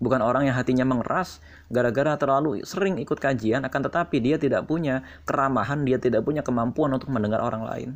Bukan 0.00 0.24
orang 0.24 0.48
yang 0.48 0.56
hatinya 0.56 0.88
mengeras 0.88 1.44
gara-gara 1.68 2.16
terlalu 2.16 2.64
sering 2.64 2.96
ikut 2.96 3.20
kajian 3.20 3.68
akan 3.68 3.80
tetapi 3.84 4.16
dia 4.24 4.40
tidak 4.40 4.64
punya 4.64 5.04
keramahan, 5.28 5.84
dia 5.84 6.00
tidak 6.00 6.24
punya 6.24 6.40
kemampuan 6.40 6.96
untuk 6.96 7.12
mendengar 7.12 7.44
orang 7.44 7.68
lain. 7.68 7.90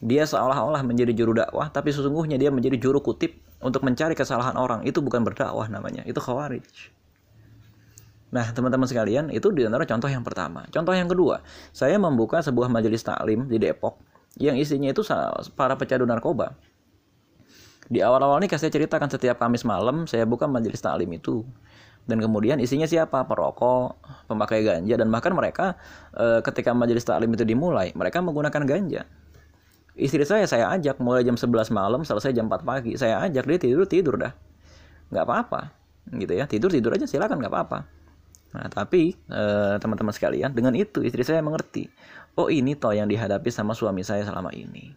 Dia 0.00 0.24
seolah-olah 0.24 0.80
menjadi 0.80 1.12
juru 1.12 1.36
dakwah 1.36 1.68
tapi 1.68 1.92
sesungguhnya 1.92 2.40
dia 2.40 2.48
menjadi 2.48 2.80
juru 2.80 3.04
kutip 3.04 3.36
untuk 3.60 3.84
mencari 3.84 4.16
kesalahan 4.16 4.56
orang. 4.56 4.88
Itu 4.88 5.04
bukan 5.04 5.20
berdakwah 5.20 5.68
namanya, 5.68 6.00
itu 6.08 6.16
khawarij. 6.16 6.64
Nah, 8.34 8.50
teman-teman 8.50 8.90
sekalian, 8.90 9.30
itu 9.30 9.54
di 9.54 9.62
antara 9.62 9.86
contoh 9.86 10.10
yang 10.10 10.26
pertama. 10.26 10.66
Contoh 10.74 10.90
yang 10.90 11.06
kedua, 11.06 11.38
saya 11.70 11.94
membuka 12.02 12.42
sebuah 12.42 12.66
majelis 12.66 13.06
taklim 13.06 13.46
di 13.46 13.62
Depok 13.62 13.94
yang 14.42 14.58
isinya 14.58 14.90
itu 14.90 15.06
para 15.54 15.78
pecandu 15.78 16.02
narkoba. 16.02 16.58
Di 17.86 18.02
awal-awal 18.02 18.42
ini 18.42 18.50
saya 18.50 18.74
ceritakan 18.74 19.06
setiap 19.06 19.38
Kamis 19.38 19.62
malam 19.62 20.10
saya 20.10 20.26
buka 20.26 20.50
majelis 20.50 20.82
taklim 20.82 21.14
itu. 21.14 21.46
Dan 22.10 22.18
kemudian 22.18 22.58
isinya 22.58 22.90
siapa? 22.90 23.22
Perokok, 23.22 24.02
pemakai 24.26 24.66
ganja 24.66 24.98
dan 24.98 25.08
bahkan 25.14 25.30
mereka 25.32 25.78
e, 26.12 26.42
ketika 26.42 26.74
majelis 26.74 27.06
taklim 27.06 27.30
itu 27.32 27.46
dimulai, 27.46 27.94
mereka 27.94 28.18
menggunakan 28.18 28.66
ganja. 28.66 29.06
Istri 29.94 30.26
saya 30.26 30.44
saya 30.50 30.74
ajak 30.74 30.98
mulai 30.98 31.22
jam 31.22 31.38
11 31.38 31.70
malam 31.70 32.02
selesai 32.02 32.34
jam 32.34 32.50
4 32.50 32.66
pagi. 32.66 32.98
Saya 32.98 33.22
ajak 33.24 33.46
dia 33.46 33.58
tidur 33.62 33.86
tidur 33.86 34.18
dah. 34.18 34.34
nggak 35.14 35.22
apa-apa. 35.22 35.70
Gitu 36.10 36.34
ya. 36.34 36.44
Tidur 36.50 36.74
tidur 36.74 36.90
aja 36.98 37.06
silakan 37.06 37.38
nggak 37.38 37.54
apa-apa 37.54 38.03
Nah, 38.54 38.70
tapi 38.70 39.18
eh, 39.28 39.74
teman-teman 39.82 40.14
sekalian, 40.14 40.54
dengan 40.54 40.78
itu 40.78 41.02
istri 41.02 41.26
saya 41.26 41.42
mengerti, 41.42 41.90
oh 42.38 42.46
ini 42.46 42.78
toh 42.78 42.94
yang 42.94 43.10
dihadapi 43.10 43.50
sama 43.50 43.74
suami 43.74 44.06
saya 44.06 44.22
selama 44.22 44.54
ini. 44.54 44.94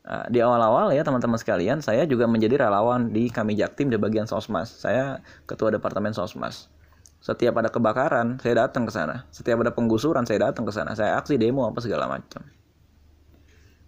Nah, 0.00 0.24
di 0.32 0.40
awal-awal 0.40 0.96
ya 0.96 1.04
teman-teman 1.04 1.36
sekalian, 1.36 1.84
saya 1.84 2.08
juga 2.08 2.24
menjadi 2.24 2.64
relawan 2.64 3.12
di 3.12 3.28
kami 3.28 3.54
Jaktim 3.60 3.92
di 3.92 4.00
bagian 4.00 4.24
Sosmas. 4.24 4.72
Saya 4.72 5.20
ketua 5.44 5.68
departemen 5.68 6.16
Sosmas. 6.16 6.72
Setiap 7.20 7.60
ada 7.60 7.68
kebakaran, 7.68 8.40
saya 8.40 8.64
datang 8.64 8.88
ke 8.88 8.92
sana. 8.96 9.28
Setiap 9.28 9.60
ada 9.60 9.76
penggusuran, 9.76 10.24
saya 10.24 10.48
datang 10.48 10.64
ke 10.64 10.72
sana. 10.72 10.96
Saya 10.96 11.20
aksi 11.20 11.36
demo 11.36 11.68
apa 11.68 11.84
segala 11.84 12.08
macam. 12.08 12.40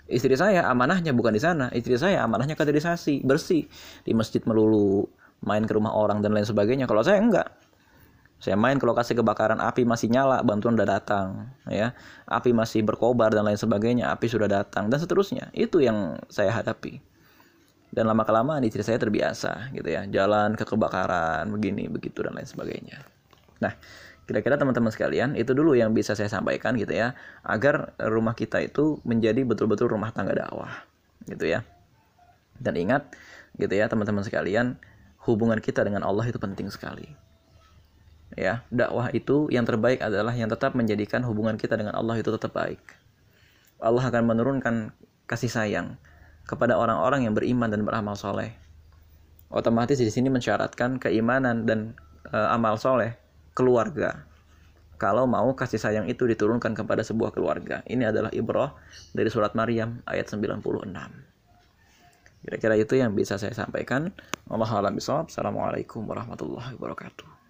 Istri 0.05 0.37
saya 0.37 0.69
amanahnya 0.69 1.17
bukan 1.17 1.33
di 1.33 1.41
sana. 1.41 1.73
Istri 1.73 1.97
saya 1.97 2.21
amanahnya 2.21 2.53
kaderisasi, 2.53 3.25
bersih 3.25 3.65
di 4.05 4.13
masjid 4.13 4.45
melulu, 4.45 5.09
main 5.41 5.65
ke 5.65 5.73
rumah 5.73 5.97
orang 5.97 6.21
dan 6.21 6.37
lain 6.37 6.45
sebagainya. 6.45 6.85
Kalau 6.85 7.01
saya 7.01 7.25
enggak, 7.25 7.49
saya 8.43 8.59
main 8.59 8.75
ke 8.75 8.83
lokasi 8.83 9.15
kebakaran 9.15 9.63
api 9.63 9.87
masih 9.87 10.11
nyala 10.11 10.43
bantuan 10.43 10.75
udah 10.75 10.99
datang 10.99 11.55
ya. 11.71 11.95
Api 12.27 12.51
masih 12.51 12.83
berkobar 12.83 13.31
dan 13.31 13.47
lain 13.47 13.55
sebagainya 13.55 14.11
api 14.11 14.27
sudah 14.27 14.51
datang 14.51 14.91
dan 14.91 14.99
seterusnya. 14.99 15.55
Itu 15.55 15.79
yang 15.79 16.19
saya 16.27 16.51
hadapi. 16.51 16.99
Dan 17.95 18.11
lama 18.11 18.27
kelamaan 18.27 18.67
istri 18.67 18.83
saya 18.83 18.99
terbiasa 18.99 19.71
gitu 19.71 19.87
ya 19.87 20.11
jalan 20.11 20.59
ke 20.59 20.67
kebakaran 20.67 21.47
begini 21.55 21.87
begitu 21.87 22.27
dan 22.27 22.35
lain 22.35 22.49
sebagainya. 22.51 23.07
Nah 23.63 23.79
kira-kira 24.27 24.59
teman-teman 24.59 24.91
sekalian 24.91 25.39
itu 25.39 25.55
dulu 25.55 25.79
yang 25.79 25.95
bisa 25.95 26.19
saya 26.19 26.27
sampaikan 26.27 26.75
gitu 26.75 26.99
ya 26.99 27.15
agar 27.47 27.95
rumah 28.03 28.35
kita 28.35 28.59
itu 28.59 28.99
menjadi 29.07 29.47
betul-betul 29.47 29.95
rumah 29.95 30.11
tangga 30.11 30.35
dakwah 30.35 30.83
gitu 31.31 31.47
ya. 31.47 31.63
Dan 32.59 32.75
ingat 32.75 33.07
gitu 33.55 33.71
ya 33.71 33.87
teman-teman 33.87 34.27
sekalian 34.27 34.83
hubungan 35.31 35.63
kita 35.63 35.87
dengan 35.87 36.03
Allah 36.03 36.27
itu 36.27 36.43
penting 36.43 36.67
sekali 36.67 37.07
ya 38.37 38.65
dakwah 38.73 39.13
itu 39.13 39.49
yang 39.53 39.69
terbaik 39.69 40.01
adalah 40.01 40.33
yang 40.33 40.49
tetap 40.49 40.73
menjadikan 40.73 41.21
hubungan 41.25 41.61
kita 41.61 41.77
dengan 41.77 41.93
Allah 41.97 42.17
itu 42.17 42.33
tetap 42.33 42.57
baik 42.57 42.81
Allah 43.83 44.05
akan 44.09 44.25
menurunkan 44.25 44.95
kasih 45.29 45.53
sayang 45.53 46.01
kepada 46.49 46.77
orang-orang 46.79 47.29
yang 47.29 47.35
beriman 47.37 47.69
dan 47.69 47.85
beramal 47.85 48.17
soleh 48.17 48.57
otomatis 49.53 50.01
di 50.01 50.09
sini 50.09 50.33
mensyaratkan 50.33 50.97
keimanan 50.97 51.69
dan 51.69 51.93
e, 52.29 52.39
amal 52.39 52.81
soleh 52.81 53.15
keluarga 53.53 54.25
kalau 55.03 55.27
mau 55.27 55.51
kasih 55.59 55.83
sayang 55.83 56.07
itu 56.07 56.31
diturunkan 56.31 56.79
kepada 56.79 57.03
sebuah 57.03 57.35
keluarga. 57.35 57.83
Ini 57.91 58.15
adalah 58.15 58.31
ibrah 58.31 58.71
dari 59.11 59.27
surat 59.35 59.51
Maryam 59.59 59.99
ayat 60.07 60.31
96. 60.31 60.63
Kira-kira 62.47 62.75
itu 62.79 62.95
yang 62.95 63.11
bisa 63.11 63.35
saya 63.35 63.51
sampaikan. 63.51 64.15
Allah 64.47 64.71
Assalamualaikum 64.71 66.07
warahmatullahi 66.07 66.79
wabarakatuh. 66.79 67.42